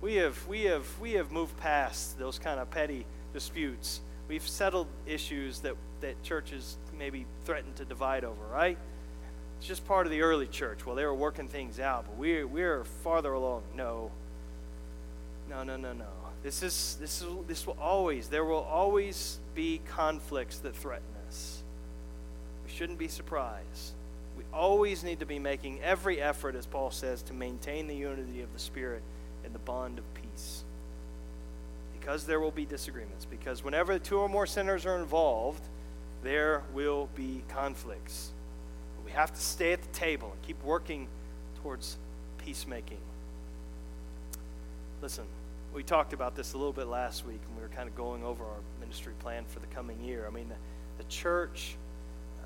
We 0.00 0.14
have, 0.16 0.46
we 0.46 0.62
have, 0.62 0.86
we 0.98 1.12
have 1.12 1.30
moved 1.30 1.58
past 1.58 2.18
those 2.18 2.38
kind 2.38 2.58
of 2.60 2.70
petty 2.70 3.04
disputes 3.34 4.00
we've 4.28 4.46
settled 4.46 4.88
issues 5.06 5.60
that, 5.60 5.74
that 6.00 6.22
churches 6.22 6.76
maybe 6.98 7.26
threaten 7.44 7.72
to 7.74 7.84
divide 7.84 8.24
over, 8.24 8.42
right? 8.52 8.78
It's 9.58 9.66
just 9.66 9.86
part 9.86 10.06
of 10.06 10.12
the 10.12 10.22
early 10.22 10.46
church. 10.46 10.84
Well, 10.84 10.96
they 10.96 11.04
were 11.04 11.14
working 11.14 11.48
things 11.48 11.80
out, 11.80 12.04
but 12.06 12.16
we're, 12.16 12.46
we're 12.46 12.84
farther 12.84 13.32
along. 13.32 13.62
No. 13.74 14.10
No, 15.48 15.62
no, 15.62 15.76
no, 15.76 15.92
no. 15.92 16.06
This 16.42 16.62
is 16.62 16.96
this 17.00 17.22
is 17.22 17.28
this 17.48 17.66
will 17.66 17.76
always 17.80 18.28
there 18.28 18.44
will 18.44 18.62
always 18.62 19.38
be 19.54 19.80
conflicts 19.88 20.58
that 20.58 20.76
threaten 20.76 21.08
us. 21.26 21.62
We 22.64 22.70
shouldn't 22.70 22.98
be 22.98 23.08
surprised. 23.08 23.94
We 24.36 24.44
always 24.52 25.02
need 25.02 25.20
to 25.20 25.26
be 25.26 25.38
making 25.38 25.80
every 25.82 26.20
effort, 26.20 26.54
as 26.54 26.66
Paul 26.66 26.90
says, 26.90 27.22
to 27.22 27.32
maintain 27.32 27.86
the 27.86 27.96
unity 27.96 28.42
of 28.42 28.52
the 28.52 28.58
Spirit 28.58 29.02
in 29.44 29.52
the 29.52 29.58
bond 29.58 29.98
of 29.98 30.04
peace. 30.14 30.62
Because 32.06 32.24
there 32.24 32.38
will 32.38 32.52
be 32.52 32.64
disagreements. 32.64 33.24
Because 33.24 33.64
whenever 33.64 33.98
two 33.98 34.18
or 34.18 34.28
more 34.28 34.46
sinners 34.46 34.86
are 34.86 34.96
involved, 34.96 35.64
there 36.22 36.62
will 36.72 37.08
be 37.16 37.42
conflicts. 37.48 38.30
We 39.04 39.10
have 39.10 39.34
to 39.34 39.40
stay 39.40 39.72
at 39.72 39.82
the 39.82 39.88
table 39.88 40.30
and 40.30 40.40
keep 40.42 40.62
working 40.62 41.08
towards 41.62 41.96
peacemaking. 42.38 43.00
Listen, 45.02 45.24
we 45.74 45.82
talked 45.82 46.12
about 46.12 46.36
this 46.36 46.52
a 46.52 46.56
little 46.56 46.72
bit 46.72 46.86
last 46.86 47.26
week, 47.26 47.40
and 47.44 47.56
we 47.56 47.62
were 47.62 47.74
kind 47.74 47.88
of 47.88 47.96
going 47.96 48.22
over 48.22 48.44
our 48.44 48.60
ministry 48.78 49.14
plan 49.18 49.44
for 49.48 49.58
the 49.58 49.66
coming 49.74 50.00
year. 50.00 50.28
I 50.28 50.30
mean, 50.30 50.48
the, 50.48 51.02
the 51.02 51.10
church, 51.10 51.74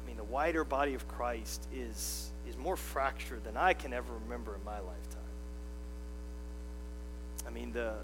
I 0.02 0.06
mean, 0.06 0.16
the 0.16 0.24
wider 0.24 0.64
body 0.64 0.94
of 0.94 1.06
Christ 1.06 1.66
is, 1.74 2.30
is 2.48 2.56
more 2.56 2.78
fractured 2.78 3.44
than 3.44 3.58
I 3.58 3.74
can 3.74 3.92
ever 3.92 4.14
remember 4.24 4.54
in 4.54 4.64
my 4.64 4.78
lifetime. 4.78 5.20
I 7.46 7.50
mean, 7.50 7.72
the, 7.72 7.96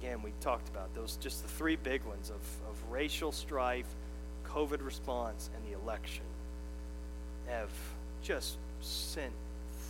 again, 0.00 0.22
we 0.22 0.32
talked 0.40 0.68
about 0.68 0.94
those, 0.94 1.16
just 1.16 1.42
the 1.42 1.48
three 1.48 1.76
big 1.76 2.02
ones 2.04 2.30
of, 2.30 2.40
of 2.68 2.90
racial 2.90 3.32
strife, 3.32 3.86
COVID 4.46 4.84
response, 4.84 5.50
and 5.54 5.72
the 5.72 5.78
election 5.78 6.24
have 7.48 7.70
just 8.22 8.56
sent 8.80 9.32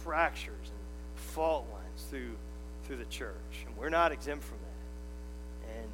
fractures 0.03 0.55
and 0.55 1.23
fault 1.33 1.66
lines 1.73 2.05
through 2.11 2.37
through 2.85 2.96
the 2.96 3.05
church, 3.05 3.64
and 3.66 3.77
we're 3.77 3.90
not 3.90 4.11
exempt 4.11 4.42
from 4.42 4.57
that. 4.59 5.79
And 5.79 5.88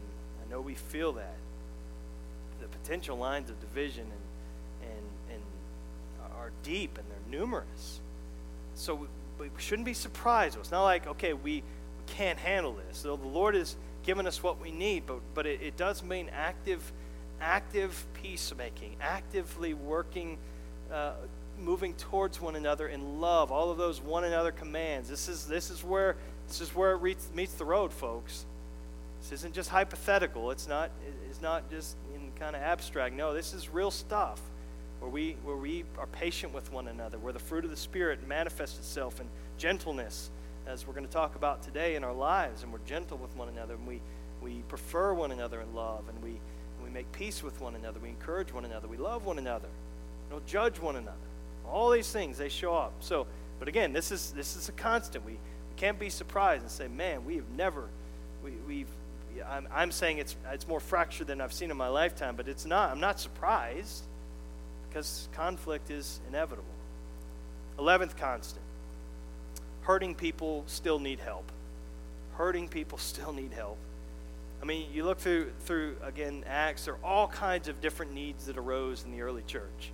I 0.46 0.50
know 0.50 0.62
we 0.62 0.74
feel 0.74 1.12
that 1.14 1.36
the 2.60 2.68
potential 2.68 3.18
lines 3.18 3.50
of 3.50 3.60
division 3.60 4.04
and 4.04 4.90
and 4.90 5.34
and 5.34 5.42
are 6.38 6.50
deep 6.62 6.96
and 6.96 7.06
they're 7.10 7.38
numerous. 7.38 8.00
So 8.76 8.94
we, 8.94 9.06
we 9.38 9.50
shouldn't 9.58 9.84
be 9.84 9.94
surprised. 9.94 10.56
It's 10.58 10.70
not 10.70 10.84
like 10.84 11.06
okay, 11.06 11.34
we, 11.34 11.62
can't 12.06 12.38
handle 12.38 12.72
this. 12.72 12.98
So 12.98 13.16
the 13.16 13.26
Lord 13.26 13.54
has 13.54 13.76
given 14.06 14.26
us 14.26 14.42
what 14.42 14.60
we 14.60 14.70
need, 14.70 15.04
but 15.06 15.20
but 15.34 15.46
it, 15.46 15.60
it 15.60 15.76
does 15.76 16.02
mean 16.02 16.30
active 16.32 16.92
active 17.40 18.06
peacemaking, 18.14 18.96
actively 19.00 19.74
working. 19.74 20.38
Uh, 20.90 21.12
moving 21.58 21.94
towards 21.94 22.38
one 22.38 22.54
another 22.54 22.88
in 22.88 23.18
love 23.18 23.50
all 23.50 23.70
of 23.70 23.78
those 23.78 24.00
one 24.00 24.24
another 24.24 24.52
commands. 24.52 25.08
This 25.08 25.28
is 25.28 25.46
this 25.46 25.70
is 25.70 25.82
where 25.82 26.16
this 26.48 26.60
is 26.60 26.74
where 26.74 26.94
it 26.94 27.18
meets 27.34 27.54
the 27.54 27.64
road 27.64 27.92
folks. 27.92 28.44
This 29.22 29.32
isn't 29.32 29.54
just 29.54 29.70
hypothetical. 29.70 30.50
It's 30.50 30.68
not 30.68 30.90
it's 31.28 31.40
not 31.40 31.68
just 31.70 31.96
in 32.14 32.30
kind 32.38 32.54
of 32.54 32.62
abstract. 32.62 33.14
No 33.14 33.32
this 33.32 33.54
is 33.54 33.68
real 33.68 33.90
stuff 33.90 34.40
where 35.00 35.10
we 35.10 35.36
where 35.44 35.56
we 35.56 35.84
are 35.98 36.06
patient 36.06 36.52
with 36.54 36.70
one 36.72 36.88
another 36.88 37.18
where 37.18 37.32
the 37.32 37.38
fruit 37.38 37.64
of 37.64 37.70
the 37.70 37.76
spirit 37.76 38.26
manifests 38.26 38.78
itself 38.78 39.20
in 39.20 39.26
gentleness 39.58 40.30
as 40.66 40.86
we're 40.86 40.94
going 40.94 41.06
to 41.06 41.12
talk 41.12 41.34
about 41.36 41.62
today 41.62 41.96
in 41.96 42.04
our 42.04 42.14
lives 42.14 42.62
and 42.62 42.72
we're 42.72 42.78
gentle 42.86 43.18
with 43.18 43.34
one 43.36 43.48
another 43.48 43.74
and 43.74 43.86
we 43.86 44.00
we 44.42 44.62
prefer 44.68 45.14
one 45.14 45.32
another 45.32 45.60
in 45.60 45.74
love 45.74 46.04
and 46.08 46.22
we 46.22 46.40
we 46.84 46.90
make 46.90 47.10
peace 47.12 47.42
with 47.42 47.60
one 47.60 47.74
another 47.74 47.98
we 48.00 48.08
encourage 48.08 48.52
one 48.52 48.64
another 48.64 48.86
we 48.86 48.96
love 48.96 49.24
one 49.24 49.38
another 49.38 49.68
we 50.28 50.34
don't 50.34 50.46
judge 50.46 50.78
one 50.78 50.96
another 50.96 51.16
all 51.70 51.90
these 51.90 52.10
things 52.10 52.38
they 52.38 52.48
show 52.48 52.74
up. 52.74 52.92
So, 53.00 53.26
but 53.58 53.68
again, 53.68 53.92
this 53.92 54.10
is 54.10 54.32
this 54.32 54.56
is 54.56 54.68
a 54.68 54.72
constant. 54.72 55.24
We, 55.24 55.32
we 55.32 55.38
can't 55.76 55.98
be 55.98 56.10
surprised 56.10 56.62
and 56.62 56.70
say, 56.70 56.88
"Man, 56.88 57.24
we 57.24 57.36
have 57.36 57.48
never." 57.56 57.88
We, 58.44 58.52
we've. 58.66 58.88
I'm, 59.48 59.68
I'm 59.72 59.92
saying 59.92 60.18
it's 60.18 60.36
it's 60.52 60.66
more 60.66 60.80
fractured 60.80 61.26
than 61.26 61.40
I've 61.40 61.52
seen 61.52 61.70
in 61.70 61.76
my 61.76 61.88
lifetime, 61.88 62.36
but 62.36 62.48
it's 62.48 62.64
not. 62.64 62.90
I'm 62.90 63.00
not 63.00 63.20
surprised 63.20 64.04
because 64.88 65.28
conflict 65.32 65.90
is 65.90 66.20
inevitable. 66.28 66.64
Eleventh 67.78 68.16
constant: 68.16 68.64
hurting 69.86 70.16
people 70.16 70.64
still 70.66 70.98
need 70.98 71.20
help. 71.20 71.50
Hurting 72.34 72.68
people 72.68 72.98
still 73.12 73.32
need 73.32 73.52
help. 73.52 73.78
I 74.60 74.64
mean, 74.64 74.92
you 74.92 75.04
look 75.04 75.18
through 75.18 75.52
through 75.60 75.96
again 76.02 76.44
Acts. 76.46 76.86
There 76.86 76.94
are 76.94 77.04
all 77.04 77.28
kinds 77.28 77.68
of 77.68 77.80
different 77.80 78.12
needs 78.12 78.46
that 78.46 78.58
arose 78.58 79.04
in 79.04 79.12
the 79.12 79.22
early 79.22 79.42
church. 79.46 79.92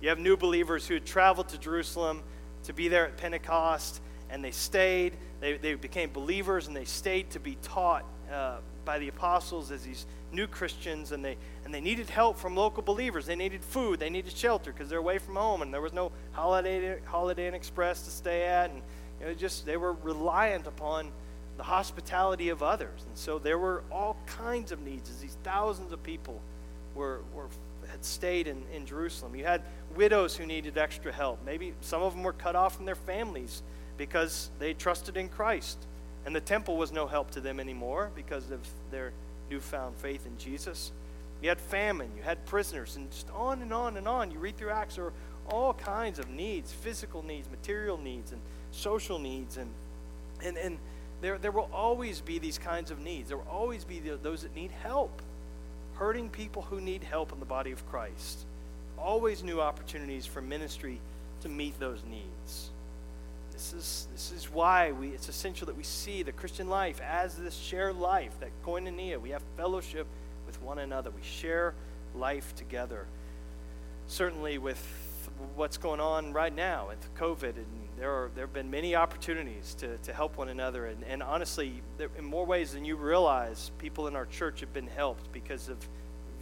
You 0.00 0.10
have 0.10 0.18
new 0.18 0.36
believers 0.36 0.86
who 0.86 0.94
had 0.94 1.04
traveled 1.04 1.48
to 1.48 1.58
Jerusalem 1.58 2.22
to 2.64 2.72
be 2.72 2.86
there 2.86 3.06
at 3.06 3.16
Pentecost, 3.16 4.00
and 4.30 4.44
they 4.44 4.52
stayed. 4.52 5.14
They, 5.40 5.56
they 5.56 5.74
became 5.74 6.10
believers, 6.12 6.68
and 6.68 6.76
they 6.76 6.84
stayed 6.84 7.30
to 7.30 7.40
be 7.40 7.56
taught 7.62 8.04
uh, 8.32 8.58
by 8.84 8.98
the 8.98 9.08
apostles 9.08 9.70
as 9.72 9.82
these 9.82 10.06
new 10.32 10.46
Christians, 10.46 11.12
and 11.12 11.24
they, 11.24 11.36
and 11.64 11.74
they 11.74 11.80
needed 11.80 12.10
help 12.10 12.38
from 12.38 12.54
local 12.54 12.82
believers. 12.82 13.26
They 13.26 13.36
needed 13.36 13.64
food, 13.64 13.98
they 13.98 14.10
needed 14.10 14.36
shelter 14.36 14.72
because 14.72 14.88
they're 14.88 14.98
away 14.98 15.18
from 15.18 15.36
home, 15.36 15.62
and 15.62 15.72
there 15.72 15.80
was 15.80 15.92
no 15.92 16.12
Holiday, 16.32 16.98
Holiday 17.04 17.48
Inn 17.48 17.54
Express 17.54 18.02
to 18.02 18.10
stay 18.10 18.44
at, 18.44 18.70
and 18.70 18.82
you 19.20 19.26
know, 19.26 19.34
just 19.34 19.66
they 19.66 19.76
were 19.76 19.92
reliant 19.92 20.66
upon 20.66 21.10
the 21.56 21.62
hospitality 21.64 22.48
of 22.50 22.62
others. 22.62 23.04
And 23.06 23.16
so 23.16 23.38
there 23.38 23.58
were 23.58 23.82
all 23.90 24.16
kinds 24.26 24.72
of 24.72 24.80
needs 24.80 25.10
as 25.10 25.18
these 25.18 25.36
thousands 25.42 25.92
of 25.92 26.02
people 26.02 26.40
were, 26.94 27.20
were 27.34 27.48
had 27.90 28.04
stayed 28.04 28.46
in, 28.46 28.62
in 28.72 28.86
Jerusalem. 28.86 29.34
You 29.34 29.44
had 29.44 29.62
widows 29.96 30.36
who 30.36 30.46
needed 30.46 30.78
extra 30.78 31.12
help. 31.12 31.44
Maybe 31.44 31.74
some 31.80 32.02
of 32.02 32.14
them 32.14 32.22
were 32.22 32.32
cut 32.32 32.54
off 32.54 32.76
from 32.76 32.84
their 32.84 32.94
families 32.94 33.62
because 33.96 34.50
they 34.58 34.74
trusted 34.74 35.16
in 35.16 35.28
Christ. 35.28 35.78
And 36.26 36.34
the 36.34 36.40
temple 36.40 36.76
was 36.76 36.92
no 36.92 37.06
help 37.06 37.30
to 37.32 37.40
them 37.40 37.58
anymore 37.58 38.10
because 38.14 38.50
of 38.50 38.60
their 38.90 39.12
newfound 39.50 39.96
faith 39.96 40.26
in 40.26 40.36
Jesus. 40.38 40.92
You 41.42 41.48
had 41.48 41.60
famine, 41.60 42.10
you 42.16 42.22
had 42.22 42.44
prisoners, 42.46 42.96
and 42.96 43.10
just 43.10 43.30
on 43.30 43.62
and 43.62 43.72
on 43.72 43.96
and 43.96 44.08
on. 44.08 44.30
You 44.30 44.38
read 44.38 44.56
through 44.56 44.70
Acts, 44.70 44.98
were 44.98 45.12
all 45.50 45.74
kinds 45.74 46.18
of 46.18 46.28
needs 46.28 46.72
physical 46.72 47.22
needs, 47.22 47.48
material 47.50 47.98
needs, 47.98 48.32
and 48.32 48.40
social 48.70 49.18
needs. 49.18 49.56
And, 49.56 49.70
and, 50.44 50.56
and 50.56 50.78
there, 51.20 51.38
there 51.38 51.52
will 51.52 51.70
always 51.72 52.20
be 52.20 52.38
these 52.38 52.58
kinds 52.58 52.90
of 52.90 53.00
needs. 53.00 53.28
There 53.28 53.38
will 53.38 53.50
always 53.50 53.84
be 53.84 53.98
the, 54.00 54.16
those 54.16 54.42
that 54.42 54.54
need 54.54 54.70
help 54.70 55.22
hurting 55.98 56.30
people 56.30 56.62
who 56.62 56.80
need 56.80 57.02
help 57.02 57.32
in 57.32 57.40
the 57.40 57.46
body 57.46 57.72
of 57.72 57.88
Christ. 57.90 58.44
Always 58.96 59.42
new 59.42 59.60
opportunities 59.60 60.26
for 60.26 60.40
ministry 60.40 61.00
to 61.42 61.48
meet 61.48 61.78
those 61.78 62.02
needs. 62.08 62.70
This 63.52 63.72
is, 63.72 64.06
this 64.12 64.32
is 64.32 64.50
why 64.52 64.92
we, 64.92 65.08
it's 65.08 65.28
essential 65.28 65.66
that 65.66 65.76
we 65.76 65.82
see 65.82 66.22
the 66.22 66.30
Christian 66.30 66.68
life 66.68 67.00
as 67.00 67.36
this 67.36 67.56
shared 67.56 67.96
life, 67.96 68.32
that 68.38 68.50
koinonia. 68.64 69.20
We 69.20 69.30
have 69.30 69.42
fellowship 69.56 70.06
with 70.46 70.62
one 70.62 70.78
another. 70.78 71.10
We 71.10 71.22
share 71.22 71.74
life 72.14 72.54
together. 72.54 73.06
Certainly, 74.06 74.58
with 74.58 75.07
what's 75.56 75.76
going 75.76 76.00
on 76.00 76.32
right 76.32 76.54
now 76.54 76.88
with 76.88 77.14
COVID, 77.14 77.56
and 77.56 77.66
there, 77.98 78.10
are, 78.10 78.30
there 78.34 78.46
have 78.46 78.52
been 78.52 78.70
many 78.70 78.94
opportunities 78.94 79.74
to, 79.74 79.96
to 79.98 80.12
help 80.12 80.36
one 80.36 80.48
another. 80.48 80.86
And, 80.86 81.04
and 81.04 81.22
honestly, 81.22 81.82
there, 81.96 82.10
in 82.16 82.24
more 82.24 82.46
ways 82.46 82.72
than 82.72 82.84
you 82.84 82.96
realize, 82.96 83.70
people 83.78 84.06
in 84.06 84.16
our 84.16 84.26
church 84.26 84.60
have 84.60 84.72
been 84.72 84.86
helped 84.86 85.32
because 85.32 85.68
of 85.68 85.76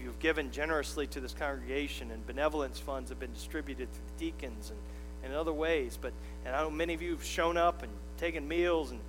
you've 0.00 0.18
given 0.18 0.50
generously 0.50 1.06
to 1.08 1.20
this 1.20 1.34
congregation, 1.34 2.10
and 2.10 2.26
benevolence 2.26 2.78
funds 2.78 3.10
have 3.10 3.18
been 3.18 3.32
distributed 3.32 3.92
to 3.92 3.98
the 3.98 4.24
deacons 4.26 4.70
and, 4.70 4.78
and 5.24 5.34
other 5.34 5.52
ways. 5.52 5.98
But 6.00 6.12
and 6.44 6.54
I 6.54 6.62
know 6.62 6.70
many 6.70 6.94
of 6.94 7.02
you 7.02 7.12
have 7.12 7.24
shown 7.24 7.56
up 7.56 7.82
and 7.82 7.92
taken 8.18 8.46
meals, 8.46 8.90
and 8.90 9.00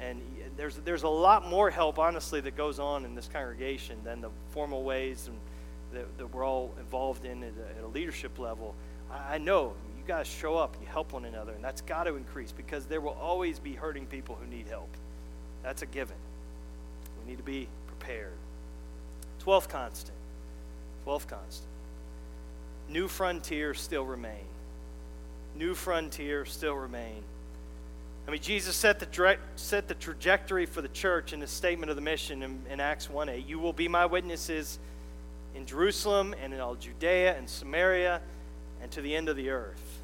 and 0.00 0.20
there's 0.56 0.76
there's 0.84 1.02
a 1.02 1.08
lot 1.08 1.48
more 1.48 1.70
help, 1.70 1.98
honestly, 1.98 2.40
that 2.42 2.56
goes 2.56 2.78
on 2.78 3.04
in 3.04 3.14
this 3.14 3.28
congregation 3.32 3.98
than 4.04 4.20
the 4.20 4.30
formal 4.50 4.84
ways 4.84 5.28
and 5.28 5.38
that, 5.94 6.18
that 6.18 6.26
we're 6.34 6.44
all 6.44 6.74
involved 6.78 7.24
in 7.24 7.42
at 7.42 7.52
a, 7.56 7.78
at 7.78 7.84
a 7.84 7.88
leadership 7.88 8.38
level. 8.38 8.74
I, 9.14 9.38
know 9.38 9.74
you 9.96 10.04
guys 10.06 10.26
show 10.26 10.56
up 10.56 10.76
you 10.80 10.86
help 10.86 11.12
one 11.12 11.24
another, 11.24 11.52
and 11.52 11.62
that's 11.62 11.80
got 11.80 12.04
to 12.04 12.16
increase 12.16 12.52
because 12.52 12.86
there 12.86 13.00
will 13.00 13.16
always 13.20 13.58
be 13.58 13.74
hurting 13.74 14.06
people 14.06 14.36
who 14.40 14.46
need 14.46 14.66
help. 14.66 14.90
That's 15.62 15.82
a 15.82 15.86
given. 15.86 16.16
We 17.22 17.30
need 17.30 17.38
to 17.38 17.44
be 17.44 17.68
prepared. 17.86 18.32
Twelfth 19.38 19.68
constant 19.68 20.16
12th 21.06 21.28
constant. 21.28 21.68
New 22.88 23.08
frontiers 23.08 23.80
still 23.80 24.04
remain. 24.04 24.44
New 25.54 25.74
frontiers 25.74 26.52
still 26.52 26.74
remain. 26.74 27.22
I 28.26 28.30
mean, 28.30 28.40
Jesus 28.40 28.74
set 28.74 29.00
the, 29.00 29.06
direct, 29.06 29.42
set 29.56 29.86
the 29.86 29.94
trajectory 29.94 30.66
for 30.66 30.80
the 30.80 30.88
church 30.88 31.32
in 31.32 31.40
his 31.40 31.50
statement 31.50 31.90
of 31.90 31.96
the 31.96 32.02
mission 32.02 32.42
in, 32.42 32.62
in 32.70 32.80
Acts 32.80 33.10
1 33.10 33.28
8. 33.28 33.46
You 33.46 33.58
will 33.58 33.72
be 33.72 33.86
my 33.86 34.06
witnesses 34.06 34.78
in 35.54 35.66
Jerusalem 35.66 36.34
and 36.42 36.54
in 36.54 36.60
all 36.60 36.74
Judea 36.74 37.36
and 37.36 37.48
Samaria 37.48 38.20
and 38.84 38.92
to 38.92 39.00
the 39.00 39.16
end 39.16 39.30
of 39.30 39.36
the 39.36 39.48
earth. 39.48 40.02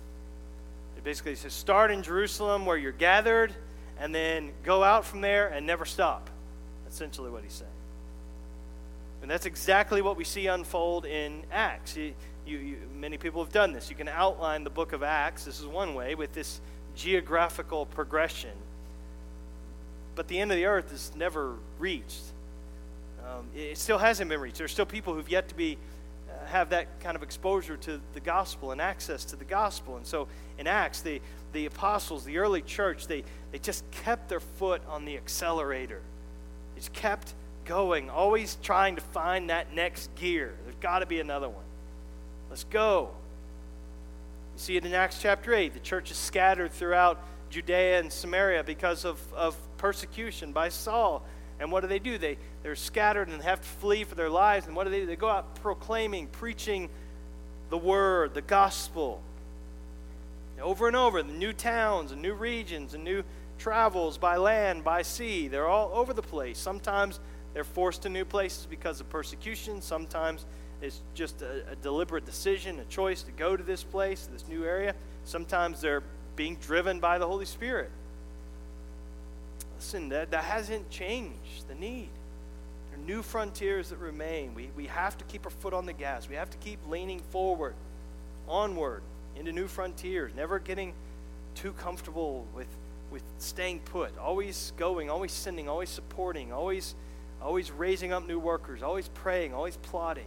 It 0.97 1.05
basically 1.05 1.35
says 1.35 1.53
start 1.53 1.91
in 1.91 2.03
Jerusalem 2.03 2.65
where 2.65 2.79
you're 2.79 2.93
gathered 2.93 3.55
and 3.99 4.15
then 4.15 4.53
go 4.65 4.83
out 4.83 5.05
from 5.05 5.21
there 5.21 5.49
and 5.49 5.67
never 5.67 5.85
stop. 5.85 6.31
Essentially 6.89 7.31
what 7.31 7.43
he's 7.43 7.53
saying. 7.53 7.71
And 9.21 9.31
that's 9.31 9.45
exactly 9.45 10.01
what 10.01 10.17
we 10.17 10.25
see 10.25 10.47
unfold 10.47 11.05
in 11.05 11.43
Acts. 11.53 11.95
You, 11.95 12.15
you, 12.47 12.57
you, 12.57 12.77
many 12.99 13.19
people 13.19 13.45
have 13.45 13.53
done 13.53 13.75
this. 13.75 13.91
You 13.91 13.97
can 13.97 14.09
outline 14.09 14.65
the 14.65 14.71
book 14.71 14.95
of 14.95 15.03
Acts, 15.03 15.45
this 15.45 15.61
is 15.61 15.67
one 15.67 15.95
way, 15.95 16.15
with 16.15 16.33
this 16.33 16.63
geographical 16.97 17.85
progression. 17.85 18.57
But 20.15 20.27
the 20.27 20.39
end 20.39 20.53
of 20.53 20.57
the 20.57 20.65
earth 20.65 20.91
is 20.91 21.13
never 21.15 21.57
reached. 21.79 22.23
Um, 23.29 23.45
it 23.55 23.77
still 23.77 23.99
hasn't 23.99 24.31
been 24.31 24.41
reached. 24.41 24.57
There's 24.57 24.73
still 24.73 24.87
people 24.87 25.13
who've 25.13 25.29
yet 25.29 25.49
to 25.51 25.55
be 25.55 25.77
have 26.51 26.71
that 26.71 27.01
kind 27.01 27.17
of 27.17 27.23
exposure 27.23 27.77
to 27.79 28.01
the 28.13 28.21
gospel 28.21 28.73
and 28.73 28.81
access 28.81 29.25
to 29.27 29.37
the 29.37 29.45
gospel. 29.45 29.97
And 29.97 30.07
so 30.07 30.29
in 30.59 30.67
Acts, 30.67 31.01
the, 31.01 31.21
the 31.53 31.67
apostles, 31.67 32.25
the 32.25 32.39
early 32.39 32.63
church, 32.63 33.07
they, 33.07 33.25
they 33.53 33.59
just 33.59 33.89
kept 33.91 34.29
their 34.29 34.41
foot 34.41 34.83
on 34.89 35.05
the 35.05 35.17
accelerator. 35.17 36.01
They 36.75 36.81
just 36.81 36.93
kept 36.93 37.35
going, 37.65 38.11
always 38.11 38.57
trying 38.63 38.97
to 38.97 39.03
find 39.03 39.51
that 39.51 39.75
next 39.75 40.15
gear. 40.17 40.55
There's 40.65 40.77
got 40.77 41.01
to 41.01 41.07
be 41.07 41.21
another 41.21 41.49
one. 41.49 41.65
Let's 42.49 42.65
go. 42.65 43.11
You 44.55 44.61
see 44.61 44.77
it 44.77 44.85
in 44.85 44.93
Acts 44.93 45.21
chapter 45.23 45.55
8. 45.55 45.73
The 45.73 45.81
church 45.81 46.11
is 46.11 46.17
scattered 46.17 46.73
throughout 46.73 47.23
Judea 47.51 48.01
and 48.01 48.13
Samaria 48.13 48.65
because 48.65 49.05
of, 49.05 49.21
of 49.35 49.57
persecution 49.79 50.53
by 50.53 50.69
Saul. 50.69 51.25
And 51.61 51.71
what 51.71 51.83
do 51.83 51.87
they 51.87 51.99
do? 51.99 52.17
They, 52.17 52.39
they're 52.63 52.75
scattered 52.75 53.29
and 53.29 53.41
have 53.43 53.61
to 53.61 53.69
flee 53.69 54.05
for 54.05 54.15
their 54.15 54.31
lives. 54.31 54.67
And 54.67 54.75
what 54.75 54.85
do 54.85 54.91
they 54.91 55.01
do? 55.01 55.07
They 55.07 55.17
go 55.17 55.29
out 55.29 55.55
proclaiming, 55.57 56.27
preaching 56.27 56.89
the 57.69 57.79
word, 57.79 58.35
the 58.35 58.43
gospel. 58.43 59.21
Over 60.61 60.89
and 60.89 60.97
over, 60.97 61.23
the 61.23 61.33
new 61.33 61.53
towns 61.53 62.13
and 62.13 62.21
new 62.21 62.35
regions 62.35 62.95
and 62.95 63.05
new 63.05 63.23
travels 63.59 64.19
by 64.19 64.37
land, 64.37 64.85
by 64.85 65.03
sea. 65.03 65.49
They're 65.49 65.69
all 65.69 65.91
over 65.95 66.13
the 66.13 66.23
place. 66.23 66.59
Sometimes 66.59 67.21
they're 67.55 67.65
forced 67.65 68.03
to 68.03 68.09
new 68.09 68.25
places 68.25 68.67
because 68.67 69.01
of 69.01 69.09
persecution. 69.11 69.83
Sometimes 69.83 70.47
it's 70.83 71.01
just 71.15 71.43
a, 71.43 71.63
a, 71.71 71.77
deliberate 71.77 72.25
decision, 72.25 72.79
a 72.79 72.85
choice 72.85 73.23
to 73.23 73.33
go 73.33 73.57
to 73.57 73.63
this 73.63 73.83
place, 73.83 74.29
this 74.33 74.47
new 74.49 74.65
area. 74.65 74.95
Sometimes 75.25 75.81
they're 75.81 76.03
being 76.37 76.57
driven 76.57 77.01
by 77.01 77.19
the 77.19 77.27
Holy 77.27 77.45
Spirit. 77.45 77.91
Listen, 79.81 80.11
that, 80.11 80.31
that 80.31 80.45
hasn't 80.45 80.91
changed 80.91 81.67
the 81.67 81.75
need. 81.75 82.11
There 82.91 83.01
are 83.01 83.03
new 83.03 83.23
frontiers 83.23 83.89
that 83.89 83.99
remain. 83.99 84.55
We, 84.55 84.69
we 84.77 84.87
have 84.89 85.17
to 85.17 85.25
keep 85.25 85.47
our 85.47 85.51
foot 85.51 85.73
on 85.73 85.87
the 85.87 85.95
gas. 85.95 86.29
We 86.29 86.35
have 86.35 86.51
to 86.51 86.59
keep 86.59 86.79
leaning 86.87 87.21
forward, 87.31 87.73
onward, 88.47 89.01
into 89.37 89.53
new 89.53 89.67
frontiers, 89.67 90.33
never 90.37 90.59
getting 90.59 90.93
too 91.55 91.73
comfortable 91.73 92.47
with, 92.55 92.67
with 93.11 93.23
staying 93.39 93.81
put, 93.81 94.19
always 94.19 94.75
going, 94.77 95.09
always 95.09 95.33
sending, 95.33 95.67
always 95.67 95.89
supporting, 95.89 96.53
always 96.53 96.95
always 97.41 97.71
raising 97.71 98.13
up 98.13 98.29
new 98.29 98.39
workers, 98.39 98.83
always 98.83 99.09
praying, 99.09 99.55
always 99.55 99.79
plotting. 99.79 100.27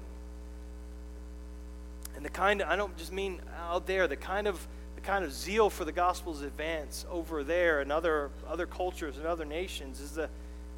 And 2.15 2.25
the 2.25 2.29
kind 2.29 2.59
of, 2.59 2.69
I 2.69 2.75
don't 2.75 2.97
just 2.97 3.13
mean 3.13 3.39
out 3.69 3.85
there, 3.85 4.07
the 4.07 4.15
kind 4.15 4.47
of 4.47 4.67
kind 5.03 5.25
of 5.25 5.33
zeal 5.33 5.69
for 5.69 5.85
the 5.85 5.91
gospel's 5.91 6.41
advance 6.41 7.05
over 7.11 7.43
there 7.43 7.81
and 7.81 7.91
other 7.91 8.29
other 8.47 8.65
cultures 8.65 9.17
and 9.17 9.25
other 9.25 9.45
nations 9.45 9.99
is 9.99 10.11
the 10.11 10.29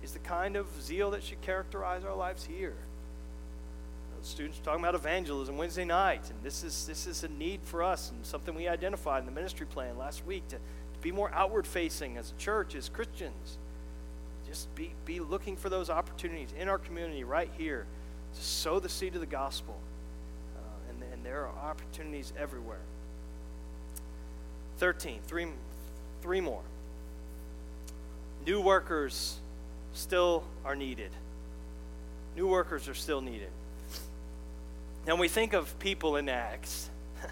is 0.03 0.11
the 0.11 0.19
kind 0.19 0.55
of 0.55 0.67
zeal 0.81 1.11
that 1.11 1.23
should 1.23 1.41
characterize 1.41 2.03
our 2.03 2.15
lives 2.15 2.45
here. 2.45 2.75
Students 4.21 4.59
talking 4.63 4.83
about 4.83 4.95
evangelism 4.95 5.55
Wednesday 5.55 5.85
night, 5.85 6.29
and 6.31 6.41
this 6.41 6.63
is 6.63 6.87
this 6.87 7.05
is 7.05 7.23
a 7.23 7.27
need 7.27 7.59
for 7.63 7.83
us 7.83 8.09
and 8.09 8.25
something 8.25 8.55
we 8.55 8.67
identified 8.67 9.19
in 9.19 9.25
the 9.27 9.31
ministry 9.31 9.67
plan 9.67 9.97
last 9.97 10.25
week 10.25 10.47
to, 10.47 10.55
to 10.55 10.99
be 11.01 11.11
more 11.11 11.31
outward 11.31 11.67
facing 11.67 12.17
as 12.17 12.31
a 12.31 12.41
church, 12.41 12.73
as 12.73 12.89
Christians 12.89 13.59
just 14.47 14.73
be, 14.75 14.91
be 15.05 15.19
looking 15.19 15.55
for 15.55 15.69
those 15.69 15.89
opportunities 15.89 16.53
in 16.59 16.69
our 16.69 16.77
community 16.77 17.23
right 17.23 17.49
here 17.57 17.85
to 18.35 18.41
sow 18.41 18.79
the 18.79 18.89
seed 18.89 19.15
of 19.15 19.19
the 19.19 19.27
gospel. 19.27 19.77
Uh, 20.55 20.89
and, 20.89 21.13
and 21.13 21.25
there 21.25 21.47
are 21.47 21.69
opportunities 21.69 22.31
everywhere. 22.37 22.79
13, 24.77 25.19
three, 25.25 25.47
three 26.21 26.41
more. 26.41 26.61
New 28.45 28.61
workers 28.61 29.37
still 29.93 30.43
are 30.63 30.75
needed. 30.75 31.11
New 32.35 32.47
workers 32.47 32.87
are 32.87 32.93
still 32.93 33.21
needed. 33.21 33.49
Now, 35.07 35.15
we 35.15 35.27
think 35.27 35.53
of 35.53 35.77
people 35.79 36.15
in 36.15 36.29
Acts, 36.29 36.89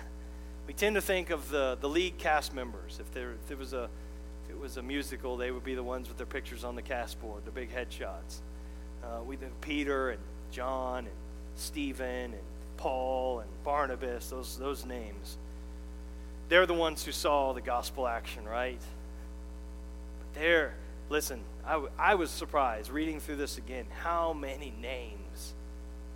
we 0.67 0.73
tend 0.73 0.95
to 0.95 1.01
think 1.01 1.29
of 1.29 1.49
the, 1.49 1.77
the 1.81 1.89
lead 1.89 2.17
cast 2.17 2.53
members. 2.53 2.99
If 2.99 3.11
there, 3.13 3.31
if 3.31 3.47
there 3.47 3.57
was 3.57 3.73
a 3.73 3.89
if 4.45 4.49
it 4.51 4.59
was 4.59 4.77
a 4.77 4.83
musical, 4.83 5.37
they 5.37 5.51
would 5.51 5.63
be 5.63 5.75
the 5.75 5.83
ones 5.83 6.07
with 6.07 6.17
their 6.17 6.25
pictures 6.25 6.63
on 6.63 6.75
the 6.75 6.81
cast 6.81 7.19
board, 7.21 7.45
the 7.45 7.51
big 7.51 7.73
headshots. 7.73 8.39
Uh, 9.03 9.21
we 9.23 9.35
think 9.35 9.59
Peter 9.61 10.09
and 10.09 10.21
John 10.51 10.99
and 10.99 11.15
Stephen 11.55 12.33
and 12.33 12.43
Paul 12.77 13.39
and 13.39 13.49
Barnabas, 13.63 14.29
those, 14.29 14.57
those 14.57 14.85
names. 14.85 15.37
They're 16.49 16.65
the 16.65 16.73
ones 16.73 17.03
who 17.03 17.11
saw 17.11 17.53
the 17.53 17.61
gospel 17.61 18.07
action, 18.07 18.45
right? 18.45 18.81
But 20.19 20.41
they're, 20.41 20.75
listen, 21.09 21.41
I, 21.97 22.15
was 22.15 22.29
surprised 22.29 22.89
reading 22.89 23.19
through 23.19 23.37
this 23.37 23.57
again 23.57 23.85
how 24.01 24.33
many 24.33 24.73
names, 24.81 25.53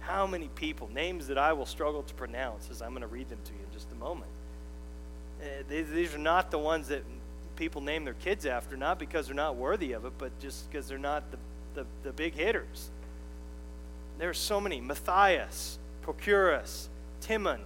how 0.01 0.27
many 0.27 0.49
people, 0.49 0.89
names 0.93 1.27
that 1.27 1.37
I 1.37 1.53
will 1.53 1.65
struggle 1.65 2.03
to 2.03 2.13
pronounce 2.13 2.69
as 2.69 2.81
I'm 2.81 2.89
going 2.89 3.01
to 3.01 3.07
read 3.07 3.29
them 3.29 3.39
to 3.45 3.51
you 3.53 3.59
in 3.65 3.73
just 3.73 3.91
a 3.91 3.95
moment. 3.95 4.31
Uh, 5.41 5.63
they, 5.69 5.83
these 5.83 6.13
are 6.13 6.19
not 6.19 6.51
the 6.51 6.57
ones 6.57 6.89
that 6.89 7.03
people 7.55 7.81
name 7.81 8.03
their 8.03 8.13
kids 8.15 8.45
after, 8.45 8.75
not 8.75 8.99
because 8.99 9.27
they're 9.27 9.35
not 9.35 9.55
worthy 9.55 9.93
of 9.93 10.05
it, 10.05 10.13
but 10.17 10.37
just 10.39 10.69
because 10.69 10.87
they're 10.87 10.97
not 10.97 11.23
the, 11.31 11.37
the, 11.75 11.85
the 12.03 12.11
big 12.11 12.33
hitters. 12.33 12.89
There 14.17 14.29
are 14.29 14.33
so 14.33 14.59
many 14.59 14.81
Matthias, 14.81 15.77
Prochorus, 16.03 16.87
Timon, 17.21 17.61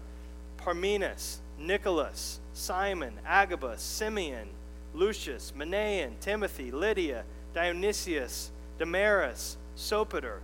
Parmenas, 0.58 1.38
Nicholas, 1.58 2.39
Simon, 2.54 3.14
Agabus, 3.26 3.82
Simeon, 3.82 4.50
Lucius, 4.94 5.54
Manaen, 5.58 6.20
Timothy, 6.20 6.72
Lydia, 6.72 7.24
Dionysius, 7.54 8.52
Damaris, 8.78 9.58
Sopater, 9.78 10.40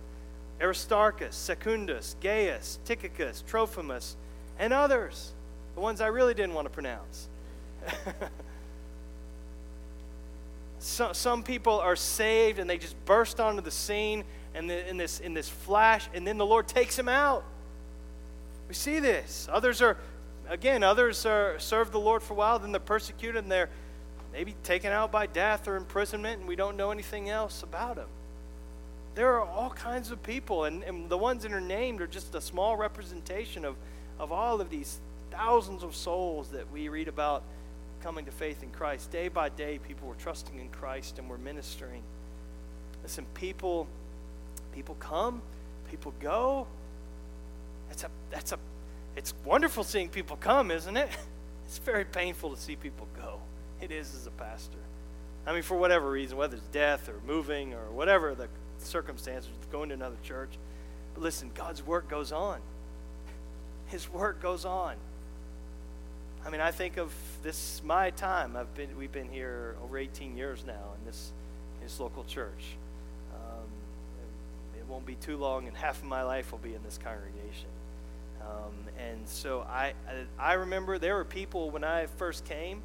Aristarchus, 0.60 1.34
Secundus, 1.34 2.16
Gaius, 2.20 2.78
Tychicus, 2.84 3.44
Trophimus, 3.46 4.16
and 4.58 4.72
others. 4.72 5.32
The 5.74 5.80
ones 5.80 6.00
I 6.00 6.08
really 6.08 6.34
didn't 6.34 6.54
want 6.54 6.66
to 6.66 6.72
pronounce. 6.72 7.28
So, 10.80 11.12
some 11.12 11.42
people 11.42 11.80
are 11.80 11.96
saved 11.96 12.58
and 12.58 12.70
they 12.70 12.78
just 12.78 12.94
burst 13.04 13.40
onto 13.40 13.60
the 13.60 13.70
scene 13.70 14.24
and 14.54 14.70
in 14.70 14.96
this, 14.96 15.20
in 15.20 15.34
this 15.34 15.48
flash, 15.48 16.08
and 16.14 16.26
then 16.26 16.38
the 16.38 16.46
Lord 16.46 16.68
takes 16.68 16.96
them 16.96 17.08
out. 17.08 17.44
We 18.68 18.74
see 18.74 19.00
this. 19.00 19.48
Others 19.50 19.82
are, 19.82 19.96
again, 20.48 20.82
others 20.82 21.24
are 21.26 21.58
serve 21.58 21.92
the 21.92 22.00
Lord 22.00 22.22
for 22.22 22.34
a 22.34 22.36
while, 22.36 22.58
then 22.58 22.72
they're 22.72 22.80
persecuted 22.80 23.42
and 23.42 23.52
they're 23.52 23.70
maybe 24.32 24.54
taken 24.62 24.92
out 24.92 25.10
by 25.10 25.26
death 25.26 25.66
or 25.68 25.76
imprisonment, 25.76 26.40
and 26.40 26.48
we 26.48 26.56
don't 26.56 26.76
know 26.76 26.90
anything 26.90 27.28
else 27.28 27.62
about 27.62 27.96
them. 27.96 28.08
There 29.14 29.34
are 29.34 29.44
all 29.44 29.70
kinds 29.70 30.10
of 30.10 30.22
people, 30.22 30.64
and, 30.64 30.82
and 30.84 31.08
the 31.08 31.18
ones 31.18 31.42
that 31.42 31.52
are 31.52 31.60
named 31.60 32.00
are 32.00 32.06
just 32.06 32.34
a 32.34 32.40
small 32.40 32.76
representation 32.76 33.64
of, 33.64 33.74
of 34.18 34.30
all 34.30 34.60
of 34.60 34.70
these 34.70 34.98
thousands 35.30 35.82
of 35.82 35.96
souls 35.96 36.50
that 36.50 36.70
we 36.70 36.88
read 36.88 37.08
about 37.08 37.42
coming 38.02 38.24
to 38.26 38.30
faith 38.30 38.62
in 38.62 38.70
Christ. 38.70 39.10
Day 39.10 39.28
by 39.28 39.48
day, 39.48 39.78
people 39.78 40.08
were 40.08 40.14
trusting 40.14 40.58
in 40.58 40.68
Christ 40.68 41.18
and 41.18 41.28
were 41.28 41.38
ministering. 41.38 42.02
Listen, 43.02 43.24
people, 43.34 43.88
people 44.72 44.96
come, 45.00 45.42
people 45.90 46.12
go. 46.20 46.66
That's 47.88 48.04
a, 48.04 48.10
that's 48.30 48.52
a, 48.52 48.58
it's 49.18 49.34
wonderful 49.44 49.82
seeing 49.82 50.08
people 50.08 50.36
come, 50.36 50.70
isn't 50.70 50.96
it? 50.96 51.10
It's 51.66 51.76
very 51.76 52.06
painful 52.06 52.54
to 52.54 52.58
see 52.58 52.76
people 52.76 53.06
go. 53.14 53.40
It 53.82 53.90
is 53.90 54.14
as 54.14 54.26
a 54.26 54.30
pastor. 54.30 54.78
I 55.46 55.52
mean, 55.52 55.62
for 55.62 55.76
whatever 55.76 56.10
reason, 56.10 56.38
whether 56.38 56.56
it's 56.56 56.66
death 56.68 57.10
or 57.10 57.20
moving 57.26 57.74
or 57.74 57.90
whatever 57.90 58.34
the 58.34 58.48
circumstances, 58.78 59.50
going 59.70 59.90
to 59.90 59.94
another 59.94 60.16
church. 60.22 60.48
But 61.12 61.24
listen, 61.24 61.50
God's 61.54 61.86
work 61.86 62.08
goes 62.08 62.32
on. 62.32 62.60
His 63.88 64.10
work 64.10 64.40
goes 64.40 64.64
on. 64.64 64.94
I 66.46 66.48
mean, 66.48 66.62
I 66.62 66.70
think 66.70 66.96
of 66.96 67.12
this 67.42 67.82
my 67.84 68.12
time. 68.12 68.56
I've 68.56 68.74
been 68.74 68.96
we've 68.96 69.12
been 69.12 69.28
here 69.28 69.76
over 69.84 69.98
18 69.98 70.38
years 70.38 70.64
now 70.66 70.94
in 70.98 71.04
this 71.04 71.32
in 71.80 71.86
this 71.86 72.00
local 72.00 72.24
church. 72.24 72.76
Um, 73.34 73.68
it 74.78 74.86
won't 74.88 75.04
be 75.04 75.16
too 75.16 75.36
long, 75.36 75.68
and 75.68 75.76
half 75.76 75.98
of 75.98 76.04
my 76.04 76.22
life 76.22 76.50
will 76.50 76.60
be 76.60 76.72
in 76.72 76.82
this 76.82 76.96
congregation. 76.96 77.68
Um, 78.42 78.74
and 78.98 79.28
so 79.28 79.60
I, 79.62 79.94
I 80.38 80.54
remember 80.54 80.98
there 80.98 81.16
were 81.16 81.24
people 81.24 81.70
when 81.70 81.84
I 81.84 82.06
first 82.06 82.44
came. 82.44 82.82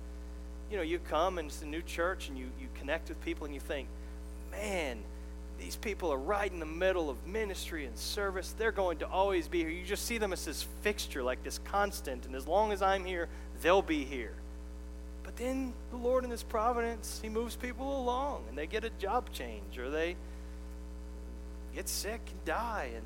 You 0.71 0.77
know, 0.77 0.83
you 0.83 0.99
come 0.99 1.37
and 1.37 1.47
it's 1.47 1.61
a 1.61 1.67
new 1.67 1.81
church, 1.81 2.29
and 2.29 2.37
you 2.37 2.45
you 2.59 2.67
connect 2.79 3.09
with 3.09 3.21
people, 3.21 3.45
and 3.45 3.53
you 3.53 3.59
think, 3.59 3.87
man. 4.51 4.99
These 5.59 5.75
people 5.75 6.11
are 6.11 6.17
right 6.17 6.51
in 6.51 6.59
the 6.59 6.65
middle 6.65 7.09
of 7.09 7.27
ministry 7.27 7.85
and 7.85 7.95
service. 7.95 8.53
They're 8.57 8.71
going 8.71 8.97
to 8.97 9.07
always 9.07 9.47
be 9.47 9.59
here. 9.59 9.69
You 9.69 9.85
just 9.85 10.05
see 10.05 10.17
them 10.17 10.33
as 10.33 10.43
this 10.43 10.63
fixture, 10.81 11.23
like 11.23 11.43
this 11.43 11.59
constant. 11.59 12.25
And 12.25 12.35
as 12.35 12.47
long 12.47 12.73
as 12.73 12.81
I'm 12.81 13.05
here, 13.05 13.29
they'll 13.61 13.83
be 13.83 14.03
here. 14.03 14.33
But 15.23 15.37
then 15.37 15.73
the 15.89 15.97
Lord 15.97 16.23
in 16.23 16.31
His 16.31 16.43
providence, 16.43 17.19
He 17.21 17.29
moves 17.29 17.55
people 17.55 18.01
along 18.01 18.43
and 18.49 18.57
they 18.57 18.67
get 18.67 18.83
a 18.83 18.89
job 18.91 19.31
change 19.31 19.77
or 19.77 19.89
they 19.89 20.15
get 21.73 21.89
sick 21.89 22.21
and 22.29 22.45
die 22.45 22.89
and 22.95 23.05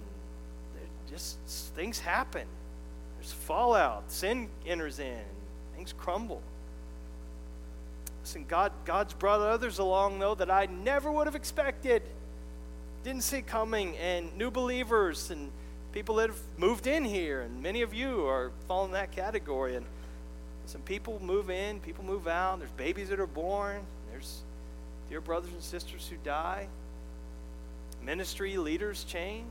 just 1.09 1.37
things 1.75 1.99
happen. 1.99 2.47
There's 3.17 3.31
fallout. 3.31 4.11
Sin 4.11 4.49
enters 4.65 4.99
in. 4.99 5.23
Things 5.75 5.93
crumble. 5.93 6.41
Listen, 8.23 8.45
God, 8.47 8.71
God's 8.85 9.13
brought 9.13 9.39
others 9.39 9.79
along, 9.79 10.19
though, 10.19 10.35
that 10.35 10.51
I 10.51 10.65
never 10.65 11.11
would 11.11 11.27
have 11.27 11.35
expected. 11.35 12.01
Didn't 13.03 13.23
see 13.23 13.41
coming. 13.41 13.95
And 13.97 14.35
new 14.37 14.51
believers 14.51 15.31
and 15.31 15.49
people 15.93 16.15
that 16.15 16.29
have 16.29 16.41
moved 16.57 16.87
in 16.87 17.05
here. 17.05 17.41
And 17.41 17.63
many 17.63 17.81
of 17.81 17.93
you 17.93 18.25
are 18.27 18.51
falling 18.67 18.89
in 18.89 18.93
that 18.93 19.11
category. 19.11 19.75
And 19.75 19.85
some 20.65 20.81
people 20.81 21.21
move 21.23 21.49
in, 21.49 21.79
people 21.79 22.03
move 22.03 22.27
out. 22.27 22.59
There's 22.59 22.71
babies 22.71 23.09
that 23.09 23.19
are 23.19 23.27
born. 23.27 23.81
There's 24.11 24.41
dear 25.09 25.21
brothers 25.21 25.51
and 25.53 25.61
sisters 25.61 26.07
who 26.09 26.17
die. 26.25 26.67
Ministry 28.03 28.57
leaders 28.57 29.05
change. 29.05 29.45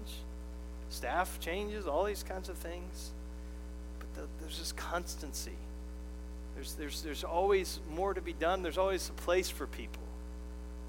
Staff 0.88 1.40
changes, 1.40 1.86
all 1.86 2.04
these 2.04 2.22
kinds 2.22 2.48
of 2.48 2.56
things. 2.56 3.10
But 3.98 4.14
the, 4.14 4.28
there's 4.40 4.58
this 4.58 4.72
constancy. 4.72 5.52
There's, 6.54 6.74
there's, 6.74 7.02
there's 7.02 7.24
always 7.24 7.80
more 7.90 8.14
to 8.14 8.20
be 8.20 8.32
done. 8.32 8.62
There's 8.62 8.78
always 8.78 9.08
a 9.08 9.12
place 9.12 9.50
for 9.50 9.66
people. 9.66 10.02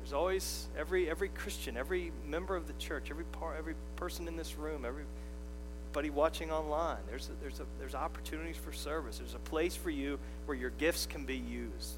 There's 0.07 0.13
always 0.13 0.67
every 0.77 1.09
every 1.09 1.27
Christian, 1.27 1.75
every 1.75 2.13
member 2.25 2.55
of 2.55 2.65
the 2.67 2.73
church, 2.79 3.07
every 3.09 3.25
part, 3.25 3.57
every 3.57 3.75
person 3.97 4.29
in 4.29 4.37
this 4.37 4.57
room, 4.57 4.85
everybody 4.85 6.09
watching 6.09 6.49
online. 6.49 6.99
There's 7.09 7.27
a, 7.27 7.33
there's 7.41 7.59
a, 7.59 7.65
there's 7.77 7.93
opportunities 7.93 8.55
for 8.55 8.71
service. 8.71 9.17
There's 9.17 9.33
a 9.33 9.39
place 9.39 9.75
for 9.75 9.89
you 9.89 10.17
where 10.45 10.55
your 10.55 10.69
gifts 10.69 11.07
can 11.07 11.25
be 11.25 11.35
used. 11.35 11.95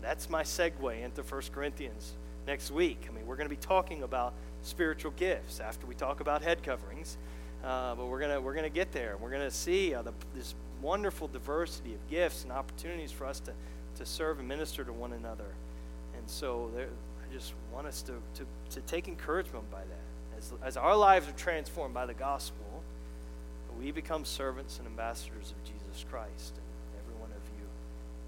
That's 0.00 0.30
my 0.30 0.44
segue 0.44 1.04
into 1.04 1.22
1 1.22 1.42
Corinthians 1.52 2.14
next 2.46 2.70
week. 2.70 3.06
I 3.06 3.12
mean, 3.12 3.26
we're 3.26 3.36
going 3.36 3.50
to 3.50 3.54
be 3.54 3.60
talking 3.60 4.02
about 4.02 4.32
spiritual 4.66 5.12
gifts 5.12 5.60
after 5.60 5.86
we 5.86 5.94
talk 5.94 6.20
about 6.20 6.42
head 6.42 6.62
coverings. 6.62 7.16
Uh, 7.64 7.94
but 7.94 8.06
we're 8.06 8.20
gonna 8.20 8.40
we're 8.40 8.54
gonna 8.54 8.68
get 8.68 8.92
there. 8.92 9.16
We're 9.16 9.30
gonna 9.30 9.50
see 9.50 9.94
uh, 9.94 10.02
the, 10.02 10.12
this 10.34 10.54
wonderful 10.82 11.28
diversity 11.28 11.94
of 11.94 12.08
gifts 12.08 12.42
and 12.42 12.52
opportunities 12.52 13.10
for 13.10 13.26
us 13.26 13.40
to, 13.40 13.52
to 13.96 14.06
serve 14.06 14.38
and 14.38 14.46
minister 14.46 14.84
to 14.84 14.92
one 14.92 15.12
another. 15.12 15.54
And 16.16 16.28
so 16.28 16.70
there, 16.74 16.88
I 17.22 17.32
just 17.32 17.54
want 17.72 17.86
us 17.86 18.02
to, 18.02 18.12
to, 18.34 18.46
to 18.70 18.80
take 18.82 19.08
encouragement 19.08 19.70
by 19.70 19.80
that. 19.80 20.38
As, 20.38 20.52
as 20.62 20.76
our 20.76 20.96
lives 20.96 21.28
are 21.28 21.32
transformed 21.32 21.94
by 21.94 22.06
the 22.06 22.14
gospel, 22.14 22.82
we 23.80 23.90
become 23.90 24.24
servants 24.24 24.78
and 24.78 24.86
ambassadors 24.86 25.52
of 25.52 25.64
Jesus 25.64 26.04
Christ. 26.10 26.54
And 26.56 27.02
every 27.02 27.20
one 27.20 27.30
of 27.30 27.42
you 27.58 27.66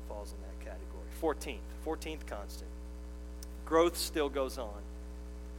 falls 0.08 0.32
in 0.32 0.38
that 0.40 0.64
category. 0.64 1.06
14th, 1.22 1.58
14th 1.86 2.26
constant. 2.26 2.70
Growth 3.64 3.96
still 3.96 4.28
goes 4.28 4.58
on. 4.58 4.80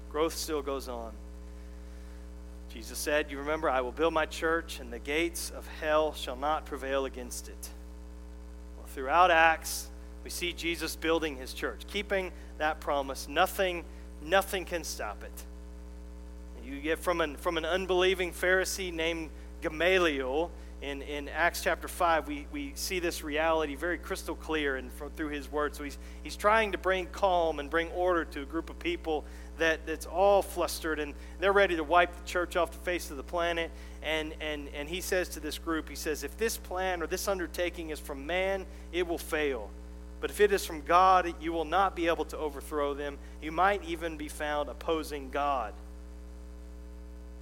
Growth 0.10 0.36
still 0.36 0.62
goes 0.62 0.88
on. 0.88 1.12
Jesus 2.74 2.98
said, 2.98 3.32
You 3.32 3.40
remember, 3.40 3.70
I 3.70 3.82
will 3.82 3.92
build 3.92 4.14
my 4.14 4.26
church, 4.26 4.80
and 4.80 4.92
the 4.92 5.00
gates 5.00 5.52
of 5.52 5.68
hell 5.80 6.14
shall 6.14 6.36
not 6.36 6.66
prevail 6.66 7.06
against 7.06 7.48
it. 7.48 7.70
Well, 8.78 8.88
throughout 8.88 9.32
Acts, 9.32 9.88
we 10.24 10.30
see 10.30 10.54
Jesus 10.54 10.96
building 10.96 11.38
his 11.38 11.54
church, 11.54 11.82
keeping 11.88 12.32
that 12.58 12.80
promise. 12.80 13.28
Nothing, 13.28 13.86
nothing 14.24 14.66
can 14.66 14.84
stop 14.84 15.24
it. 15.24 15.44
You 16.64 16.80
get 16.80 17.00
from 17.00 17.22
an, 17.22 17.36
from 17.38 17.58
an 17.58 17.66
unbelieving 17.66 18.32
Pharisee 18.32 18.94
named 18.94 19.30
Gamaliel 19.62 20.52
in, 20.82 21.02
in 21.02 21.28
Acts 21.28 21.62
chapter 21.62 21.90
5, 21.90 22.28
we, 22.28 22.48
we 22.54 22.72
see 22.76 23.00
this 23.00 23.22
reality 23.22 23.76
very 23.76 23.98
crystal 23.98 24.36
clear 24.36 24.78
and 24.78 24.90
through 25.18 25.30
his 25.30 25.52
word. 25.52 25.76
So 25.76 25.84
he's, 25.84 25.98
he's 26.24 26.38
trying 26.38 26.72
to 26.72 26.78
bring 26.78 27.08
calm 27.08 27.60
and 27.60 27.70
bring 27.70 27.90
order 27.92 28.24
to 28.26 28.44
a 28.44 28.46
group 28.46 28.70
of 28.70 28.80
people 28.80 29.26
that, 29.60 29.86
that's 29.86 30.06
all 30.06 30.42
flustered 30.42 31.00
and 31.00 31.14
they're 31.40 31.54
ready 31.54 31.76
to 31.76 31.84
wipe 31.84 32.16
the 32.16 32.28
church 32.28 32.56
off 32.56 32.72
the 32.72 32.80
face 32.80 33.12
of 33.12 33.18
the 33.18 33.24
planet. 33.24 33.72
And, 34.02 34.34
and, 34.42 34.70
and 34.74 34.90
he 34.90 35.02
says 35.02 35.30
to 35.30 35.40
this 35.40 35.58
group, 35.58 35.90
he 35.90 35.96
says, 35.96 36.24
if 36.24 36.38
this 36.38 36.58
plan 36.58 37.02
or 37.02 37.08
this 37.08 37.28
undertaking 37.28 37.90
is 37.90 38.00
from 38.00 38.26
man, 38.26 38.66
it 38.92 39.08
will 39.08 39.18
fail. 39.18 39.70
But 40.22 40.30
if 40.30 40.42
it 40.42 40.52
is 40.52 40.66
from 40.66 40.82
God, 40.82 41.34
you 41.40 41.54
will 41.54 41.66
not 41.66 41.96
be 41.96 42.08
able 42.08 42.26
to 42.26 42.38
overthrow 42.38 42.94
them. 42.94 43.18
You 43.42 43.52
might 43.52 43.84
even 43.86 44.18
be 44.18 44.28
found 44.28 44.70
opposing 44.70 45.30
God. 45.30 45.74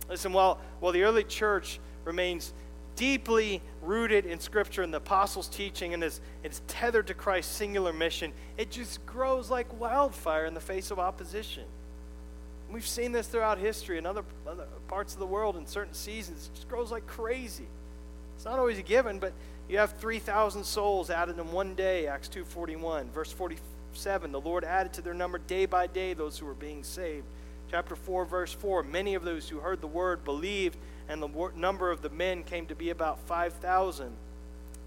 Listen, 0.10 0.32
while, 0.32 0.60
while 0.80 0.92
the 0.92 1.04
early 1.04 1.24
church 1.24 1.80
remains 2.06 2.54
deeply 2.96 3.62
rooted 3.82 4.26
in 4.26 4.40
Scripture 4.40 4.82
and 4.82 4.94
the 4.94 4.98
apostles' 4.98 5.48
teaching 5.48 5.94
and 5.94 6.04
is, 6.04 6.20
it's 6.44 6.62
tethered 6.68 7.08
to 7.08 7.14
Christ's 7.14 7.56
singular 7.56 7.94
mission, 7.94 8.32
it 8.58 8.72
just 8.72 9.06
grows 9.06 9.50
like 9.50 9.80
wildfire 9.80 10.46
in 10.46 10.54
the 10.54 10.60
face 10.60 10.92
of 10.92 11.00
opposition. 11.00 11.64
We've 12.72 12.86
seen 12.86 13.12
this 13.14 13.28
throughout 13.28 13.60
history 13.60 13.98
in 13.98 14.06
other, 14.06 14.24
other 14.48 14.68
parts 14.88 15.14
of 15.14 15.20
the 15.20 15.26
world 15.26 15.56
in 15.56 15.66
certain 15.66 15.94
seasons. 15.94 16.50
It 16.52 16.56
just 16.56 16.68
grows 16.68 16.92
like 16.92 17.08
crazy. 17.08 17.68
It's 18.36 18.46
not 18.46 18.60
always 18.60 18.78
a 18.78 18.84
given, 18.84 19.20
but 19.20 19.34
you 19.70 19.78
have 19.78 19.94
3,000 19.94 20.64
souls 20.64 21.10
added 21.10 21.40
in 21.40 21.52
one 21.52 21.76
day, 21.76 22.08
Acts 22.08 22.30
2.41. 22.30 23.10
Verse 23.12 23.32
47, 23.32 24.32
the 24.32 24.42
Lord 24.42 24.64
added 24.64 24.94
to 24.94 25.02
their 25.02 25.14
number 25.14 25.38
day 25.38 25.66
by 25.66 25.88
day 25.88 26.14
those 26.14 26.38
who 26.38 26.46
were 26.46 26.54
being 26.54 26.84
saved. 26.84 27.26
Chapter 27.72 27.96
4, 27.96 28.26
verse 28.26 28.54
4, 28.54 28.84
many 28.84 29.16
of 29.16 29.24
those 29.24 29.50
who 29.50 29.60
heard 29.60 29.82
the 29.82 29.88
word 29.88 30.24
believed, 30.24 30.78
and 31.10 31.22
the 31.22 31.52
number 31.56 31.90
of 31.90 32.02
the 32.02 32.10
men 32.10 32.44
came 32.44 32.66
to 32.68 32.76
be 32.76 32.90
about 32.90 33.20
5,000. 33.22 34.12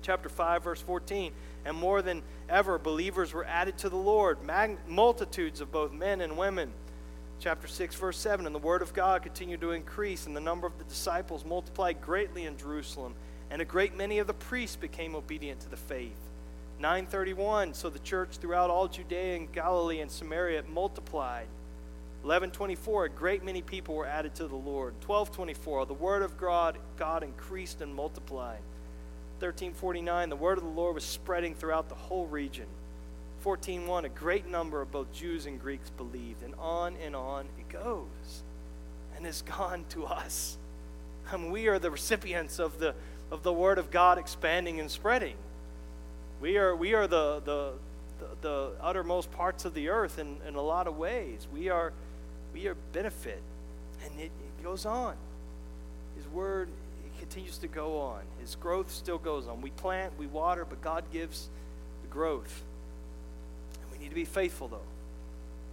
Chapter 0.02 0.28
5, 0.28 0.64
verse 0.64 0.80
14, 0.80 1.32
and 1.64 1.76
more 1.76 2.00
than 2.00 2.22
ever, 2.48 2.78
believers 2.78 3.34
were 3.34 3.44
added 3.44 3.76
to 3.78 3.88
the 3.88 3.96
Lord, 3.96 4.38
multitudes 4.88 5.60
of 5.60 5.72
both 5.72 5.92
men 5.92 6.20
and 6.20 6.38
women 6.38 6.72
chapter 7.40 7.66
6 7.66 7.94
verse 7.94 8.18
7 8.18 8.44
and 8.44 8.55
the 8.55 8.59
word 8.59 8.83
of 8.83 8.92
god 8.92 9.22
continued 9.22 9.62
to 9.62 9.70
increase 9.70 10.26
and 10.26 10.37
the 10.37 10.40
number 10.40 10.66
of 10.66 10.76
the 10.76 10.85
disciples 10.85 11.42
multiplied 11.44 11.98
greatly 12.03 12.44
in 12.44 12.55
jerusalem 12.59 13.14
and 13.50 13.61
a 13.61 13.64
great 13.64 13.96
many 13.96 14.18
of 14.18 14.26
the 14.26 14.35
priests 14.35 14.76
became 14.76 15.14
obedient 15.14 15.61
to 15.61 15.68
the 15.68 15.76
faith. 15.76 16.16
931 16.79 17.74
so 17.74 17.90
the 17.90 17.98
church 17.98 18.38
throughout 18.38 18.70
all 18.70 18.88
judea 18.88 19.37
and 19.37 19.53
galilee 19.53 20.00
and 20.00 20.11
samaria 20.11 20.62
multiplied. 20.72 21.48
1124 22.22 23.07
a 23.07 23.09
great 23.09 23.44
many 23.44 23.61
people 23.61 23.94
were 23.94 24.07
added 24.07 24.35
to 24.35 24.46
the 24.46 24.55
lord. 24.55 24.94
1224 25.07 25.87
the 25.87 25.94
word 25.94 26.22
of 26.22 26.38
god 26.38 26.79
god 26.96 27.22
increased 27.22 27.81
and 27.81 27.94
multiplied. 27.94 28.61
1349 29.40 30.29
the 30.29 30.37
word 30.37 30.59
of 30.59 30.64
the 30.64 30.70
lord 30.70 30.94
was 30.94 31.05
spreading 31.05 31.55
throughout 31.55 31.88
the 31.88 31.94
whole 31.94 32.26
region 32.26 32.66
14:1 33.42 34.05
a 34.05 34.09
great 34.09 34.46
number 34.46 34.83
of 34.83 34.92
both 34.92 35.12
Jews 35.12 35.46
and 35.46 35.61
Greeks 35.61 35.90
believed 35.90 36.42
and 36.42 36.55
on 36.57 36.96
and 36.96 37.16
on 37.16 37.46
it 37.59 37.68
goes 37.68 38.42
and 39.16 39.24
has 39.24 39.42
gone 39.42 39.85
to 39.90 40.07
us. 40.07 40.59
And 41.31 41.53
we 41.53 41.68
are 41.68 41.79
the 41.79 41.90
recipients 41.90 42.59
of 42.59 42.79
the 42.79 42.94
of 43.31 43.42
the 43.42 43.53
word 43.53 43.79
of 43.79 43.90
God 43.90 44.18
expanding 44.18 44.81
and 44.81 44.90
spreading. 44.90 45.37
We 46.40 46.59
are 46.59 46.74
we 46.74 46.94
are 46.94 47.07
the 47.07 47.40
the 47.44 47.72
the, 48.18 48.26
the 48.42 48.70
uttermost 48.81 49.33
parts 49.33 49.64
of 49.64 49.72
the 49.72 49.88
earth 49.88 50.18
in, 50.18 50.37
in 50.46 50.55
a 50.55 50.62
lot 50.62 50.87
of 50.87 50.98
ways. 50.98 51.46
We 51.53 51.68
are 51.68 51.92
we 52.53 52.66
are 52.66 52.74
benefit 52.92 53.42
and 54.05 54.20
it, 54.20 54.24
it 54.24 54.62
goes 54.62 54.85
on. 54.85 55.14
His 56.16 56.26
word 56.29 56.68
continues 57.18 57.59
to 57.59 57.68
go 57.68 58.00
on. 58.00 58.20
His 58.40 58.57
growth 58.57 58.90
still 58.90 59.18
goes 59.18 59.46
on. 59.46 59.62
We 59.62 59.70
plant 59.70 60.18
we 60.18 60.26
water 60.26 60.66
but 60.68 60.83
God 60.83 61.05
gives 61.11 61.48
the 62.03 62.09
growth 62.09 62.64
need 64.00 64.08
to 64.08 64.14
be 64.14 64.24
faithful, 64.24 64.68
though. 64.68 64.78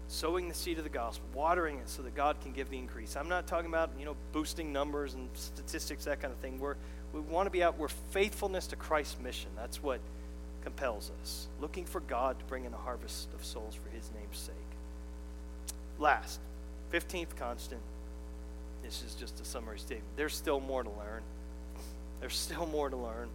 Sowing 0.10 0.48
the 0.48 0.54
seed 0.54 0.78
of 0.78 0.84
the 0.84 0.90
gospel, 0.90 1.28
watering 1.34 1.78
it 1.78 1.90
so 1.90 2.02
that 2.02 2.16
God 2.16 2.38
can 2.42 2.54
give 2.54 2.70
the 2.70 2.78
increase. 2.78 3.18
I'm 3.18 3.28
not 3.28 3.46
talking 3.46 3.68
about, 3.68 3.90
you 4.00 4.06
know, 4.06 4.16
boosting 4.32 4.72
numbers 4.72 5.14
and 5.14 5.28
statistics, 5.34 6.06
that 6.06 6.22
kind 6.22 6.32
of 6.32 6.40
thing. 6.40 6.60
We're, 6.60 6.76
we 7.14 7.20
want 7.20 7.48
to 7.48 7.52
be 7.52 7.62
out, 7.62 7.78
we're 7.78 7.90
faithfulness 7.90 8.68
to 8.68 8.76
Christ's 8.78 9.20
mission. 9.20 9.50
That's 9.56 9.84
what 9.84 10.00
compels 10.64 11.12
us. 11.22 11.48
Looking 11.60 11.86
for 11.86 12.00
God 12.02 12.40
to 12.40 12.46
bring 12.46 12.66
in 12.66 12.74
a 12.74 12.78
harvest 12.78 13.28
of 13.34 13.44
souls 13.44 13.76
for 13.76 13.90
his 13.90 14.10
name's 14.18 14.38
sake. 14.38 14.56
Last, 16.00 16.40
15th 16.94 17.36
constant. 17.38 17.82
This 18.84 19.04
is 19.04 19.16
just 19.16 19.40
a 19.42 19.46
summary 19.46 19.80
statement. 19.80 20.06
There's 20.16 20.36
still 20.36 20.60
more 20.60 20.84
to 20.84 20.90
learn. 20.90 21.22
There's 22.20 22.36
still 22.36 22.66
more 22.66 22.90
to 22.90 22.96
learn. 22.96 23.30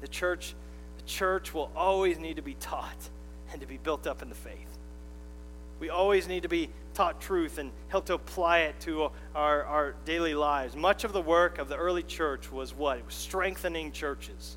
The 0.00 0.08
church, 0.08 0.54
the 0.96 1.02
church 1.04 1.52
will 1.52 1.70
always 1.76 2.18
need 2.18 2.36
to 2.36 2.42
be 2.42 2.54
taught 2.54 3.08
and 3.52 3.60
to 3.60 3.66
be 3.66 3.76
built 3.76 4.06
up 4.06 4.22
in 4.22 4.28
the 4.28 4.34
faith. 4.34 4.78
We 5.78 5.88
always 5.88 6.28
need 6.28 6.42
to 6.42 6.48
be 6.48 6.70
taught 6.94 7.20
truth 7.20 7.58
and 7.58 7.72
help 7.88 8.06
to 8.06 8.14
apply 8.14 8.60
it 8.60 8.80
to 8.80 9.10
our, 9.34 9.64
our 9.64 9.94
daily 10.04 10.34
lives. 10.34 10.76
Much 10.76 11.04
of 11.04 11.12
the 11.12 11.22
work 11.22 11.58
of 11.58 11.68
the 11.68 11.76
early 11.76 12.02
church 12.02 12.52
was 12.52 12.74
what? 12.74 12.98
It 12.98 13.06
was 13.06 13.14
strengthening 13.14 13.92
churches. 13.92 14.56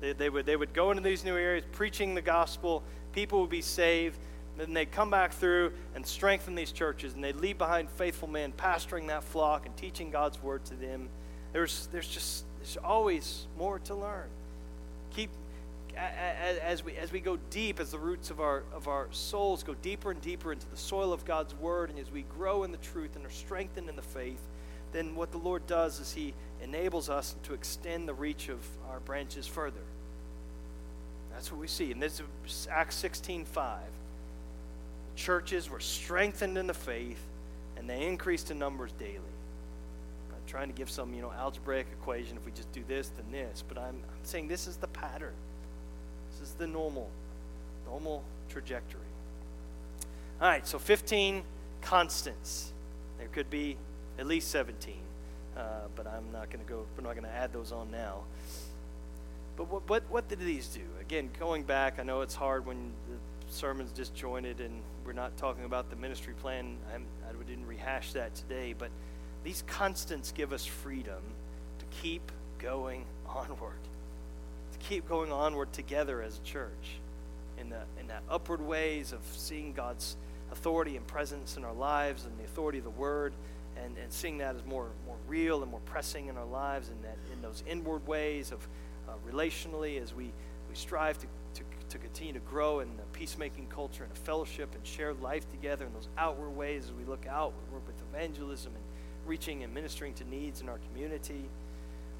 They, 0.00 0.12
they, 0.12 0.28
would, 0.28 0.44
they 0.44 0.56
would 0.56 0.74
go 0.74 0.90
into 0.90 1.02
these 1.02 1.24
new 1.24 1.36
areas, 1.36 1.64
preaching 1.72 2.14
the 2.14 2.22
gospel, 2.22 2.82
people 3.12 3.40
would 3.42 3.50
be 3.50 3.62
saved, 3.62 4.18
then 4.56 4.72
they'd 4.72 4.90
come 4.90 5.10
back 5.10 5.32
through 5.32 5.72
and 5.94 6.06
strengthen 6.06 6.54
these 6.54 6.72
churches, 6.72 7.14
and 7.14 7.22
they'd 7.22 7.36
leave 7.36 7.58
behind 7.58 7.90
faithful 7.90 8.28
men 8.28 8.52
pastoring 8.56 9.08
that 9.08 9.24
flock 9.24 9.66
and 9.66 9.76
teaching 9.76 10.10
God's 10.10 10.42
word 10.42 10.64
to 10.66 10.74
them. 10.74 11.08
There's, 11.52 11.88
there's 11.92 12.08
just 12.08 12.44
there's 12.58 12.78
always 12.82 13.46
more 13.58 13.78
to 13.80 13.94
learn. 13.94 14.28
Keep 15.14 15.30
as 15.96 16.84
we, 16.84 16.96
as 16.96 17.12
we 17.12 17.20
go 17.20 17.38
deep, 17.50 17.80
as 17.80 17.90
the 17.90 17.98
roots 17.98 18.30
of 18.30 18.40
our, 18.40 18.64
of 18.72 18.88
our 18.88 19.08
souls 19.10 19.62
go 19.62 19.74
deeper 19.74 20.10
and 20.10 20.20
deeper 20.20 20.52
into 20.52 20.68
the 20.68 20.76
soil 20.76 21.12
of 21.12 21.24
God's 21.24 21.54
Word, 21.54 21.90
and 21.90 21.98
as 21.98 22.10
we 22.10 22.22
grow 22.22 22.64
in 22.64 22.72
the 22.72 22.78
truth 22.78 23.16
and 23.16 23.24
are 23.24 23.30
strengthened 23.30 23.88
in 23.88 23.96
the 23.96 24.02
faith, 24.02 24.40
then 24.92 25.14
what 25.14 25.32
the 25.32 25.38
Lord 25.38 25.66
does 25.66 26.00
is 26.00 26.12
He 26.12 26.34
enables 26.62 27.08
us 27.08 27.34
to 27.44 27.54
extend 27.54 28.08
the 28.08 28.14
reach 28.14 28.48
of 28.48 28.60
our 28.90 29.00
branches 29.00 29.46
further. 29.46 29.82
That's 31.32 31.50
what 31.50 31.60
we 31.60 31.66
see. 31.66 31.90
And 31.90 32.00
this 32.00 32.22
is 32.46 32.68
Acts 32.70 32.94
16 32.96 33.44
5. 33.44 33.80
The 35.14 35.20
Churches 35.20 35.68
were 35.68 35.80
strengthened 35.80 36.56
in 36.56 36.66
the 36.66 36.74
faith 36.74 37.20
and 37.76 37.90
they 37.90 38.06
increased 38.06 38.50
in 38.50 38.58
numbers 38.58 38.92
daily. 38.92 39.18
I'm 40.30 40.46
trying 40.46 40.68
to 40.68 40.74
give 40.74 40.90
some, 40.90 41.12
you 41.12 41.22
know, 41.22 41.32
algebraic 41.32 41.86
equation 42.00 42.36
if 42.36 42.46
we 42.46 42.52
just 42.52 42.70
do 42.72 42.84
this, 42.86 43.08
then 43.08 43.26
this, 43.32 43.64
but 43.66 43.78
I'm, 43.78 43.96
I'm 43.96 44.24
saying 44.24 44.48
this 44.48 44.66
is 44.66 44.76
the 44.76 44.86
pattern. 44.88 45.34
The 46.58 46.66
normal, 46.66 47.10
normal 47.86 48.22
trajectory. 48.48 49.00
All 50.40 50.48
right, 50.48 50.66
so 50.66 50.78
15 50.78 51.42
constants. 51.80 52.72
There 53.18 53.28
could 53.28 53.50
be 53.50 53.76
at 54.18 54.26
least 54.26 54.50
17, 54.50 54.94
uh, 55.56 55.60
but 55.96 56.06
I'm 56.06 56.30
not 56.32 56.50
going 56.50 56.64
to 56.64 56.70
go, 56.70 56.84
we're 56.96 57.04
not 57.04 57.14
going 57.14 57.24
to 57.24 57.34
add 57.34 57.52
those 57.52 57.72
on 57.72 57.90
now. 57.90 58.20
But 59.56 59.70
what, 59.70 59.88
what, 59.88 60.02
what 60.10 60.28
did 60.28 60.40
these 60.40 60.66
do? 60.68 60.82
Again, 61.00 61.30
going 61.38 61.62
back, 61.62 61.98
I 61.98 62.02
know 62.02 62.22
it's 62.22 62.34
hard 62.34 62.66
when 62.66 62.92
the 63.08 63.16
sermon's 63.52 63.92
disjointed 63.92 64.60
and 64.60 64.82
we're 65.06 65.12
not 65.12 65.36
talking 65.36 65.64
about 65.64 65.90
the 65.90 65.96
ministry 65.96 66.34
plan. 66.34 66.76
I'm, 66.92 67.06
I 67.28 67.32
didn't 67.44 67.66
rehash 67.66 68.12
that 68.12 68.34
today, 68.34 68.74
but 68.76 68.90
these 69.44 69.62
constants 69.66 70.32
give 70.32 70.52
us 70.52 70.64
freedom 70.64 71.22
to 71.78 71.84
keep 72.02 72.32
going 72.58 73.04
onward, 73.28 73.78
keep 74.88 75.08
going 75.08 75.32
onward 75.32 75.72
together 75.72 76.22
as 76.22 76.38
a 76.38 76.42
church 76.42 76.98
in 77.58 77.70
the, 77.70 77.80
in 77.98 78.06
the 78.06 78.14
upward 78.28 78.60
ways 78.60 79.12
of 79.12 79.20
seeing 79.32 79.72
God's 79.72 80.16
authority 80.52 80.96
and 80.96 81.06
presence 81.06 81.56
in 81.56 81.64
our 81.64 81.72
lives 81.72 82.24
and 82.24 82.38
the 82.38 82.44
authority 82.44 82.78
of 82.78 82.84
the 82.84 82.90
Word 82.90 83.32
and, 83.82 83.96
and 83.98 84.12
seeing 84.12 84.38
that 84.38 84.54
as 84.54 84.64
more, 84.64 84.88
more 85.06 85.16
real 85.26 85.62
and 85.62 85.70
more 85.70 85.80
pressing 85.80 86.28
in 86.28 86.36
our 86.36 86.46
lives 86.46 86.88
and 86.88 87.02
that 87.02 87.16
in 87.32 87.40
those 87.42 87.64
inward 87.66 88.06
ways 88.06 88.52
of 88.52 88.66
uh, 89.08 89.12
relationally 89.30 90.00
as 90.00 90.14
we, 90.14 90.24
we 90.68 90.74
strive 90.74 91.18
to, 91.18 91.26
to, 91.54 91.62
to 91.88 91.98
continue 91.98 92.32
to 92.32 92.38
grow 92.40 92.80
in 92.80 92.88
the 92.96 93.02
peacemaking 93.12 93.66
culture 93.68 94.04
and 94.04 94.12
a 94.12 94.16
fellowship 94.16 94.74
and 94.74 94.86
share 94.86 95.14
life 95.14 95.50
together 95.50 95.86
in 95.86 95.92
those 95.94 96.08
outward 96.18 96.50
ways 96.50 96.84
as 96.84 96.92
we 96.92 97.04
look 97.04 97.26
out, 97.26 97.52
we 97.68 97.74
work 97.74 97.86
with 97.86 97.96
evangelism 98.12 98.72
and 98.74 98.84
reaching 99.26 99.64
and 99.64 99.72
ministering 99.72 100.12
to 100.14 100.28
needs 100.28 100.60
in 100.60 100.68
our 100.68 100.78
community. 100.90 101.44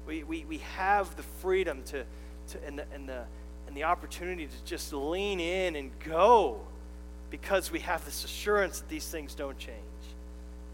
We, 0.07 0.23
we, 0.23 0.45
we 0.45 0.57
have 0.59 1.15
the 1.15 1.23
freedom 1.23 1.83
to, 1.83 2.05
to 2.49 2.63
and, 2.65 2.79
the, 2.79 2.85
and, 2.93 3.07
the, 3.07 3.23
and 3.67 3.75
the 3.75 3.83
opportunity 3.83 4.47
to 4.47 4.65
just 4.65 4.91
lean 4.93 5.39
in 5.39 5.75
and 5.75 5.91
go 5.99 6.59
because 7.29 7.71
we 7.71 7.79
have 7.79 8.03
this 8.05 8.23
assurance 8.23 8.79
that 8.79 8.89
these 8.89 9.07
things 9.07 9.35
don't 9.35 9.57
change. 9.57 9.77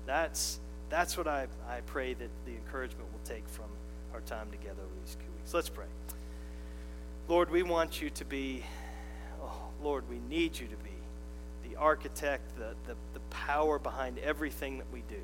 That's, 0.06 0.60
that's 0.90 1.18
what 1.18 1.28
I, 1.28 1.48
I 1.70 1.82
pray 1.86 2.14
that 2.14 2.30
the 2.46 2.52
encouragement 2.52 3.12
will 3.12 3.20
take 3.24 3.48
from 3.48 3.66
our 4.14 4.22
time 4.22 4.50
together 4.52 4.82
over 4.82 4.96
these 5.06 5.16
two 5.16 5.32
weeks. 5.38 5.54
Let's 5.54 5.70
pray. 5.70 5.86
Lord, 7.28 7.50
we 7.50 7.64
want 7.64 8.02
you 8.02 8.10
to 8.10 8.26
be, 8.26 8.64
oh, 9.42 9.54
Lord, 9.82 10.04
we 10.10 10.20
need 10.30 10.60
you 10.60 10.68
to 10.68 10.76
be 10.78 11.70
the 11.70 11.78
architect, 11.78 12.58
the, 12.58 12.76
the, 12.88 12.96
the 13.14 13.20
power 13.30 13.80
behind 13.80 14.18
everything 14.20 14.78
that 14.80 14.88
we 14.92 15.04
do. 15.08 15.22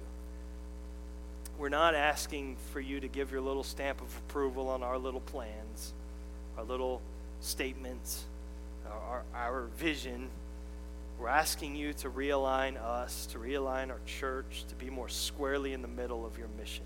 We're 1.58 1.70
not 1.70 1.96
asking 1.96 2.58
for 2.72 2.80
you 2.80 3.00
to 3.00 3.08
give 3.08 3.32
your 3.32 3.42
little 3.42 3.64
stamp 3.64 4.02
of 4.02 4.16
approval 4.18 4.70
on 4.70 4.84
our 4.84 4.98
little 4.98 5.22
plans, 5.22 5.94
our 6.58 6.64
little 6.64 7.02
statements, 7.40 8.26
our, 8.90 9.24
uh, 9.34 9.38
our, 9.38 9.52
our 9.52 9.62
vision. 9.78 10.30
We're 11.20 11.30
asking 11.30 11.76
you 11.76 11.94
to 11.94 12.10
realign 12.10 12.78
us, 12.82 13.26
to 13.28 13.40
realign 13.40 13.90
our 13.90 14.00
church, 14.06 14.66
to 14.70 14.76
be 14.76 14.90
more 14.90 15.10
squarely 15.10 15.74
in 15.74 15.82
the 15.82 15.88
middle 15.88 16.26
of 16.26 16.38
your 16.38 16.48
mission. 16.60 16.84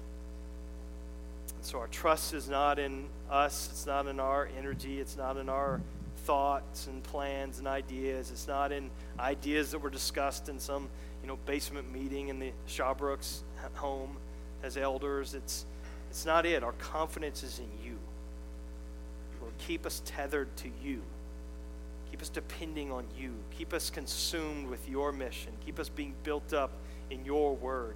And 1.55 1.65
so 1.65 1.79
our 1.79 1.87
trust 1.87 2.33
is 2.33 2.49
not 2.49 2.79
in 2.79 3.05
us, 3.29 3.69
it's 3.71 3.85
not 3.85 4.07
in 4.07 4.19
our 4.19 4.49
energy, 4.57 4.99
it's 4.99 5.17
not 5.17 5.37
in 5.37 5.49
our 5.49 5.81
thoughts 6.25 6.87
and 6.87 7.03
plans 7.03 7.59
and 7.59 7.67
ideas. 7.67 8.31
It's 8.31 8.47
not 8.47 8.71
in 8.71 8.89
ideas 9.19 9.71
that 9.71 9.79
were 9.79 9.89
discussed 9.89 10.49
in 10.49 10.59
some, 10.59 10.87
you 11.21 11.27
know, 11.27 11.37
basement 11.45 11.91
meeting 11.91 12.29
in 12.29 12.39
the 12.39 12.51
Shawbrooks 12.67 13.41
home 13.75 14.17
as 14.63 14.77
elders. 14.77 15.33
It's 15.33 15.65
it's 16.09 16.25
not 16.25 16.45
it. 16.45 16.63
Our 16.63 16.73
confidence 16.73 17.41
is 17.41 17.59
in 17.59 17.69
you. 17.80 17.80
Keep 19.67 19.85
us 19.85 20.01
tethered 20.05 20.55
to 20.57 20.69
you. 20.83 21.01
Keep 22.09 22.21
us 22.21 22.29
depending 22.29 22.91
on 22.91 23.05
you. 23.17 23.33
Keep 23.57 23.73
us 23.73 23.89
consumed 23.89 24.69
with 24.69 24.87
your 24.89 25.11
mission. 25.11 25.53
Keep 25.65 25.79
us 25.79 25.87
being 25.87 26.13
built 26.23 26.53
up 26.53 26.71
in 27.09 27.23
your 27.25 27.55
word 27.55 27.95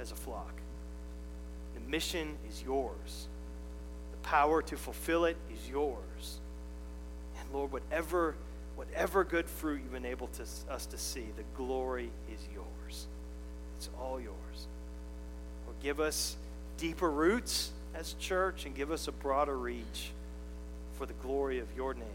as 0.00 0.10
a 0.10 0.14
flock 0.14 0.52
The 1.74 1.80
mission 1.88 2.36
is 2.48 2.62
yours. 2.62 3.28
The 4.10 4.28
power 4.28 4.60
to 4.62 4.76
fulfill 4.76 5.24
it 5.24 5.36
is 5.52 5.68
yours. 5.68 6.40
And 7.38 7.48
Lord, 7.52 7.72
whatever, 7.72 8.34
whatever 8.76 9.24
good 9.24 9.48
fruit 9.48 9.80
you've 9.84 9.94
enabled 9.94 10.32
to, 10.34 10.42
us 10.72 10.86
to 10.86 10.98
see, 10.98 11.26
the 11.36 11.44
glory 11.56 12.10
is 12.32 12.40
yours. 12.52 13.06
It's 13.76 13.88
all 14.00 14.20
yours. 14.20 14.66
Lord, 15.66 15.76
give 15.82 16.00
us 16.00 16.36
deeper 16.76 17.10
roots 17.10 17.70
as 17.94 18.14
church 18.14 18.66
and 18.66 18.74
give 18.74 18.90
us 18.90 19.08
a 19.08 19.12
broader 19.12 19.56
reach 19.56 20.10
for 20.96 21.06
the 21.06 21.12
glory 21.14 21.58
of 21.58 21.68
your 21.76 21.94
name. 21.94 22.13